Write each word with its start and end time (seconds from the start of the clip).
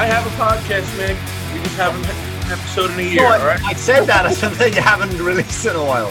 I 0.00 0.06
have 0.06 0.26
a 0.26 0.30
podcast, 0.30 0.86
Mick. 0.96 1.52
We 1.52 1.62
just 1.62 1.76
haven't 1.76 2.02
had 2.06 2.46
an 2.46 2.52
episode 2.52 2.90
in 2.92 3.00
a 3.00 3.02
year, 3.02 3.20
No, 3.20 3.26
all 3.26 3.32
I, 3.42 3.46
right? 3.46 3.64
I 3.66 3.74
said 3.74 4.06
that. 4.06 4.24
I 4.24 4.32
said 4.32 4.52
that 4.52 4.74
you 4.74 4.80
haven't 4.80 5.14
released 5.22 5.66
in 5.66 5.76
a 5.76 5.84
while. 5.84 6.10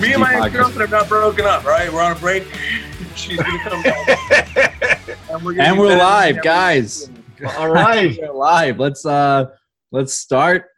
Me 0.00 0.14
and 0.14 0.22
my 0.22 0.36
ex-girlfriend 0.42 0.80
have 0.80 0.90
not 0.90 1.06
broken 1.06 1.44
up, 1.44 1.66
right? 1.66 1.92
We're 1.92 2.00
on 2.00 2.16
a 2.16 2.18
break. 2.18 2.44
She's 3.16 3.36
gonna 3.36 3.58
come 3.58 3.82
back. 3.82 5.18
And 5.30 5.44
we're, 5.44 5.60
And 5.60 5.78
we're 5.78 5.98
live, 5.98 6.40
guys. 6.40 7.10
All 7.58 7.68
right. 7.68 8.18
We're 8.18 8.32
live. 8.32 8.78
Let's 8.80 9.04
uh 9.04 9.50
let's 9.92 10.14
start. 10.14 10.68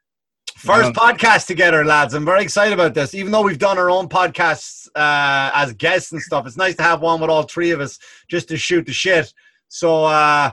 First 0.57 0.87
Um, 0.89 0.95
podcast 0.95 1.47
together, 1.47 1.85
lads. 1.85 2.13
I'm 2.13 2.25
very 2.25 2.43
excited 2.43 2.75
about 2.75 2.93
this. 2.93 3.15
Even 3.15 3.31
though 3.31 3.43
we've 3.43 3.57
done 3.57 3.79
our 3.79 3.89
own 3.89 4.09
podcasts 4.09 4.89
uh, 4.97 5.53
as 5.55 5.75
guests 5.75 6.11
and 6.11 6.21
stuff, 6.21 6.45
it's 6.49 6.57
nice 6.57 6.75
to 6.75 6.83
have 6.83 7.03
one 7.03 7.21
with 7.21 7.31
all 7.31 7.45
three 7.45 7.71
of 7.71 7.81
us 7.81 8.01
just 8.29 8.49
to 8.49 8.57
shoot 8.57 8.85
the 8.85 8.93
shit. 8.93 9.33
So, 9.69 10.05
uh, 10.05 10.51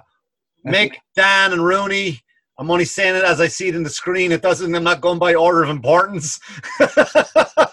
Mick, 0.74 0.96
Dan, 1.16 1.54
and 1.54 1.64
Rooney. 1.66 2.20
I'm 2.58 2.70
only 2.70 2.84
saying 2.86 3.16
it 3.16 3.24
as 3.24 3.40
I 3.40 3.48
see 3.48 3.70
it 3.70 3.76
in 3.76 3.84
the 3.84 3.90
screen. 3.90 4.34
It 4.34 4.42
doesn't. 4.42 4.76
I'm 4.76 4.84
not 4.84 5.00
going 5.00 5.18
by 5.18 5.34
order 5.34 5.64
of 5.64 5.70
importance. 5.70 6.40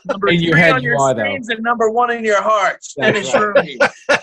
Number 0.06 0.28
In 0.28 0.41
your 0.41 0.52
three 0.52 0.60
head 0.60 0.72
on 0.74 0.82
you 0.82 0.91
your 0.91 1.00
are, 1.00 1.12
though. 1.14 1.22
screens 1.22 1.48
and 1.48 1.60
number 1.62 1.91
one 1.91 2.12
in 2.12 2.24
your 2.24 2.41
hearts. 2.41 2.95
That's 2.96 3.32
Dennis 3.32 3.34
Rooney. 3.34 3.78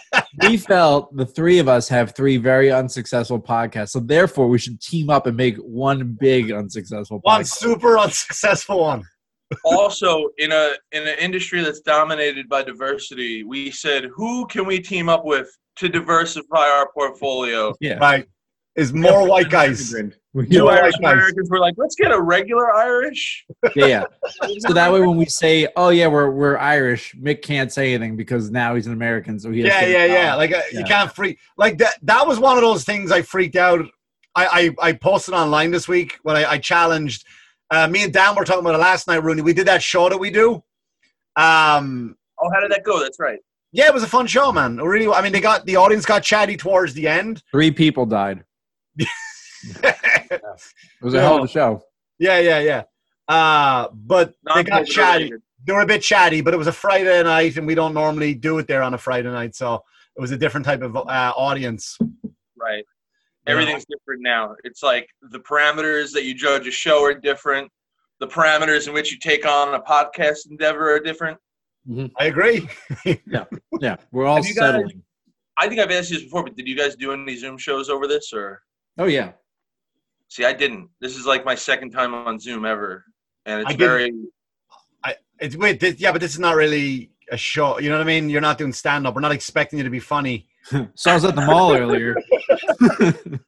We 0.48 0.58
felt 0.58 1.16
the 1.16 1.26
three 1.26 1.60
of 1.60 1.68
us 1.68 1.88
have 1.90 2.16
three 2.16 2.38
very 2.38 2.72
unsuccessful 2.72 3.40
podcasts, 3.42 3.90
so 3.90 4.00
therefore 4.00 4.48
we 4.48 4.58
should 4.58 4.80
team 4.82 5.10
up 5.10 5.28
and 5.28 5.36
make 5.38 5.58
one 5.58 6.18
big 6.20 6.52
unsuccessful 6.52 7.20
one 7.24 7.42
podcast. 7.42 7.48
super 7.58 7.98
unsuccessful 8.00 8.80
one. 8.82 9.04
also, 9.64 10.24
in 10.40 10.52
a 10.52 10.74
in 10.92 11.08
an 11.08 11.16
industry 11.20 11.62
that's 11.62 11.82
dominated 11.82 12.48
by 12.50 12.64
diversity, 12.64 13.44
we 13.44 13.70
said, 13.70 14.06
who 14.16 14.48
can 14.48 14.66
we 14.66 14.80
team 14.80 15.10
up 15.10 15.24
with 15.26 15.48
to 15.78 15.90
diversify 15.90 16.66
our 16.68 16.90
portfolio? 16.94 17.74
Yeah. 17.80 17.96
Right? 17.96 18.26
Is 18.76 18.92
more 18.92 19.28
white 19.28 19.50
guys. 19.50 19.94
We- 20.34 20.48
Two 20.48 20.64
Yeah, 20.64 20.64
Irish 20.64 20.96
nice. 21.00 21.14
Americans 21.14 21.48
were 21.52 21.60
like, 21.60 21.76
let's 21.78 21.94
get 21.94 22.12
a 22.12 22.20
regular 22.20 22.74
Irish. 22.74 23.46
yeah, 23.76 23.86
yeah. 23.86 24.04
So 24.60 24.74
that 24.74 24.92
way, 24.92 25.00
when 25.02 25.16
we 25.16 25.26
say, 25.26 25.68
"Oh 25.76 25.90
yeah, 25.90 26.08
we're 26.08 26.32
we're 26.32 26.58
Irish," 26.58 27.16
Mick 27.22 27.44
can't 27.44 27.72
say 27.72 27.94
anything 27.94 28.16
because 28.16 28.50
now 28.50 28.74
he's 28.74 28.88
an 28.88 28.94
American. 28.94 29.40
So 29.40 29.52
he 29.52 29.60
has 29.62 29.68
yeah, 29.72 29.82
to- 29.82 29.92
yeah, 29.92 30.06
yeah. 30.06 30.36
Like 30.36 30.52
uh, 30.54 30.62
you 30.72 30.84
can't 30.86 31.14
freak. 31.14 31.38
Like 31.56 31.78
that. 31.78 31.94
That 32.02 32.26
was 32.26 32.40
one 32.40 32.58
of 32.58 32.64
those 32.64 32.84
things 32.84 33.12
I 33.12 33.22
freaked 33.22 33.56
out. 33.56 33.86
I 34.36 34.74
I, 34.82 34.88
I 34.90 34.94
posted 34.94 35.36
online 35.36 35.70
this 35.70 35.88
week 35.88 36.18
when 36.24 36.36
I, 36.36 36.54
I 36.54 36.58
challenged. 36.58 37.28
Uh, 37.70 37.88
me 37.88 38.04
and 38.04 38.12
Dan 38.12 38.36
were 38.36 38.44
talking 38.44 38.62
about 38.62 38.74
it 38.74 38.80
last 38.80 39.08
night, 39.08 39.22
Rooney. 39.24 39.44
We 39.44 39.54
did 39.54 39.68
that 39.68 39.84
show 39.84 40.10
that 40.10 40.18
we 40.18 40.32
do. 40.32 40.64
Um, 41.36 42.16
Oh, 42.40 42.50
how 42.54 42.60
did 42.60 42.72
that 42.72 42.84
go? 42.84 43.00
That's 43.00 43.20
right. 43.20 43.40
yeah, 43.72 43.86
it 43.88 43.94
was 43.94 44.04
a 44.04 44.08
fun 44.08 44.26
show, 44.28 44.52
man. 44.52 44.78
Really, 44.78 45.08
I 45.14 45.22
mean, 45.22 45.32
they 45.32 45.40
got 45.42 45.66
the 45.66 45.76
audience 45.76 46.06
got 46.06 46.24
chatty 46.24 46.58
towards 46.58 46.94
the 46.94 47.08
end. 47.08 47.42
Three 47.52 47.72
people 47.72 48.06
died. 48.06 48.44
It 48.98 50.42
was 51.02 51.14
a 51.14 51.22
hell 51.22 51.38
of 51.38 51.44
a 51.46 51.48
show. 51.48 51.84
yeah, 52.20 52.40
yeah, 52.40 52.60
yeah. 52.60 52.84
Uh, 53.28 53.88
but 53.94 54.34
they 54.56 54.64
got 54.64 54.86
chatty. 54.86 55.26
related. 55.26 55.42
They 55.66 55.74
were 55.74 55.82
a 55.82 55.86
bit 55.86 56.02
chatty, 56.02 56.42
but 56.42 56.54
it 56.54 56.58
was 56.58 56.68
a 56.68 56.72
Friday 56.74 57.24
night, 57.24 57.56
and 57.58 57.66
we 57.66 57.74
don't 57.76 57.94
normally 57.94 58.34
do 58.34 58.58
it 58.58 58.68
there 58.68 58.84
on 58.84 58.94
a 58.94 58.98
Friday 58.98 59.30
night, 59.32 59.56
so 59.56 59.76
it 60.18 60.22
was 60.22 60.32
a 60.32 60.38
different 60.38 60.66
type 60.66 60.82
of 60.82 60.96
uh, 60.98 61.02
audience. 61.38 61.98
Right. 62.58 62.84
Everything's 63.48 63.86
different 63.86 64.22
now. 64.22 64.56
It's 64.64 64.84
like 64.84 65.08
the 65.22 65.40
parameters 65.40 66.12
that 66.14 66.24
you 66.26 66.34
judge 66.34 66.68
a 66.68 66.72
show 66.72 67.04
are 67.04 67.14
different. 67.14 67.70
The 68.20 68.28
parameters 68.28 68.88
in 68.88 68.94
which 68.94 69.12
you 69.12 69.18
take 69.20 69.46
on 69.46 69.74
a 69.74 69.82
podcast 69.82 70.50
endeavor 70.50 70.94
are 70.94 71.00
different. 71.00 71.38
I 72.20 72.26
agree. 72.26 72.68
Yeah, 73.26 73.44
yeah, 73.82 73.96
we're 74.12 74.26
all 74.26 74.38
Have 74.38 74.46
you 74.46 74.54
guys- 74.56 74.74
settling. 74.74 75.02
I 75.58 75.68
think 75.68 75.80
I've 75.80 75.92
asked 75.92 76.10
you 76.10 76.18
this 76.18 76.24
before, 76.26 76.44
but 76.44 76.56
did 76.58 76.68
you 76.68 76.76
guys 76.76 76.96
do 76.96 77.12
any 77.14 77.36
Zoom 77.38 77.58
shows 77.58 77.90
over 77.90 78.08
this 78.08 78.34
or? 78.34 78.62
Oh 78.98 79.06
yeah, 79.06 79.32
See, 80.30 80.46
I 80.46 80.54
didn't. 80.54 80.90
This 81.02 81.18
is 81.18 81.26
like 81.26 81.46
my 81.46 81.56
second 81.56 81.92
time 81.92 82.14
on 82.14 82.40
Zoom 82.40 82.66
ever, 82.66 83.04
and 83.46 83.62
it's 83.62 83.70
I 83.70 83.74
didn't- 83.74 83.90
very. 83.90 84.14
It's 85.40 85.58
wait, 85.58 85.80
this, 85.80 86.00
yeah, 86.00 86.12
but 86.12 86.22
this 86.22 86.32
is 86.34 86.40
not 86.40 86.56
really 86.56 87.12
a 87.30 87.36
show. 87.36 87.78
You 87.80 87.90
know 87.90 87.98
what 87.98 88.04
I 88.04 88.08
mean? 88.08 88.30
You're 88.30 88.40
not 88.40 88.58
doing 88.58 88.72
stand 88.72 89.06
up. 89.06 89.14
We're 89.16 89.22
not 89.22 89.34
expecting 89.34 89.78
you 89.78 89.84
to 89.84 89.90
be 89.90 90.00
funny. 90.00 90.48
so 90.96 91.12
I 91.12 91.16
was 91.16 91.26
at 91.26 91.36
the 91.36 91.46
mall 91.46 91.76
earlier. 91.76 92.16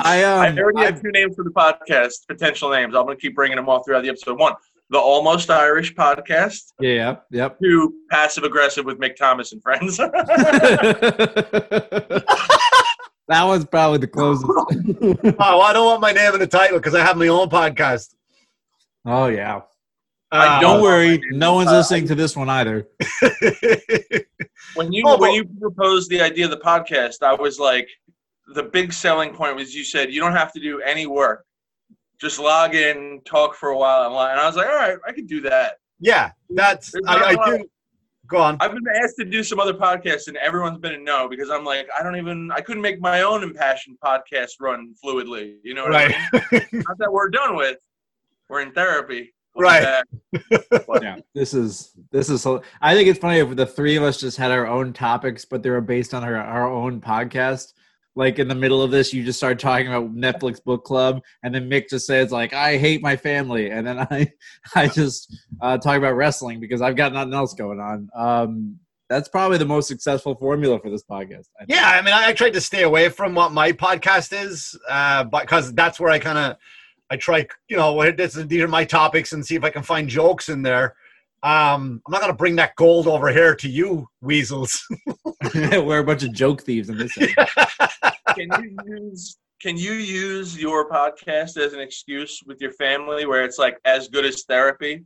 I 0.00 0.24
um, 0.24 0.40
I 0.40 0.58
already 0.58 0.80
I- 0.80 0.84
have 0.86 1.00
two 1.00 1.10
names 1.12 1.36
for 1.36 1.44
the 1.44 1.50
podcast, 1.50 2.26
potential 2.26 2.70
names. 2.70 2.96
I'm 2.96 3.04
going 3.04 3.16
to 3.16 3.20
keep 3.20 3.34
bringing 3.36 3.56
them 3.56 3.68
all 3.68 3.82
throughout 3.84 4.02
the 4.02 4.08
episode. 4.08 4.38
One, 4.38 4.54
the 4.90 4.98
Almost 4.98 5.48
Irish 5.50 5.94
podcast. 5.94 6.72
yeah, 6.80 6.90
yep, 6.90 7.26
yep. 7.30 7.58
Two, 7.62 7.94
Passive 8.10 8.42
Aggressive 8.44 8.84
with 8.84 8.98
Mick 8.98 9.14
Thomas 9.16 9.52
and 9.52 9.62
Friends. 9.62 9.98
that 13.28 13.44
was 13.44 13.64
probably 13.64 13.98
the 13.98 14.06
closest. 14.08 14.46
Oh, 15.38 15.60
I 15.60 15.72
don't 15.72 15.86
want 15.86 16.00
my 16.00 16.12
name 16.12 16.32
in 16.34 16.40
the 16.40 16.46
title 16.46 16.78
because 16.78 16.94
I 16.94 17.04
have 17.04 17.16
my 17.16 17.28
own 17.28 17.48
podcast. 17.48 18.14
oh 19.06 19.26
yeah. 19.26 19.60
Uh, 20.30 20.58
Don't 20.60 20.80
worry, 20.82 21.20
no 21.30 21.52
one's 21.54 21.68
Uh, 21.68 21.76
listening 21.76 22.08
to 22.08 22.14
this 22.14 22.34
one 22.34 22.48
either. 22.48 22.88
when 24.74 24.92
you 24.92 25.02
Oh, 25.06 25.18
when 25.18 25.32
you 25.32 25.44
proposed 25.60 26.08
the 26.10 26.20
idea 26.22 26.46
of 26.46 26.50
the 26.50 26.56
podcast, 26.58 27.22
I 27.22 27.34
was 27.34 27.58
like, 27.58 27.88
the 28.54 28.62
big 28.62 28.92
selling 28.92 29.34
point 29.34 29.56
was 29.56 29.74
you 29.74 29.84
said 29.84 30.12
you 30.12 30.20
don't 30.20 30.32
have 30.32 30.52
to 30.54 30.60
do 30.60 30.80
any 30.80 31.06
work, 31.06 31.44
just 32.20 32.38
log 32.38 32.74
in, 32.74 33.20
talk 33.26 33.54
for 33.54 33.70
a 33.70 33.76
while, 33.78 34.06
and 34.06 34.14
lie. 34.14 34.30
And 34.30 34.40
I 34.40 34.46
was 34.46 34.56
like, 34.56 34.66
all 34.68 34.74
right, 34.76 34.96
I 35.06 35.12
could 35.12 35.26
do 35.28 35.40
that. 35.42 35.74
yeah, 36.00 36.32
that's 36.50 36.92
There's 36.92 37.04
not 37.04 37.22
I, 37.22 37.32
a 37.32 37.36
lot 37.36 37.48
I 37.48 37.56
do. 37.58 37.64
Go 38.32 38.38
on. 38.38 38.56
I've 38.60 38.72
been 38.72 38.82
asked 39.02 39.16
to 39.18 39.24
do 39.24 39.44
some 39.44 39.60
other 39.60 39.74
podcasts, 39.74 40.26
and 40.28 40.36
everyone's 40.38 40.78
been 40.78 40.94
a 40.94 40.98
no 40.98 41.28
because 41.28 41.50
I'm 41.50 41.64
like, 41.64 41.86
I 41.98 42.02
don't 42.02 42.16
even, 42.16 42.50
I 42.50 42.60
couldn't 42.62 42.82
make 42.82 43.00
my 43.00 43.22
own 43.22 43.42
impassioned 43.42 43.98
podcast 44.02 44.52
run 44.60 44.94
fluidly. 45.04 45.56
You 45.62 45.74
know 45.74 45.82
what 45.84 45.92
Right. 45.92 46.14
I 46.32 46.38
mean? 46.52 46.62
Not 46.88 46.98
that 46.98 47.12
we're 47.12 47.28
done 47.28 47.54
with, 47.56 47.76
we're 48.48 48.62
in 48.62 48.72
therapy. 48.72 49.32
We'll 49.54 49.68
Right. 49.68 49.82
back. 49.82 50.06
Yeah, 51.02 51.16
this 51.34 51.52
is 51.52 51.92
this 52.10 52.30
is. 52.30 52.46
I 52.80 52.94
think 52.94 53.08
it's 53.08 53.18
funny 53.18 53.38
if 53.38 53.54
the 53.54 53.66
three 53.66 53.96
of 53.96 54.02
us 54.02 54.18
just 54.18 54.36
had 54.38 54.50
our 54.50 54.66
own 54.66 54.92
topics, 54.94 55.44
but 55.44 55.62
they 55.62 55.68
were 55.70 55.80
based 55.82 56.14
on 56.14 56.24
our 56.24 56.36
our 56.36 56.66
own 56.70 57.00
podcast. 57.02 57.74
Like 58.14 58.38
in 58.38 58.48
the 58.48 58.54
middle 58.54 58.82
of 58.82 58.90
this, 58.90 59.14
you 59.14 59.24
just 59.24 59.38
start 59.38 59.58
talking 59.58 59.86
about 59.88 60.14
Netflix 60.14 60.62
book 60.62 60.84
club, 60.84 61.22
and 61.42 61.54
then 61.54 61.70
Mick 61.70 61.88
just 61.88 62.06
says 62.06 62.30
like, 62.30 62.52
"I 62.52 62.76
hate 62.76 63.02
my 63.02 63.16
family," 63.16 63.70
and 63.70 63.86
then 63.86 63.98
I 64.10 64.30
I 64.74 64.88
just 64.88 65.34
uh, 65.60 65.78
talk 65.78 65.96
about 65.96 66.14
wrestling 66.16 66.60
because 66.60 66.82
I've 66.82 66.96
got 66.96 67.12
nothing 67.12 67.32
else 67.34 67.54
going 67.54 67.80
on. 67.80 68.08
Um, 68.14 68.78
that's 69.08 69.28
probably 69.28 69.58
the 69.58 69.66
most 69.66 69.88
successful 69.88 70.34
formula 70.34 70.78
for 70.80 70.90
this 70.90 71.02
podcast. 71.04 71.46
I. 71.60 71.64
Yeah, 71.68 71.84
I 71.86 72.00
mean, 72.02 72.14
I, 72.14 72.28
I 72.28 72.32
tried 72.32 72.54
to 72.54 72.60
stay 72.60 72.82
away 72.82 73.08
from 73.10 73.34
what 73.34 73.52
my 73.52 73.72
podcast 73.72 74.32
is, 74.32 74.78
uh, 74.88 75.24
because 75.24 75.72
that's 75.74 76.00
where 76.00 76.10
I 76.10 76.18
kind 76.18 76.38
of, 76.38 76.56
I 77.10 77.16
try, 77.16 77.46
you 77.68 77.76
know, 77.76 77.92
what- 77.92 78.16
these 78.16 78.62
are 78.62 78.68
my 78.68 78.84
topics 78.86 79.32
and 79.34 79.44
see 79.44 79.54
if 79.54 79.64
I 79.64 79.70
can 79.70 79.82
find 79.82 80.08
jokes 80.08 80.48
in 80.48 80.62
there. 80.62 80.96
Um, 81.44 82.00
I'm 82.06 82.12
not 82.12 82.20
gonna 82.20 82.32
bring 82.34 82.56
that 82.56 82.76
gold 82.76 83.06
over 83.08 83.28
here 83.32 83.54
to 83.56 83.68
you, 83.68 84.08
weasels. 84.20 84.86
we're 85.54 85.98
a 85.98 86.04
bunch 86.04 86.22
of 86.22 86.32
joke 86.32 86.62
thieves 86.62 86.88
in 86.88 86.98
this. 86.98 87.16
end. 87.18 87.34
Can 88.36 88.48
you 88.62 88.76
use 88.86 89.36
can 89.60 89.76
you 89.76 89.92
use 89.92 90.58
your 90.58 90.88
podcast 90.90 91.56
as 91.56 91.72
an 91.72 91.78
excuse 91.80 92.40
with 92.46 92.60
your 92.60 92.72
family 92.72 93.26
where 93.26 93.44
it's 93.44 93.58
like 93.58 93.78
as 93.84 94.08
good 94.08 94.24
as 94.24 94.42
therapy? 94.44 95.04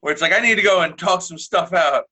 Where 0.00 0.12
it's 0.12 0.22
like 0.22 0.32
I 0.32 0.38
need 0.40 0.56
to 0.56 0.62
go 0.62 0.82
and 0.82 0.96
talk 0.98 1.22
some 1.22 1.38
stuff 1.38 1.72
out. 1.72 2.04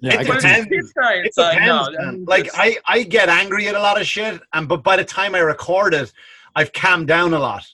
Yeah, 0.00 0.20
It 0.20 0.26
got 0.26 0.34
But 0.34 0.36
depends. 0.42 0.68
it's. 0.70 0.92
It 0.96 1.26
It's 1.26 1.36
like 1.38 1.60
no, 1.62 1.88
depends, 1.90 2.28
I 2.28 2.30
like 2.30 2.46
it's- 2.46 2.58
I, 2.58 2.76
I 2.86 3.02
get 3.04 3.28
angry 3.28 3.68
at 3.68 3.74
a 3.74 3.80
lot 3.80 4.00
of 4.00 4.06
shit, 4.06 4.40
and 4.52 4.68
but 4.68 4.82
by 4.82 4.96
the 4.96 5.04
time 5.04 5.34
I 5.34 5.40
record 5.40 5.94
it, 5.94 6.12
I've 6.54 6.72
calmed 6.72 7.06
down 7.08 7.34
a 7.34 7.38
lot, 7.38 7.66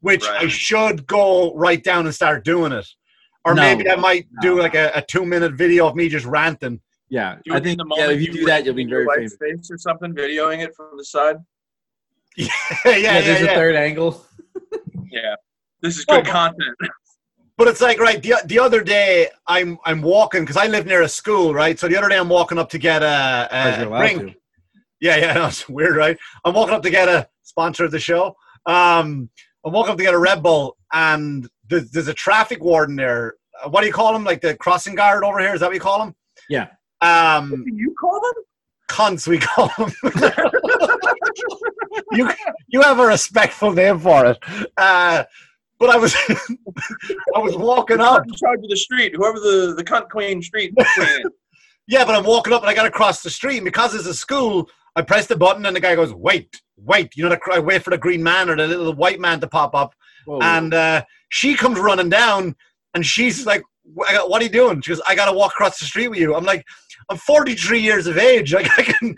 which 0.00 0.24
I 0.26 0.46
should 0.48 1.06
go 1.06 1.54
right 1.54 1.82
down 1.82 2.06
and 2.06 2.14
start 2.14 2.44
doing 2.44 2.72
it, 2.72 2.86
or 3.44 3.54
No. 3.54 3.62
maybe 3.62 3.88
I 3.90 3.96
might 3.96 4.26
do 4.40 4.58
like 4.60 4.74
a, 4.74 4.90
a 4.94 5.02
two 5.02 5.24
minute 5.24 5.54
video 5.54 5.86
of 5.86 5.94
me 5.96 6.08
just 6.08 6.26
ranting. 6.26 6.80
yeah, 7.08 7.36
do 7.44 7.54
I 7.54 7.60
think 7.60 7.78
the 7.78 7.86
yeah, 7.96 8.10
if 8.10 8.20
you 8.20 8.32
do 8.32 8.44
that, 8.46 8.64
you'll 8.64 8.74
be 8.74 8.86
very 8.86 9.06
wife's 9.06 9.36
famous. 9.36 9.68
face 9.68 9.70
or 9.70 9.78
something, 9.78 10.12
videoing 10.14 10.62
it 10.64 10.74
from 10.74 10.96
the 10.96 11.04
side. 11.04 11.36
yeah, 12.36 12.46
yeah, 12.84 12.96
yeah, 12.96 13.20
there's 13.20 13.40
yeah. 13.42 13.52
a 13.52 13.54
third 13.54 13.76
angle. 13.76 14.24
Yeah, 15.10 15.34
this 15.82 15.98
is 15.98 16.04
good 16.04 16.24
but- 16.24 16.32
content. 16.32 16.76
But 17.56 17.68
it's 17.68 17.80
like 17.80 18.00
right 18.00 18.20
the, 18.20 18.34
the 18.46 18.58
other 18.58 18.82
day 18.82 19.28
I'm 19.46 19.78
I'm 19.84 20.02
walking 20.02 20.42
because 20.42 20.56
I 20.56 20.66
live 20.66 20.86
near 20.86 21.02
a 21.02 21.08
school, 21.08 21.54
right? 21.54 21.78
So 21.78 21.86
the 21.86 21.96
other 21.96 22.08
day 22.08 22.18
I'm 22.18 22.28
walking 22.28 22.58
up 22.58 22.68
to 22.70 22.78
get 22.78 23.00
a, 23.04 23.46
As 23.48 23.76
a 23.76 23.78
you're 23.82 23.88
allowed 23.90 23.98
drink. 24.00 24.32
to. 24.32 24.38
Yeah, 25.00 25.16
yeah, 25.18 25.32
no, 25.34 25.46
it's 25.46 25.68
weird, 25.68 25.94
right? 25.94 26.18
I'm 26.44 26.52
walking 26.52 26.74
up 26.74 26.82
to 26.82 26.90
get 26.90 27.08
a 27.08 27.28
sponsor 27.44 27.84
of 27.84 27.92
the 27.92 28.00
show. 28.00 28.34
Um, 28.66 29.30
I'm 29.64 29.72
walking 29.72 29.92
up 29.92 29.98
to 29.98 30.02
get 30.02 30.14
a 30.14 30.18
Red 30.18 30.42
Bull, 30.42 30.76
and 30.92 31.48
there's, 31.68 31.90
there's 31.90 32.08
a 32.08 32.14
traffic 32.14 32.62
warden 32.62 32.96
there. 32.96 33.34
Uh, 33.64 33.68
What 33.70 33.80
do 33.82 33.86
you 33.86 33.92
call 33.92 34.14
him? 34.14 34.24
Like 34.24 34.40
the 34.40 34.54
crossing 34.56 34.94
guard 34.94 35.24
over 35.24 35.38
here? 35.40 35.54
Is 35.54 35.60
that 35.60 35.66
what 35.66 35.74
you 35.74 35.80
call 35.80 36.02
him? 36.02 36.14
Yeah. 36.48 36.68
Um, 37.00 37.50
Do 37.50 37.64
you 37.74 37.94
call 38.00 38.20
them? 38.20 38.42
cunts, 38.90 39.26
we 39.26 39.38
call 39.38 39.68
him. 39.70 39.90
you 42.12 42.30
you 42.68 42.82
have 42.82 42.98
a 42.98 43.06
respectful 43.06 43.72
name 43.72 43.98
for 43.98 44.26
it. 44.26 44.38
Uh, 44.76 45.24
but 45.78 45.90
I 45.90 45.96
was 45.96 46.14
I 47.34 47.38
was 47.38 47.56
walking 47.56 47.98
Whoever 47.98 48.16
up. 48.20 48.26
in 48.26 48.34
charge 48.34 48.60
of 48.62 48.68
the 48.68 48.76
street, 48.76 49.14
whoever 49.14 49.38
the, 49.40 49.74
the 49.76 49.84
cunt 49.84 50.08
queen 50.10 50.42
street 50.42 50.74
queen. 50.96 51.22
Yeah, 51.86 52.04
but 52.04 52.14
I'm 52.14 52.24
walking 52.24 52.52
up 52.52 52.62
and 52.62 52.70
I 52.70 52.74
got 52.74 52.84
to 52.84 52.90
cross 52.90 53.22
the 53.22 53.30
street. 53.30 53.58
And 53.58 53.64
because 53.64 53.94
it's 53.94 54.06
a 54.06 54.14
school, 54.14 54.68
I 54.96 55.02
press 55.02 55.26
the 55.26 55.36
button 55.36 55.66
and 55.66 55.76
the 55.76 55.80
guy 55.80 55.94
goes, 55.94 56.12
"Wait, 56.14 56.60
wait!" 56.76 57.14
You 57.16 57.24
know, 57.24 57.30
the, 57.30 57.40
I 57.52 57.58
wait 57.58 57.82
for 57.82 57.90
the 57.90 57.98
green 57.98 58.22
man 58.22 58.48
or 58.48 58.56
the 58.56 58.66
little 58.66 58.94
white 58.94 59.20
man 59.20 59.40
to 59.40 59.46
pop 59.48 59.74
up, 59.74 59.94
Whoa. 60.26 60.38
and 60.40 60.72
uh, 60.74 61.04
she 61.28 61.54
comes 61.54 61.78
running 61.78 62.08
down, 62.08 62.54
and 62.94 63.04
she's 63.04 63.46
like, 63.46 63.62
"Wh- 63.84 64.28
"What 64.28 64.40
are 64.40 64.44
you 64.44 64.50
doing?" 64.50 64.80
She 64.80 64.90
goes, 64.90 65.00
"I 65.08 65.14
got 65.14 65.26
to 65.30 65.36
walk 65.36 65.52
across 65.52 65.78
the 65.78 65.84
street 65.86 66.08
with 66.08 66.18
you." 66.18 66.34
I'm 66.34 66.44
like, 66.44 66.64
"I'm 67.10 67.16
43 67.16 67.80
years 67.80 68.06
of 68.06 68.18
age. 68.18 68.52
Like, 68.54 68.70
I 68.78 68.82
can." 68.82 69.14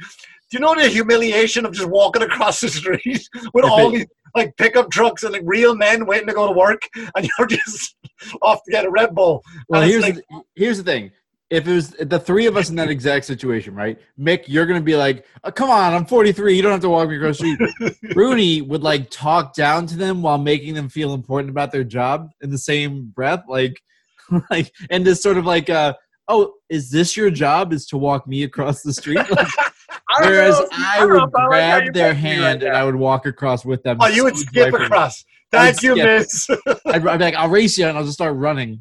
Do 0.49 0.59
you 0.59 0.61
know 0.61 0.77
the 0.77 0.89
humiliation 0.89 1.67
of 1.67 1.73
just 1.73 1.89
walking 1.89 2.23
across 2.23 2.61
the 2.61 2.69
street 2.69 3.29
with 3.53 3.65
all 3.65 3.91
these 3.91 4.07
like 4.37 4.57
pickup 4.57 4.91
trucks 4.93 5.25
and 5.25 5.33
like 5.33 5.43
real 5.45 5.75
men 5.75 6.07
waiting 6.07 6.29
to 6.29 6.35
go 6.35 6.47
to 6.47 6.53
work, 6.53 6.83
and 7.17 7.29
you're 7.39 7.49
just 7.49 7.97
off 8.43 8.61
to 8.65 8.71
get 8.71 8.85
a 8.85 8.91
Red 8.91 9.13
Bull? 9.15 9.43
Well, 9.69 9.83
here's 9.83 10.03
like- 10.03 10.15
the, 10.15 10.43
here's 10.55 10.79
the 10.79 10.85
thing. 10.85 11.11
If 11.49 11.69
it 11.69 11.73
was 11.73 11.91
the 11.91 12.19
three 12.19 12.47
of 12.47 12.57
us 12.57 12.71
in 12.71 12.77
that 12.77 12.91
exact 12.91 13.25
situation, 13.25 13.75
right? 13.75 13.99
Mick, 14.19 14.45
you're 14.49 14.67
gonna 14.67 14.81
be 14.81 14.97
like, 14.97 15.25
oh, 15.45 15.53
"Come 15.53 15.71
on, 15.71 15.95
I'm 15.95 16.05
43. 16.05 16.57
You 16.57 16.63
don't 16.63 16.73
have 16.73 16.81
to 16.81 16.89
walk 16.89 17.09
me 17.09 17.17
across 17.17 17.39
the 17.39 17.55
street." 17.79 17.97
Rooney 18.17 18.63
would 18.63 18.83
like 18.83 19.11
talk 19.11 19.55
down 19.55 19.87
to 19.87 19.97
them 19.97 20.23
while 20.23 20.39
making 20.39 20.75
them 20.75 20.89
feel 20.89 21.15
important 21.15 21.51
about 21.51 21.71
their 21.71 21.85
job 21.85 22.31
in 22.41 22.51
the 22.51 22.59
same 22.59 23.13
breath, 23.15 23.45
like, 23.49 23.81
like, 24.51 24.73
and 24.91 25.05
just 25.05 25.23
sort 25.23 25.39
of 25.39 25.47
like, 25.47 25.71
uh, 25.71 25.95
"Oh, 26.27 26.55
is 26.69 26.91
this 26.91 27.17
your 27.17 27.31
job? 27.31 27.73
Is 27.73 27.87
to 27.89 27.97
walk 27.97 28.27
me 28.27 28.43
across 28.43 28.83
the 28.83 28.93
street?" 28.93 29.19
Like, 29.31 30.23
I 30.23 30.29
whereas 30.29 30.59
you- 30.59 30.69
I 30.73 30.99
don't 30.99 31.09
know 31.11 31.15
would 31.25 31.33
like 31.33 31.49
grab 31.49 31.93
their 31.95 32.15
hand 32.15 32.43
right 32.43 32.69
and. 32.69 32.77
I 32.77 32.85
would 32.85 32.95
walk 32.97 33.27
across 33.27 33.65
with 33.65 33.83
them. 33.83 33.99
Oh, 34.01 34.07
you 34.09 34.25
would 34.25 34.37
skip 34.37 34.73
across. 34.73 35.25
I 35.53 35.67
would 35.69 35.77
Thank 35.77 35.83
you, 35.83 35.97
miss. 35.97 36.49
I'd, 36.87 37.07
I'd 37.07 37.19
be 37.19 37.25
like, 37.25 37.35
"I'll 37.35 37.49
race 37.49 37.79
you," 37.79 37.87
and 37.87 37.97
I'll 37.97 38.05
just 38.05 38.15
start 38.15 38.37
running. 38.37 38.81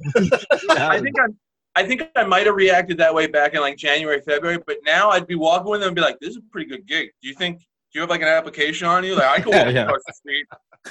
I 0.71 0.99
think 0.99 1.15
I, 1.19 1.27
I 1.75 1.83
think 1.83 2.03
I 2.15 2.23
might 2.23 2.45
have 2.45 2.55
reacted 2.55 2.97
that 2.99 3.13
way 3.13 3.27
back 3.27 3.53
in 3.53 3.61
like 3.61 3.77
January, 3.77 4.21
February, 4.21 4.59
but 4.65 4.77
now 4.85 5.09
I'd 5.09 5.27
be 5.27 5.35
walking 5.35 5.71
with 5.71 5.81
them 5.81 5.89
and 5.89 5.95
be 5.95 6.01
like, 6.01 6.17
"This 6.19 6.31
is 6.31 6.37
a 6.37 6.51
pretty 6.51 6.69
good 6.69 6.87
gig. 6.87 7.09
Do 7.21 7.27
you 7.27 7.35
think? 7.35 7.59
Do 7.59 7.99
you 7.99 8.01
have 8.01 8.09
like 8.09 8.21
an 8.21 8.27
application 8.27 8.87
on 8.87 9.03
you? 9.03 9.15
Like 9.15 9.25
I 9.25 9.37
could 9.41 9.53
walk 9.53 9.73
yeah. 9.73 9.83
across 9.83 10.01
the 10.07 10.13
street. 10.13 10.45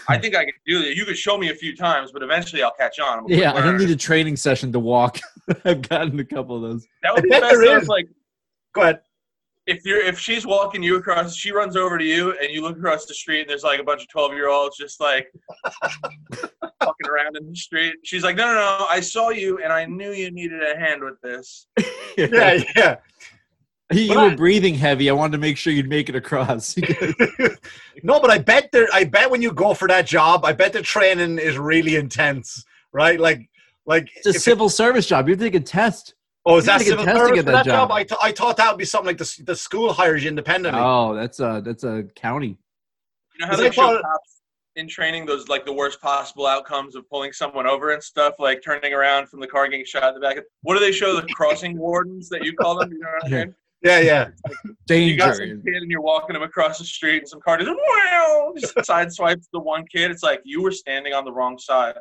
I 0.08 0.19
think 0.19 0.34
I 0.34 0.44
could 0.44 0.54
do 0.66 0.81
that. 0.81 0.96
You 0.96 1.04
could 1.04 1.16
show 1.16 1.38
me 1.38 1.50
a 1.50 1.54
few 1.54 1.76
times, 1.76 2.10
but 2.12 2.22
eventually 2.22 2.62
I'll 2.62 2.72
catch 2.72 2.98
on. 2.98 3.28
Yeah, 3.28 3.52
I 3.54 3.62
don't 3.62 3.78
need 3.78 3.90
a 3.90 3.96
training 3.96 4.36
session 4.36 4.72
to 4.72 4.78
walk. 4.81 5.20
I've 5.64 5.88
gotten 5.88 6.19
a 6.19 6.25
couple 6.25 6.56
of 6.56 6.62
those. 6.62 6.86
That 7.02 7.14
would 7.14 7.22
be 7.22 7.31
bet 7.31 7.42
best. 7.42 7.54
if, 7.62 7.88
Like 7.88 8.08
Go 8.75 8.82
ahead. 8.82 9.00
If 9.66 9.84
you're 9.84 10.00
if 10.00 10.19
she's 10.19 10.46
walking 10.46 10.82
you 10.82 10.96
across, 10.96 11.34
she 11.34 11.50
runs 11.52 11.76
over 11.76 11.96
to 11.99 12.05
you, 12.05 12.32
and 12.38 12.50
you 12.50 12.61
look 12.62 12.76
across 12.76 13.06
the 13.06 13.14
street, 13.14 13.40
and 13.43 13.50
there's 13.50 13.62
like 13.64 13.81
a 13.81 13.84
bunch 13.84 14.02
of 14.02 14.08
twelve 14.08 14.32
year 14.34 14.49
olds 14.49 14.76
just 14.76 15.00
like 15.00 15.32
fucking 16.34 17.08
around 17.08 17.37
in 17.37 17.49
the 17.49 17.56
street. 17.56 17.94
She's 18.05 18.22
like, 18.22 18.37
"No, 18.37 18.46
no, 18.46 18.55
no! 18.55 18.87
I 18.88 19.00
saw 19.00 19.31
you, 19.31 19.58
and 19.62 19.72
I 19.72 19.84
knew 19.87 20.12
you 20.12 20.31
needed 20.31 20.61
a 20.62 20.78
hand 20.78 21.02
with 21.02 21.20
this." 21.22 21.66
Yeah, 22.16 22.62
yeah. 22.76 22.96
you 23.90 24.14
But 24.14 24.16
were 24.16 24.31
I- 24.31 24.34
breathing 24.37 24.75
heavy. 24.76 25.11
I 25.11 25.12
wanted 25.12 25.32
to 25.32 25.38
make 25.38 25.56
sure 25.56 25.72
you'd 25.72 25.88
make 25.88 26.08
it 26.08 26.14
across. 26.14 26.76
no, 28.05 28.20
but 28.20 28.31
I 28.31 28.38
bet 28.38 28.70
there. 28.70 28.87
I 28.93 29.02
bet 29.02 29.28
when 29.32 29.43
you 29.43 29.50
go 29.52 29.75
for 29.75 29.88
that 29.88 30.06
job, 30.06 30.44
I 30.44 30.52
bet 30.52 30.72
the 30.72 30.81
training 30.82 31.38
is 31.40 31.58
really 31.58 31.96
intense, 31.96 32.64
right? 32.93 33.19
Like, 33.19 33.49
like. 33.84 34.08
it's 34.14 34.26
a 34.26 34.31
if 34.31 34.37
it- 34.37 34.40
civil 34.43 34.69
service 34.69 35.06
job. 35.06 35.26
You 35.26 35.32
have 35.32 35.40
to 35.40 35.44
take 35.46 35.56
a 35.56 35.64
test. 35.64 36.13
Oh, 36.46 36.56
is 36.56 36.64
you 36.64 36.73
that 36.73 36.79
to 36.79 36.85
a 36.85 36.87
civil 36.87 37.05
test 37.05 37.17
to 37.17 37.20
service 37.20 37.35
get 37.37 37.44
for 37.44 37.52
that 37.52 37.64
that 37.64 37.70
job? 37.70 37.88
job. 37.88 37.96
I, 37.96 38.05
th- 38.05 38.20
I 38.23 38.32
thought 38.32 38.56
that 38.56 38.70
would 38.70 38.79
be 38.79 38.85
something 38.85 39.06
like 39.06 39.19
the 39.19 39.43
the 39.44 39.56
school 39.56 39.93
hires 39.93 40.23
you 40.23 40.29
independently. 40.29 40.81
Oh, 40.82 41.14
that's 41.14 41.41
a 41.41 41.62
that's 41.64 41.85
a 41.85 42.05
county. 42.14 42.58
You 43.38 43.41
know 43.41 43.46
how 43.46 43.52
Is 43.55 43.61
they 43.61 43.70
show 43.70 44.00
cops 44.00 44.41
in 44.76 44.88
training 44.88 45.26
those 45.26 45.49
like 45.49 45.64
the 45.64 45.73
worst 45.73 46.00
possible 46.00 46.46
outcomes 46.46 46.96
of 46.96 47.08
pulling 47.08 47.32
someone 47.32 47.67
over 47.67 47.93
and 47.93 48.02
stuff, 48.02 48.35
like 48.38 48.62
turning 48.62 48.93
around 48.93 49.29
from 49.29 49.41
the 49.41 49.46
car 49.46 49.69
getting 49.69 49.85
shot 49.85 50.08
in 50.08 50.14
the 50.14 50.20
back. 50.20 50.38
What 50.62 50.75
do 50.75 50.81
they 50.81 50.93
show 50.93 51.14
the 51.14 51.26
crossing 51.35 51.79
wardens 51.79 52.29
that 52.31 52.44
you 52.44 52.55
call 52.55 52.79
them? 52.79 52.93
You 52.93 52.99
know 52.99 53.08
what 53.20 53.32
I 53.32 53.37
mean? 53.44 53.55
Yeah, 53.84 54.00
yeah. 54.00 54.28
Danger. 54.86 55.12
You 55.12 55.19
got 55.19 55.36
some 55.36 55.62
kid 55.62 55.82
and 55.82 55.90
you're 55.90 56.00
walking 56.00 56.34
him 56.34 56.42
across 56.42 56.78
the 56.78 56.84
street, 56.84 57.19
and 57.19 57.28
some 57.28 57.40
car 57.40 57.58
just, 57.58 57.70
wow, 57.70 58.52
just 58.58 58.75
sideswipes 58.76 59.44
the 59.52 59.60
one 59.60 59.84
kid. 59.86 60.10
It's 60.10 60.22
like 60.22 60.40
you 60.44 60.62
were 60.62 60.72
standing 60.72 61.12
on 61.12 61.25
the 61.25 61.32
wrong 61.32 61.58
side. 61.58 61.94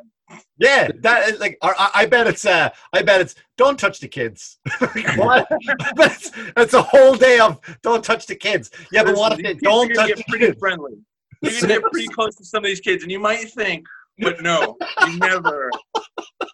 Yeah, 0.58 0.88
that 1.00 1.28
is 1.28 1.38
like 1.40 1.58
I, 1.60 1.90
I 1.94 2.06
bet 2.06 2.26
it's 2.26 2.46
uh 2.46 2.70
I 2.94 3.02
bet 3.02 3.20
it's 3.20 3.34
don't 3.58 3.78
touch 3.78 4.00
the 4.00 4.08
kids. 4.08 4.58
Like, 4.80 5.16
what? 5.18 5.46
I 5.50 5.92
bet 5.92 6.12
it's, 6.12 6.30
it's 6.56 6.74
a 6.74 6.82
whole 6.82 7.14
day 7.14 7.38
of 7.38 7.60
don't 7.82 8.02
touch 8.02 8.26
the 8.26 8.34
kids. 8.34 8.70
Yeah, 8.90 9.04
but 9.04 9.16
what 9.16 9.32
if 9.32 9.38
Listen, 9.38 9.44
they 9.44 9.52
these 9.52 9.60
kids 9.60 9.66
are 9.66 9.70
don't 9.70 9.88
gonna 9.88 9.94
touch 9.94 10.08
get 10.08 10.16
the 10.16 10.24
pretty 10.30 10.46
kids? 10.46 10.58
friendly. 10.58 10.92
You're 11.42 11.60
gonna 11.60 11.74
get 11.74 11.82
pretty 11.92 12.08
close 12.08 12.34
to 12.36 12.44
some 12.44 12.64
of 12.64 12.68
these 12.68 12.80
kids, 12.80 13.02
and 13.02 13.12
you 13.12 13.20
might 13.20 13.50
think, 13.52 13.84
but 14.18 14.42
no, 14.42 14.76
you 15.06 15.18
never. 15.18 15.70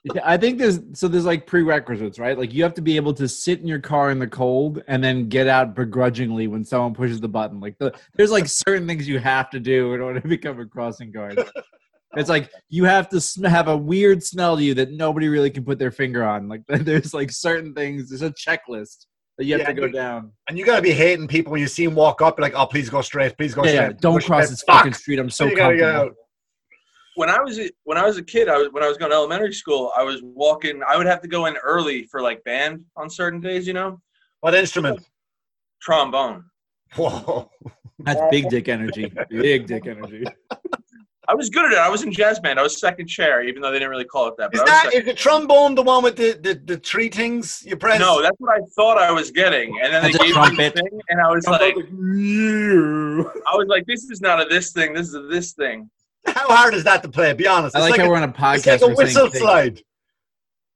Yeah, 0.04 0.22
I 0.24 0.36
think 0.38 0.58
there's 0.58 0.80
so 0.94 1.08
there's 1.08 1.26
like 1.26 1.46
prerequisites, 1.46 2.18
right? 2.18 2.38
Like 2.38 2.54
you 2.54 2.62
have 2.62 2.72
to 2.74 2.80
be 2.80 2.96
able 2.96 3.12
to 3.14 3.28
sit 3.28 3.60
in 3.60 3.66
your 3.66 3.80
car 3.80 4.10
in 4.10 4.18
the 4.18 4.26
cold 4.26 4.82
and 4.88 5.04
then 5.04 5.28
get 5.28 5.46
out 5.46 5.74
begrudgingly 5.74 6.46
when 6.46 6.64
someone 6.64 6.94
pushes 6.94 7.20
the 7.20 7.28
button. 7.28 7.60
Like 7.60 7.76
the 7.78 7.92
there's 8.14 8.30
like 8.30 8.46
certain 8.48 8.86
things 8.88 9.06
you 9.06 9.18
have 9.18 9.50
to 9.50 9.60
do 9.60 9.92
in 9.92 10.00
order 10.00 10.18
to 10.20 10.26
become 10.28 10.58
a 10.60 10.66
crossing 10.66 11.10
guard. 11.12 11.38
It's 12.16 12.28
like 12.28 12.50
you 12.68 12.82
have 12.86 13.08
to 13.10 13.20
sm- 13.20 13.44
have 13.44 13.68
a 13.68 13.76
weird 13.76 14.20
smell 14.20 14.56
to 14.56 14.64
you 14.64 14.74
that 14.74 14.90
nobody 14.90 15.28
really 15.28 15.48
can 15.48 15.64
put 15.64 15.78
their 15.78 15.92
finger 15.92 16.24
on. 16.24 16.48
Like 16.48 16.62
there's 16.68 17.14
like 17.14 17.30
certain 17.30 17.72
things. 17.72 18.08
There's 18.08 18.22
a 18.22 18.32
checklist 18.32 19.06
that 19.38 19.44
you 19.44 19.52
have 19.52 19.60
Yeah, 19.60 19.66
to 19.68 19.74
go 19.74 19.84
you- 19.86 19.92
down. 19.92 20.32
And 20.48 20.58
you 20.58 20.64
gotta 20.66 20.82
be 20.82 20.90
hating 20.90 21.28
people 21.28 21.52
when 21.52 21.60
you 21.60 21.68
see 21.68 21.84
them 21.84 21.94
walk 21.94 22.20
up, 22.20 22.40
like, 22.40 22.54
oh 22.56 22.66
please 22.66 22.90
go 22.90 23.00
straight, 23.00 23.36
please 23.38 23.54
go 23.54 23.62
Yeah, 23.64 23.70
straight. 23.70 23.86
yeah. 23.90 23.92
Don't 24.00 24.14
Push 24.14 24.26
cross 24.26 24.50
this 24.50 24.62
Fuck. 24.64 24.78
fucking 24.78 24.94
street. 24.94 25.20
I'm 25.20 25.30
so 25.30 25.44
You 25.44 25.54
gotta 25.56 25.76
get 25.76 25.82
comfortable. 25.82 26.08
out. 26.10 26.16
When 27.20 27.28
I 27.28 27.38
was 27.40 27.58
a- 27.58 27.70
when 27.84 27.98
I 27.98 28.04
was 28.06 28.16
a 28.16 28.22
kid, 28.22 28.48
I 28.48 28.56
was 28.56 28.68
when 28.72 28.82
I 28.82 28.88
was 28.88 28.96
going 28.96 29.10
to 29.10 29.16
elementary 29.16 29.52
school. 29.52 29.92
I 29.94 30.02
was 30.02 30.18
walking. 30.22 30.80
I 30.92 30.96
would 30.96 31.06
have 31.06 31.20
to 31.20 31.28
go 31.28 31.40
in 31.46 31.56
early 31.58 32.04
for 32.10 32.22
like 32.22 32.42
band 32.44 32.84
on 32.96 33.10
certain 33.10 33.40
days. 33.40 33.66
You 33.66 33.74
know, 33.74 34.00
What 34.40 34.54
instrument? 34.54 34.98
trombone. 35.82 36.44
Whoa. 36.96 37.50
That's 38.06 38.20
big 38.30 38.48
dick 38.48 38.68
energy. 38.68 39.12
Big 39.30 39.66
dick 39.66 39.86
energy. 39.86 40.24
I 41.28 41.34
was 41.34 41.48
good 41.50 41.66
at 41.66 41.72
it. 41.72 41.78
I 41.78 41.88
was 41.90 42.02
in 42.02 42.10
jazz 42.10 42.40
band. 42.40 42.58
I 42.58 42.62
was 42.62 42.80
second 42.80 43.06
chair, 43.06 43.42
even 43.48 43.60
though 43.62 43.70
they 43.70 43.78
didn't 43.78 43.90
really 43.90 44.06
call 44.14 44.26
it 44.28 44.34
that. 44.38 44.50
But 44.50 44.54
Is 44.56 44.60
I 44.60 44.64
was 44.64 44.70
that 44.72 44.84
second 44.86 45.00
is 45.02 45.06
the 45.06 45.14
trombone 45.14 45.74
the 45.76 45.82
one 45.82 46.02
with 46.02 46.16
the, 46.16 46.30
the, 46.46 46.54
the 46.70 46.76
three 46.78 47.08
things 47.10 47.62
you 47.64 47.76
press? 47.76 48.00
No, 48.00 48.20
that's 48.22 48.36
what 48.38 48.50
I 48.58 48.64
thought 48.76 48.98
I 48.98 49.12
was 49.12 49.30
getting, 49.30 49.78
and 49.82 49.92
then 49.92 50.02
they 50.02 50.10
That's 50.12 50.24
a 50.24 50.26
gave 50.26 50.32
trumpet. 50.34 50.58
me 50.58 50.64
the 50.68 50.88
thing, 50.90 51.00
and 51.10 51.20
I 51.20 51.28
was 51.30 51.46
like, 51.46 51.76
I 53.52 53.56
was 53.60 53.66
like, 53.68 53.84
this 53.86 54.02
is 54.10 54.20
not 54.20 54.40
a 54.40 54.46
this 54.46 54.72
thing. 54.72 54.92
This 54.94 55.06
is 55.08 55.14
a 55.14 55.22
this 55.22 55.52
thing. 55.52 55.88
How 56.26 56.48
hard 56.48 56.74
is 56.74 56.84
that 56.84 57.02
to 57.02 57.08
play? 57.08 57.32
Be 57.32 57.46
honest. 57.46 57.74
I 57.74 57.80
It's 57.80 57.82
like, 57.82 57.90
like, 57.92 58.00
how 58.00 58.06
a, 58.06 58.10
we're 58.10 58.16
on 58.16 58.22
a 58.24 58.28
podcast. 58.32 58.56
it's 58.56 58.66
like 58.66 58.82
a 58.82 58.86
we're 58.88 58.94
whistle 58.94 59.28
things. 59.28 59.38
slide. 59.42 59.82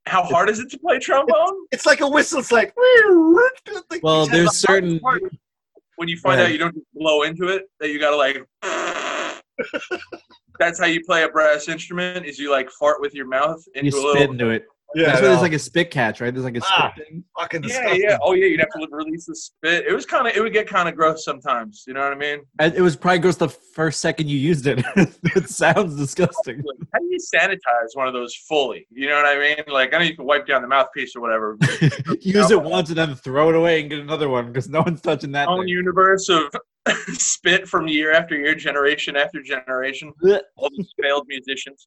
How 0.07 0.23
hard 0.23 0.51
is 0.51 0.59
it 0.59 0.71
to 0.71 0.79
play 0.79 0.99
trombone? 0.99 1.67
It's 1.73 1.87
like 1.87 2.01
a 2.01 2.09
whistle 2.09 2.43
slide. 2.43 2.73
Well, 4.03 4.27
there's 4.27 4.57
certain. 4.57 5.01
when 5.97 6.09
you 6.09 6.19
find 6.19 6.39
Go 6.39 6.45
out 6.45 6.53
you 6.53 6.59
don't 6.59 6.77
blow 6.95 7.23
into 7.23 7.49
it, 7.49 7.65
that 7.81 7.89
you 7.91 7.99
gotta 7.99 8.17
like. 8.17 8.39
That's 10.59 10.79
how 10.79 10.87
you 10.87 11.01
play 11.05 11.23
a 11.25 11.29
brass 11.29 11.69
instrument. 11.69 12.27
Is 12.27 12.39
you 12.39 12.51
like 12.51 12.71
fart 12.71 13.01
with 13.01 13.15
your 13.15 13.27
mouth 13.27 13.63
You 13.75 13.81
into 13.83 13.89
a 13.97 14.01
spit 14.01 14.05
little. 14.05 14.33
into 14.33 14.51
it. 14.51 14.67
Yeah, 14.95 15.07
That's 15.07 15.19
I 15.19 15.23
why 15.23 15.29
there's 15.29 15.41
like 15.43 15.53
a 15.53 15.59
spit 15.59 15.91
catch, 15.91 16.21
right? 16.21 16.33
There's 16.33 16.45
like 16.45 16.57
a 16.57 16.61
spit 16.61 16.73
Ah. 16.79 16.93
thing. 16.97 17.25
fucking 17.39 17.63
Yeah, 17.63 17.69
disgusting. 17.69 18.03
yeah. 18.03 18.19
Oh, 18.23 18.33
yeah. 18.35 18.47
You'd 18.47 18.61
have 18.61 18.69
to 18.71 18.87
release 18.91 19.27
the 19.27 19.35
spit. 19.35 19.85
It 19.87 19.93
was 19.93 20.07
kind 20.07 20.27
of. 20.27 20.35
It 20.37 20.41
would 20.41 20.53
get 20.53 20.69
kind 20.69 20.89
of 20.89 20.95
gross 20.95 21.25
sometimes. 21.25 21.85
You 21.87 21.95
know 21.95 22.01
what 22.03 22.13
I 22.13 22.17
mean? 22.17 22.41
And 22.61 22.75
It 22.75 22.81
was 22.81 22.97
probably 22.97 23.19
gross 23.21 23.37
the 23.37 23.49
first 23.49 24.01
second 24.01 24.29
you 24.29 24.39
used 24.39 24.67
it. 24.67 24.85
it 24.97 25.49
sounds 25.49 25.97
disgusting. 25.97 26.63
How 26.93 26.99
do 27.01 27.07
you 27.11 27.19
sanitize 27.35 27.89
one 27.95 28.07
of 28.07 28.15
those 28.15 28.35
fully? 28.49 28.87
You 28.91 29.09
know 29.09 29.17
what 29.17 29.27
I 29.27 29.39
mean? 29.39 29.65
Like, 29.69 29.93
I 29.95 29.99
know 29.99 30.05
you 30.05 30.17
can 30.17 30.25
wipe 30.27 30.47
down 30.47 30.63
the 30.63 30.69
mouthpiece 30.69 31.15
or 31.17 31.21
whatever. 31.21 31.57
Use 32.21 32.51
it 32.51 32.63
once 32.63 32.89
and 32.91 32.99
then 32.99 33.15
throw 33.15 33.49
it 33.51 33.55
away 33.57 33.81
and 33.81 33.91
get 33.91 33.99
another 34.01 34.29
one 34.29 34.47
because 34.49 34.69
no 34.69 34.83
one's 34.83 35.01
touching 35.01 35.33
that. 35.33 35.49
Own 35.49 35.61
thing. 35.61 35.69
universe 35.69 36.29
of 36.29 36.43
spit 37.15 37.67
from 37.69 37.89
year 37.89 38.13
after 38.13 38.37
year, 38.37 38.55
generation 38.55 39.17
after 39.17 39.43
generation. 39.43 40.13
All 40.57 40.71
these 40.77 40.93
failed 41.03 41.25
musicians. 41.29 41.87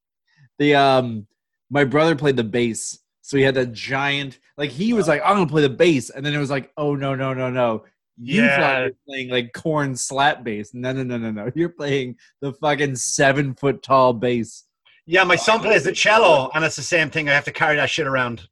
The 0.60 0.74
um, 0.76 1.28
my 1.70 1.84
brother 1.84 2.16
played 2.16 2.38
the 2.38 2.44
bass, 2.44 3.00
so 3.22 3.38
he 3.38 3.44
had 3.44 3.56
that 3.56 3.74
giant. 3.74 4.40
Like 4.58 4.72
he 4.72 4.94
was 4.94 5.08
like, 5.08 5.22
"I'm 5.24 5.36
gonna 5.36 5.48
play 5.48 5.62
the 5.62 5.70
bass," 5.70 6.10
and 6.10 6.26
then 6.26 6.34
it 6.34 6.40
was 6.40 6.50
like, 6.50 6.72
"Oh 6.78 6.96
no, 6.96 7.16
no, 7.16 7.34
no, 7.34 7.50
no." 7.50 7.86
You 8.20 8.44
Yeah. 8.44 8.58
thought 8.58 8.78
you 8.80 8.84
were 8.86 8.96
playing 9.08 9.30
like 9.30 9.54
Korn 9.54 9.96
slap 9.96 10.44
bass. 10.44 10.74
No, 10.74 10.92
no, 10.92 11.04
no, 11.04 11.18
no, 11.18 11.32
no. 11.32 11.52
You're 11.54 11.70
playing 11.70 12.16
the 12.42 12.54
fucking 12.54 12.96
seven 12.96 13.54
foot 13.54 13.84
tall 13.84 14.14
bass. 14.14 14.64
Yeah, 15.06 15.24
my 15.24 15.36
son 15.36 15.60
plays 15.62 15.84
the 15.84 15.92
cello, 15.92 16.50
and 16.56 16.66
it's 16.66 16.76
the 16.76 16.82
same 16.82 17.10
thing. 17.10 17.30
I 17.30 17.34
have 17.34 17.46
to 17.46 17.52
carry 17.52 17.76
that 17.76 17.90
shit 17.90 18.08
around. 18.08 18.48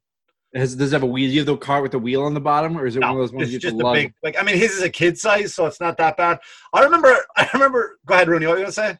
Has, 0.54 0.74
does 0.76 0.92
it 0.92 0.96
have 0.96 1.02
a 1.02 1.06
wheel? 1.06 1.28
You 1.28 1.40
have 1.40 1.46
the 1.46 1.56
cart 1.56 1.82
with 1.82 1.92
the 1.92 1.98
wheel 1.98 2.22
on 2.22 2.32
the 2.32 2.40
bottom, 2.40 2.78
or 2.78 2.86
is 2.86 2.96
it 2.96 3.00
one 3.00 3.10
of 3.10 3.16
those 3.16 3.32
ones 3.32 3.48
it's 3.48 3.52
you 3.52 3.58
just 3.58 3.78
a 3.78 3.92
big. 3.92 4.14
Like, 4.22 4.36
I 4.40 4.42
mean, 4.42 4.56
his 4.56 4.72
is 4.72 4.82
a 4.82 4.88
kid 4.88 5.18
size, 5.18 5.52
so 5.52 5.66
it's 5.66 5.80
not 5.80 5.98
that 5.98 6.16
bad. 6.16 6.38
I 6.72 6.82
remember. 6.84 7.14
I 7.36 7.48
remember. 7.52 7.98
Go 8.06 8.14
ahead, 8.14 8.28
Rooney. 8.28 8.46
What 8.46 8.52
were 8.52 8.58
you 8.58 8.64
gonna 8.64 8.72
say? 8.72 8.98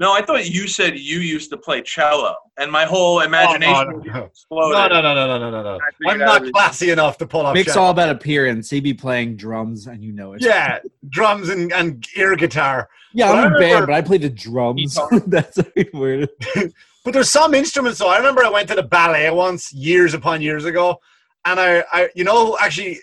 No, 0.00 0.12
I 0.12 0.22
thought 0.22 0.48
you 0.48 0.68
said 0.68 0.96
you 0.98 1.18
used 1.18 1.50
to 1.50 1.56
play 1.56 1.82
cello, 1.82 2.34
and 2.56 2.70
my 2.70 2.84
whole 2.84 3.20
imagination 3.20 3.74
Oh, 3.74 3.82
no, 3.90 4.00
just 4.00 4.14
no. 4.14 4.24
exploded. 4.24 4.72
No, 4.78 4.88
no, 4.88 5.02
no, 5.02 5.14
no, 5.14 5.26
no, 5.26 5.38
no, 5.38 5.50
no, 5.50 5.62
no. 5.62 5.74
I 5.76 5.90
figured 5.98 6.12
I'm 6.12 6.18
not 6.26 6.36
it 6.36 6.42
was- 6.44 6.50
classy 6.52 6.90
enough 6.90 7.18
to 7.18 7.26
pull 7.26 7.46
off. 7.46 7.54
Mick's 7.54 7.72
cello. 7.74 7.86
all 7.86 7.90
about 7.90 8.08
appearance. 8.10 8.70
He 8.70 8.80
be 8.80 8.94
playing 8.94 9.36
drums, 9.36 9.86
and 9.88 10.02
you 10.04 10.12
know 10.12 10.34
it. 10.34 10.42
Yeah, 10.42 10.78
drums 11.08 11.48
and, 11.48 11.72
and 11.72 12.06
ear 12.16 12.36
guitar. 12.36 12.88
yeah. 13.12 13.26
But 13.26 13.32
I'm 13.32 13.38
a 13.38 13.42
remember- 13.56 13.58
band, 13.60 13.86
but 13.88 13.94
I 13.94 14.02
play 14.02 14.18
the 14.18 14.30
drums. 14.30 14.94
Guitar. 14.94 15.20
That's 15.26 15.58
weird. 15.92 16.28
But 17.04 17.14
there's 17.14 17.30
some 17.30 17.54
instruments 17.54 17.98
though. 18.00 18.08
I 18.10 18.18
remember 18.18 18.44
I 18.44 18.50
went 18.50 18.68
to 18.68 18.74
the 18.74 18.82
ballet 18.82 19.30
once 19.30 19.72
years 19.72 20.12
upon 20.12 20.42
years 20.42 20.66
ago, 20.66 21.00
and 21.46 21.58
I, 21.58 21.82
I 21.90 22.10
you 22.14 22.22
know, 22.22 22.58
actually, 22.60 22.98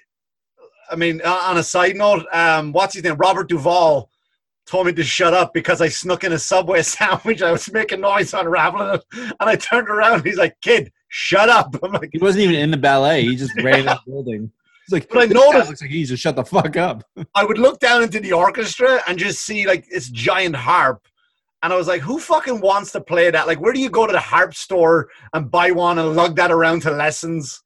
I 0.91 0.95
mean, 0.95 1.21
uh, 1.25 1.39
on 1.45 1.57
a 1.57 1.63
side 1.63 1.95
note, 1.95 2.23
um, 2.31 2.71
what's 2.71 2.93
his 2.93 3.03
name? 3.03 3.15
Robert 3.15 3.49
Duvall 3.49 4.09
told 4.65 4.87
me 4.87 4.93
to 4.93 5.03
shut 5.03 5.33
up 5.33 5.53
because 5.53 5.81
I 5.81 5.89
snuck 5.89 6.23
in 6.23 6.33
a 6.33 6.39
Subway 6.39 6.81
sandwich. 6.83 7.41
I 7.41 7.51
was 7.51 7.71
making 7.71 8.01
noise 8.01 8.33
unraveling 8.33 8.95
it, 8.95 9.03
and 9.13 9.49
I 9.49 9.55
turned 9.55 9.89
around. 9.89 10.25
He's 10.25 10.37
like, 10.37 10.55
"Kid, 10.61 10.91
shut 11.09 11.49
up!" 11.49 11.75
I'm 11.83 11.91
like, 11.93 12.09
He 12.11 12.19
wasn't 12.19 12.43
even 12.45 12.55
in 12.55 12.71
the 12.71 12.77
ballet. 12.77 13.23
He 13.23 13.35
just 13.35 13.53
ran 13.61 13.79
in 13.81 13.85
the 13.85 13.99
building. 14.07 14.51
It's 14.83 14.91
like, 14.93 15.09
But 15.09 15.17
I 15.17 15.25
"This 15.27 15.33
guy 15.37 15.45
noticed- 15.51 15.69
looks 15.69 15.81
like 15.81 15.89
he 15.91 16.03
just 16.03 16.21
shut 16.21 16.35
the 16.35 16.43
fuck 16.45 16.77
up. 16.77 17.03
I 17.33 17.43
would 17.45 17.57
look 17.57 17.79
down 17.79 18.03
into 18.03 18.19
the 18.19 18.33
orchestra 18.33 19.01
and 19.07 19.17
just 19.17 19.45
see 19.45 19.65
like 19.67 19.87
this 19.89 20.09
giant 20.09 20.55
harp. 20.55 21.07
And 21.63 21.73
I 21.73 21.77
was 21.77 21.87
like, 21.87 22.01
who 22.01 22.19
fucking 22.19 22.61
wants 22.61 22.91
to 22.91 23.01
play 23.01 23.31
that? 23.31 23.47
Like, 23.47 23.59
where 23.59 23.73
do 23.73 23.79
you 23.79 23.89
go 23.89 24.05
to 24.05 24.13
the 24.13 24.19
harp 24.19 24.53
store 24.53 25.09
and 25.33 25.49
buy 25.49 25.71
one 25.71 25.97
and 25.97 26.15
lug 26.15 26.35
that 26.35 26.51
around 26.51 26.83
to 26.83 26.91
lessons? 26.91 27.63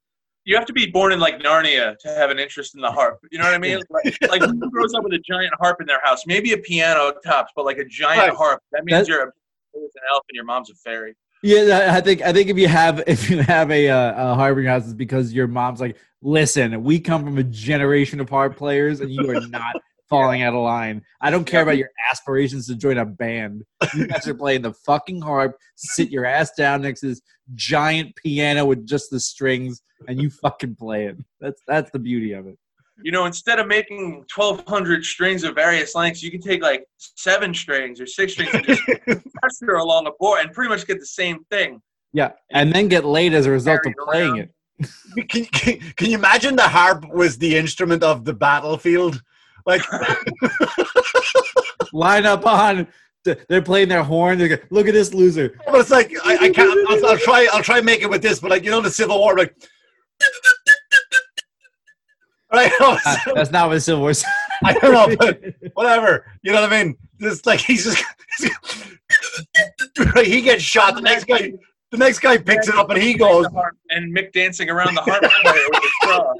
You 0.49 0.55
have 0.55 0.65
to 0.65 0.73
be 0.73 0.87
born 0.87 1.11
in 1.11 1.19
like 1.19 1.39
Narnia 1.39 1.95
to 1.99 2.07
have 2.07 2.31
an 2.31 2.39
interest 2.39 2.73
in 2.73 2.81
the 2.81 2.89
harp. 2.91 3.19
You 3.31 3.37
know 3.37 3.45
what 3.45 3.53
I 3.53 3.59
mean? 3.59 3.83
Like, 3.91 4.17
like 4.27 4.41
who 4.41 4.71
grows 4.71 4.95
up 4.95 5.03
with 5.03 5.13
a 5.13 5.19
giant 5.19 5.53
harp 5.59 5.79
in 5.79 5.85
their 5.85 5.99
house? 6.03 6.25
Maybe 6.25 6.53
a 6.53 6.57
piano 6.57 7.13
tops, 7.23 7.51
but 7.55 7.65
like 7.65 7.77
a 7.77 7.85
giant 7.85 8.19
Right. 8.29 8.33
harp. 8.35 8.63
That 8.71 8.83
means 8.83 9.01
That- 9.01 9.07
you're 9.09 9.21
a, 9.21 9.27
an 9.27 9.89
elf 10.11 10.23
and 10.27 10.35
your 10.35 10.45
mom's 10.45 10.71
a 10.71 10.73
fairy. 10.73 11.15
Yeah, 11.43 11.91
I 11.95 12.01
think 12.01 12.23
I 12.23 12.33
think 12.33 12.49
if 12.49 12.57
you 12.57 12.67
have 12.67 13.03
if 13.07 13.29
you 13.29 13.37
have 13.43 13.69
a, 13.69 13.89
uh, 13.89 14.31
a 14.31 14.35
harp 14.35 14.57
in 14.57 14.63
your 14.63 14.71
house, 14.73 14.85
it's 14.85 14.93
because 14.95 15.31
your 15.31 15.47
mom's 15.47 15.81
like, 15.81 15.97
listen, 16.23 16.83
we 16.83 16.99
come 16.99 17.23
from 17.23 17.37
a 17.37 17.43
generation 17.43 18.19
of 18.19 18.27
harp 18.27 18.57
players, 18.57 19.01
and 19.01 19.11
you 19.11 19.29
are 19.29 19.41
not 19.49 19.75
falling 20.09 20.41
out 20.41 20.55
of 20.55 20.61
line. 20.63 21.03
I 21.21 21.29
don't 21.29 21.45
care 21.45 21.61
about 21.61 21.77
your 21.77 21.91
aspirations 22.11 22.65
to 22.69 22.75
join 22.75 22.97
a 22.97 23.05
band. 23.05 23.65
You 23.93 24.07
guys 24.07 24.27
are 24.27 24.33
playing 24.33 24.63
the 24.63 24.73
fucking 24.73 25.21
harp. 25.21 25.55
Sit 25.75 26.09
your 26.09 26.25
ass 26.25 26.53
down 26.57 26.81
next 26.81 27.01
to 27.01 27.09
this 27.09 27.21
giant 27.53 28.15
piano 28.15 28.65
with 28.65 28.87
just 28.87 29.11
the 29.11 29.19
strings, 29.19 29.83
and 30.07 30.21
you 30.21 30.29
fucking 30.29 30.75
play 30.75 31.05
it. 31.05 31.17
That's 31.39 31.61
that's 31.67 31.91
the 31.91 31.99
beauty 31.99 32.33
of 32.33 32.47
it. 32.47 32.57
You 33.01 33.11
know, 33.13 33.25
instead 33.25 33.59
of 33.59 33.67
making 33.67 34.25
1,200 34.35 35.05
strings 35.05 35.45
of 35.45 35.55
various 35.55 35.95
lengths, 35.95 36.21
you 36.21 36.29
can 36.31 36.41
take 36.41 36.61
like 36.61 36.85
seven 36.97 37.53
strings 37.53 38.01
or 38.01 38.05
six 38.05 38.33
strings 38.33 38.53
and 38.53 38.65
just 38.65 38.81
pressure 39.07 39.75
along 39.75 40.07
a 40.07 40.11
board 40.19 40.41
and 40.41 40.51
pretty 40.51 40.67
much 40.69 40.85
get 40.85 40.99
the 40.99 41.05
same 41.05 41.43
thing. 41.49 41.81
Yeah, 42.11 42.31
and 42.51 42.73
then 42.73 42.87
get 42.89 43.05
laid 43.05 43.33
as 43.33 43.45
a 43.45 43.51
result 43.51 43.85
of 43.85 43.93
playing 44.05 44.31
around. 44.31 44.39
it. 44.39 44.49
Can, 45.29 45.43
can, 45.45 45.79
can 45.97 46.09
you 46.09 46.17
imagine 46.17 46.55
the 46.55 46.61
harp 46.61 47.05
was 47.13 47.37
the 47.37 47.57
instrument 47.57 48.01
of 48.01 48.23
the 48.23 48.33
battlefield? 48.33 49.21
Like, 49.65 49.81
Line 51.93 52.25
up 52.25 52.45
on. 52.45 52.87
They're 53.25 53.61
playing 53.61 53.89
their 53.89 54.03
horn. 54.03 54.37
They 54.37 54.47
go, 54.47 54.55
look 54.69 54.87
at 54.87 54.93
this 54.93 55.13
loser. 55.13 55.59
but 55.65 55.81
it's 55.81 55.89
like 55.89 56.13
I, 56.23 56.37
I 56.45 56.49
can't. 56.49 56.89
I'll, 56.89 57.05
I'll 57.07 57.17
try. 57.17 57.47
I'll 57.51 57.61
try 57.61 57.77
and 57.77 57.85
make 57.85 58.01
it 58.01 58.09
with 58.09 58.21
this. 58.21 58.39
But 58.39 58.51
like 58.51 58.63
you 58.63 58.71
know, 58.71 58.81
the 58.81 58.89
Civil 58.91 59.19
War, 59.19 59.37
like. 59.37 59.53
Right, 62.51 62.71
Uh, 62.81 62.97
That's 63.35 63.51
not 63.51 63.69
what 63.69 63.79
Civil 63.79 64.01
War. 64.01 64.09
is. 64.09 64.25
I 64.63 64.73
don't 64.73 64.91
know, 64.91 65.15
but 65.19 65.39
whatever. 65.75 66.25
You 66.41 66.51
know 66.51 66.61
what 66.61 66.73
I 66.73 66.83
mean? 66.83 66.97
Just 67.21 67.45
like 67.45 67.59
he's 67.59 67.83
just 67.83 68.03
he 70.25 70.41
gets 70.41 70.63
shot. 70.63 70.95
The 70.95 71.01
next 71.01 71.25
guy, 71.25 71.53
the 71.91 71.97
next 71.97 72.17
guy 72.19 72.39
picks 72.39 72.67
it 72.67 72.73
up 72.73 72.89
and 72.89 72.99
he 72.99 73.13
goes. 73.13 73.45
And 73.91 74.15
Mick 74.17 74.31
dancing 74.33 74.67
around 74.71 74.95
the 74.95 75.01
harp 75.01 75.21
with 75.21 75.31
the 75.33 75.91
straw 76.01 76.33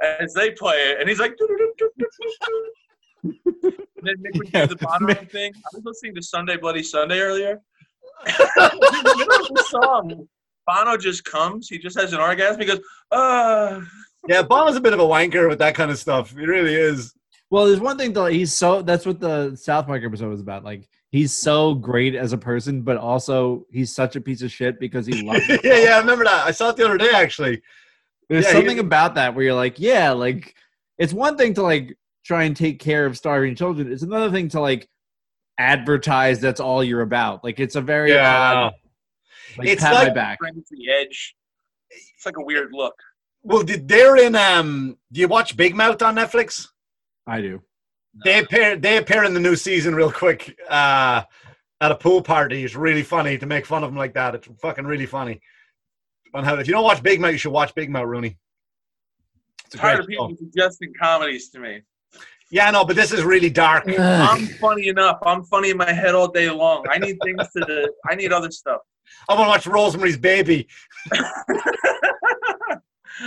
as 0.00 0.32
they 0.32 0.50
play 0.52 0.76
it, 0.76 1.00
and 1.00 1.08
he's 1.10 1.18
like. 1.20 1.34
And 3.22 3.34
then 4.02 4.16
Mick 4.22 4.38
would 4.38 4.50
do 4.50 4.66
the 4.66 4.76
Bono 4.76 5.12
Mick- 5.12 5.30
thing. 5.30 5.52
I 5.54 5.60
was 5.74 5.82
listening 5.84 6.14
to 6.14 6.22
Sunday 6.22 6.56
Bloody 6.56 6.82
Sunday 6.82 7.20
earlier. 7.20 7.60
you 8.26 8.32
know 8.56 8.68
the 9.50 9.64
song. 9.68 10.26
Bono 10.66 10.96
just 10.96 11.24
comes. 11.24 11.68
He 11.68 11.78
just 11.78 11.98
has 11.98 12.12
an 12.12 12.20
orgasm. 12.20 12.60
He 12.60 12.66
goes, 12.66 12.80
uh, 13.10 13.80
Yeah, 14.28 14.42
Bono's 14.42 14.76
a 14.76 14.80
bit 14.80 14.92
of 14.92 15.00
a 15.00 15.04
wanker 15.04 15.48
with 15.48 15.58
that 15.58 15.74
kind 15.74 15.90
of 15.90 15.98
stuff. 15.98 16.30
He 16.30 16.44
really 16.46 16.74
is. 16.74 17.14
Well, 17.50 17.66
there's 17.66 17.80
one 17.80 17.96
thing 17.98 18.12
though. 18.12 18.26
He's 18.26 18.52
so 18.54 18.82
that's 18.82 19.06
what 19.06 19.20
the 19.20 19.54
South 19.56 19.86
Park 19.86 20.02
episode 20.04 20.28
was 20.30 20.40
about. 20.40 20.64
Like 20.64 20.88
he's 21.10 21.32
so 21.32 21.74
great 21.74 22.14
as 22.14 22.32
a 22.32 22.38
person, 22.38 22.82
but 22.82 22.96
also 22.96 23.66
he's 23.70 23.94
such 23.94 24.16
a 24.16 24.20
piece 24.20 24.42
of 24.42 24.50
shit 24.50 24.80
because 24.80 25.06
he 25.06 25.22
loves. 25.26 25.46
yeah, 25.48 25.58
yeah, 25.62 25.94
I 25.96 25.98
remember 25.98 26.24
that. 26.24 26.46
I 26.46 26.50
saw 26.50 26.70
it 26.70 26.76
the 26.76 26.84
other 26.84 26.98
day 26.98 27.10
actually. 27.14 27.62
There's 28.28 28.44
Yeah, 28.46 28.50
he- 28.52 28.56
something 28.56 28.78
about 28.80 29.14
that 29.16 29.34
where 29.34 29.44
you're 29.44 29.54
like, 29.54 29.78
yeah, 29.78 30.10
like 30.12 30.54
it's 30.98 31.12
one 31.12 31.36
thing 31.36 31.54
to 31.54 31.62
like 31.62 31.96
try 32.24 32.44
and 32.44 32.56
take 32.56 32.80
care 32.80 33.04
of 33.06 33.16
starving 33.18 33.54
children. 33.54 33.92
It's 33.92 34.02
another 34.02 34.30
thing 34.30 34.48
to 34.48 34.60
like 34.60 34.88
advertise 35.58 36.40
that's 36.40 36.60
all 36.60 36.82
you're 36.82 37.02
about. 37.02 37.44
Like 37.44 37.60
it's 37.60 37.76
a 37.76 37.80
very 37.80 38.16
odd. 38.18 38.72
Like, 39.58 39.68
It's 39.68 39.82
pat 39.82 39.94
like- 39.94 40.08
my 40.08 40.14
back. 40.14 40.38
the 40.40 40.90
edge. 40.90 41.34
It's 41.90 42.26
like 42.26 42.36
a 42.36 42.42
weird 42.42 42.70
look. 42.72 42.94
Well, 43.42 43.62
did 43.62 43.86
they're 43.88 44.16
in 44.16 44.34
um 44.34 44.96
do 45.12 45.20
you 45.20 45.28
watch 45.28 45.56
Big 45.56 45.74
Mouth 45.76 46.00
on 46.02 46.16
Netflix? 46.16 46.66
I 47.26 47.40
do. 47.40 47.62
They 48.24 48.38
appear 48.40 48.76
they 48.76 48.96
appear 48.96 49.24
in 49.24 49.34
the 49.34 49.40
new 49.40 49.54
season 49.56 49.94
real 49.94 50.10
quick 50.10 50.56
uh 50.68 51.22
at 51.80 51.92
a 51.92 51.94
pool 51.96 52.22
party. 52.22 52.64
It's 52.64 52.74
really 52.74 53.02
funny 53.02 53.36
to 53.38 53.46
make 53.46 53.66
fun 53.66 53.84
of 53.84 53.90
them 53.90 53.98
like 53.98 54.14
that. 54.14 54.34
It's 54.34 54.48
fucking 54.60 54.86
really 54.86 55.06
funny. 55.06 55.40
On 56.32 56.42
how 56.42 56.56
if 56.56 56.66
you 56.66 56.72
don't 56.72 56.84
watch 56.84 57.02
Big 57.02 57.20
Mouth, 57.20 57.32
you 57.32 57.38
should 57.38 57.52
watch 57.52 57.74
Big 57.74 57.90
Mouth, 57.90 58.06
Rooney. 58.06 58.38
It's 59.66 59.74
a 59.74 59.78
Tired 59.78 60.00
of 60.00 60.06
people 60.06 60.30
show. 60.30 60.36
suggesting 60.36 60.92
comedies 61.00 61.50
to 61.50 61.60
me. 61.60 61.82
Yeah, 62.50 62.70
no, 62.70 62.84
but 62.84 62.96
this 62.96 63.12
is 63.12 63.22
really 63.24 63.50
dark. 63.50 63.84
I'm 63.98 64.46
funny 64.46 64.88
enough. 64.88 65.18
I'm 65.24 65.44
funny 65.44 65.70
in 65.70 65.76
my 65.76 65.92
head 65.92 66.14
all 66.14 66.28
day 66.28 66.50
long. 66.50 66.86
I 66.90 66.98
need 66.98 67.16
things 67.22 67.46
to. 67.56 67.92
I 68.08 68.14
need 68.14 68.32
other 68.32 68.50
stuff. 68.50 68.80
I 69.28 69.34
want 69.34 69.44
to 69.46 69.48
watch 69.48 69.66
Rosemary's 69.66 70.16
Baby. 70.18 70.66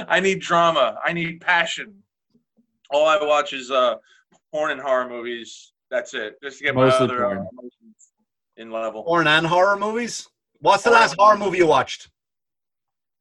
I 0.07 0.19
need 0.19 0.39
drama. 0.41 0.99
I 1.03 1.13
need 1.13 1.41
passion. 1.41 1.93
All 2.89 3.07
I 3.07 3.17
watch 3.21 3.53
is 3.53 3.71
uh, 3.71 3.95
porn 4.51 4.71
and 4.71 4.81
horror 4.81 5.07
movies. 5.09 5.71
That's 5.89 6.13
it. 6.13 6.35
Just 6.43 6.57
to 6.59 6.63
get 6.65 6.75
Mostly 6.75 7.07
my 7.07 7.13
other 7.13 7.25
uh, 7.25 7.29
porn. 7.35 7.47
emotions 7.53 8.09
in 8.57 8.71
level. 8.71 9.03
Porn 9.03 9.27
and 9.27 9.45
horror 9.47 9.77
movies. 9.77 10.27
What's 10.59 10.83
the 10.83 10.91
last 10.91 11.15
horror 11.17 11.37
movie 11.37 11.59
you 11.59 11.67
watched? 11.67 12.09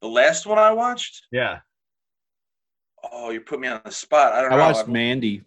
The 0.01 0.07
last 0.07 0.45
one 0.45 0.57
I 0.59 0.71
watched. 0.71 1.27
Yeah. 1.31 1.59
Oh, 3.11 3.29
you 3.29 3.41
put 3.41 3.59
me 3.59 3.67
on 3.67 3.81
the 3.85 3.91
spot. 3.91 4.33
I 4.33 4.41
don't 4.41 4.51
I 4.53 4.57
know. 4.57 4.61
watched 4.63 4.75
I- 4.77 4.79
watched 4.81 4.89
Mandy. 4.89 5.43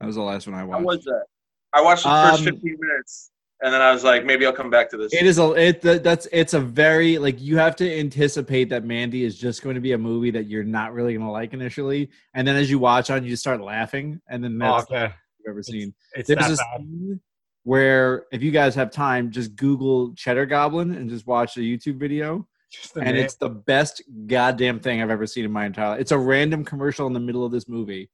That 0.00 0.06
was 0.06 0.16
the 0.16 0.22
last 0.22 0.46
one 0.46 0.54
I 0.54 0.64
watched. 0.64 0.78
How 0.80 0.84
watched. 0.84 0.96
was 0.98 1.04
that? 1.06 1.24
I 1.72 1.80
watched 1.82 2.02
the 2.04 2.08
first 2.10 2.38
Um, 2.40 2.44
15 2.54 2.76
minutes, 2.78 3.30
and 3.60 3.72
then 3.74 3.80
I 3.82 3.90
was 3.92 4.04
like, 4.04 4.24
maybe 4.24 4.46
I'll 4.46 4.52
come 4.52 4.70
back 4.70 4.88
to 4.90 4.96
this. 4.96 5.12
It 5.12 5.26
is 5.26 5.38
a 5.38 5.52
it 5.52 5.80
that's 5.80 6.28
it's 6.32 6.54
a 6.54 6.60
very 6.60 7.18
like 7.18 7.40
you 7.40 7.56
have 7.58 7.74
to 7.76 7.98
anticipate 7.98 8.68
that 8.70 8.84
Mandy 8.84 9.24
is 9.24 9.38
just 9.38 9.62
going 9.62 9.74
to 9.74 9.80
be 9.80 9.92
a 9.92 9.98
movie 9.98 10.30
that 10.30 10.46
you're 10.46 10.64
not 10.64 10.92
really 10.92 11.14
going 11.14 11.26
to 11.26 11.32
like 11.32 11.52
initially, 11.54 12.10
and 12.34 12.46
then 12.46 12.56
as 12.56 12.70
you 12.70 12.78
watch 12.78 13.10
on, 13.10 13.24
you 13.24 13.30
just 13.30 13.42
start 13.42 13.60
laughing, 13.60 14.20
and 14.28 14.42
then 14.44 14.60
Oh, 14.62 14.76
that's 14.76 14.84
okay. 14.90 15.02
what 15.04 15.12
you've 15.44 15.50
ever 15.50 15.62
seen. 15.62 15.94
It's 16.14 16.28
There's 16.28 16.38
that 16.38 16.48
this 16.50 16.58
bad. 16.58 16.80
scene 16.80 17.20
where 17.64 18.24
if 18.32 18.42
you 18.42 18.50
guys 18.50 18.74
have 18.74 18.90
time, 18.90 19.30
just 19.30 19.54
Google 19.56 20.14
Cheddar 20.14 20.46
Goblin 20.46 20.92
and 20.94 21.10
just 21.10 21.26
watch 21.26 21.54
the 21.54 21.60
YouTube 21.76 21.96
video, 21.98 22.46
Just 22.70 22.96
and 22.96 23.04
name. 23.06 23.16
it's 23.16 23.34
the 23.34 23.50
best 23.50 24.00
goddamn 24.26 24.80
thing 24.80 25.02
I've 25.02 25.10
ever 25.10 25.26
seen 25.26 25.44
in 25.44 25.52
my 25.52 25.66
entire. 25.66 25.90
life. 25.90 26.00
It's 26.00 26.12
a 26.12 26.18
random 26.18 26.64
commercial 26.64 27.06
in 27.08 27.12
the 27.12 27.20
middle 27.20 27.44
of 27.44 27.52
this 27.52 27.68
movie 27.68 28.08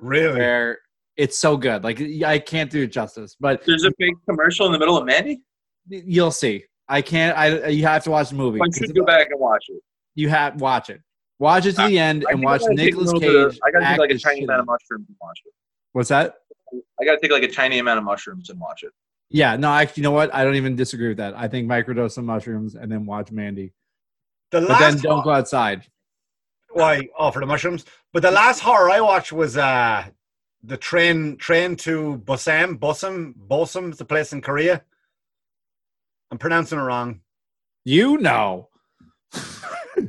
really. 0.00 0.38
where 0.38 0.78
it's 1.16 1.38
so 1.38 1.56
good. 1.56 1.84
Like 1.84 2.00
I 2.24 2.38
can't 2.38 2.70
do 2.70 2.82
it 2.82 2.88
justice, 2.88 3.36
but 3.38 3.64
There's 3.64 3.84
a 3.84 3.92
big 3.98 4.14
commercial 4.28 4.66
in 4.66 4.72
the 4.72 4.78
middle 4.78 4.96
of 4.96 5.04
Mandy. 5.06 5.42
you'll 5.88 6.30
see. 6.30 6.64
I 6.88 7.00
can't. 7.02 7.36
I 7.38 7.68
you 7.68 7.84
have 7.86 8.04
to 8.04 8.10
watch 8.10 8.28
the 8.30 8.34
movie. 8.34 8.60
I 8.60 8.66
'cause 8.66 8.76
should 8.78 8.94
go 8.94 9.04
back 9.04 9.28
and 9.30 9.40
watch 9.40 9.64
it. 9.68 9.80
You 10.14 10.28
have 10.28 10.60
watch 10.60 10.90
it. 10.90 11.00
Watch 11.38 11.66
it 11.66 11.72
to 11.76 11.86
the 11.88 11.98
end 11.98 12.24
I 12.28 12.32
and 12.32 12.40
I 12.40 12.44
watch 12.44 12.60
gotta 12.60 12.76
take 12.76 12.80
a 12.80 12.84
Nicolas 12.96 13.06
little 13.12 13.20
bit 13.20 13.34
of- 13.36 13.52
Cage. 13.52 13.60
I 13.66 13.70
gotta 13.70 13.84
act 13.84 13.92
take 13.94 14.00
like 14.00 14.10
a 14.10 14.18
tiny 14.18 14.40
shit. 14.40 14.44
amount 14.44 14.60
of 14.60 14.66
mushrooms 14.66 15.06
and 15.08 15.16
watch 15.20 15.40
it. 15.44 15.52
What's 15.92 16.08
that? 16.10 16.34
I 17.00 17.04
gotta 17.04 17.18
take 17.20 17.30
like 17.32 17.42
a 17.42 17.48
tiny 17.48 17.78
amount 17.78 17.98
of 17.98 18.04
mushrooms 18.04 18.50
and 18.50 18.60
watch 18.60 18.82
it. 18.82 18.92
Yeah, 19.30 19.56
no, 19.56 19.72
actually, 19.72 20.02
you 20.02 20.04
know 20.04 20.12
what? 20.12 20.32
I 20.34 20.44
don't 20.44 20.54
even 20.56 20.76
disagree 20.76 21.08
with 21.08 21.16
that. 21.18 21.34
I 21.36 21.48
think 21.48 21.68
microdose 21.68 22.12
some 22.12 22.26
mushrooms 22.26 22.74
and 22.76 22.90
then 22.92 23.06
watch 23.06 23.32
Mandy. 23.32 23.72
the 24.50 24.60
But 24.60 24.78
then 24.78 24.98
don't 24.98 25.24
go 25.24 25.30
outside. 25.30 25.86
why 26.72 27.08
oh 27.18 27.30
for 27.30 27.40
the 27.40 27.46
mushrooms. 27.46 27.84
But 28.12 28.22
the 28.22 28.30
last 28.30 28.60
horror 28.60 28.90
I 28.90 29.00
watched 29.00 29.32
was 29.32 29.56
uh 29.56 30.04
the 30.66 30.76
train 30.76 31.36
train 31.36 31.76
to 31.76 32.22
Busan, 32.24 32.78
Busan, 32.78 33.34
Busan, 33.48 33.90
it's 33.90 34.00
a 34.00 34.04
place 34.04 34.32
in 34.32 34.40
Korea. 34.40 34.82
I'm 36.30 36.38
pronouncing 36.38 36.78
it 36.78 36.82
wrong. 36.82 37.20
You 37.84 38.18
know. 38.18 38.68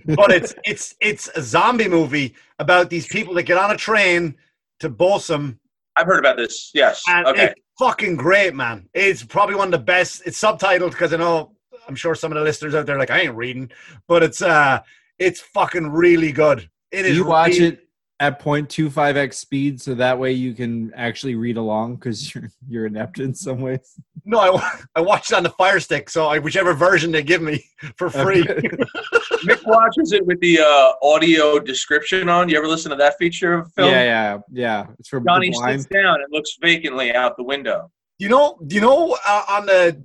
But 0.07 0.31
it's 0.31 0.55
it's 0.63 0.95
it's 0.99 1.29
a 1.35 1.43
zombie 1.43 1.87
movie 1.87 2.33
about 2.57 2.89
these 2.89 3.05
people 3.05 3.35
that 3.35 3.43
get 3.43 3.59
on 3.59 3.69
a 3.69 3.77
train 3.77 4.35
to 4.79 4.89
Busan 4.89 5.59
I've 5.95 6.07
heard 6.07 6.19
about 6.19 6.37
this. 6.37 6.71
Yes. 6.73 7.03
and 7.07 7.25
okay. 7.27 7.45
it's 7.45 7.61
fucking 7.79 8.15
great, 8.17 8.53
man. 8.53 8.89
It's 8.93 9.23
probably 9.23 9.55
one 9.55 9.67
of 9.67 9.79
the 9.79 9.85
best. 9.85 10.23
It's 10.25 10.39
subtitled 10.41 10.91
because 10.91 11.13
I 11.13 11.17
know 11.17 11.55
I'm 11.87 11.95
sure 11.95 12.15
some 12.15 12.31
of 12.31 12.37
the 12.37 12.43
listeners 12.43 12.75
out 12.75 12.85
there 12.85 12.95
are 12.95 12.99
like 12.99 13.11
I 13.11 13.21
ain't 13.21 13.35
reading, 13.35 13.71
but 14.07 14.23
it's 14.23 14.41
uh 14.41 14.81
it's 15.19 15.39
fucking 15.39 15.87
really 15.89 16.31
good. 16.31 16.69
It 16.91 17.05
is. 17.05 17.15
You 17.15 17.25
watch 17.25 17.51
really- 17.51 17.67
it? 17.67 17.84
At 18.21 18.41
0.25x 18.41 19.33
speed 19.33 19.81
so 19.81 19.93
that 19.93 20.17
way 20.17 20.31
you 20.31 20.53
can 20.53 20.93
actually 20.95 21.35
read 21.35 21.57
along 21.57 21.95
because 21.95 22.33
you're 22.35 22.49
you're 22.67 22.85
inept 22.85 23.19
in 23.19 23.33
some 23.33 23.59
ways 23.59 23.99
No, 24.23 24.39
I, 24.39 24.79
I 24.95 25.01
watched 25.01 25.31
it 25.31 25.35
on 25.35 25.43
the 25.43 25.49
Fire 25.51 25.79
Stick, 25.79 26.09
so 26.09 26.25
I, 26.27 26.39
whichever 26.39 26.73
version 26.73 27.11
they 27.11 27.21
give 27.23 27.41
me 27.41 27.63
for 27.97 28.09
free. 28.09 28.43
Mick 29.45 29.61
watches 29.67 30.13
it 30.13 30.25
with 30.25 30.39
the 30.39 30.59
uh, 30.59 30.93
audio 31.05 31.59
description 31.59 32.27
on. 32.29 32.49
You 32.49 32.57
ever 32.57 32.67
listen 32.67 32.89
to 32.89 32.95
that 32.97 33.17
feature 33.19 33.53
of 33.53 33.71
film? 33.73 33.91
yeah 33.91 34.03
yeah 34.03 34.37
yeah 34.51 34.85
it's 34.97 35.09
for 35.09 35.19
the 35.19 35.25
Johnny 35.25 35.51
blind. 35.51 35.81
sits 35.81 35.93
down 35.93 36.15
and 36.15 36.25
looks 36.31 36.57
vacantly 36.59 37.13
out 37.13 37.37
the 37.37 37.43
window. 37.43 37.91
you 38.17 38.29
know, 38.29 38.57
do 38.65 38.75
you 38.75 38.81
know 38.81 39.15
uh, 39.27 39.43
on 39.49 39.65
the? 39.67 39.95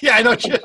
yeah, 0.00 0.14
I 0.16 0.22
know. 0.22 0.36
shit. 0.36 0.64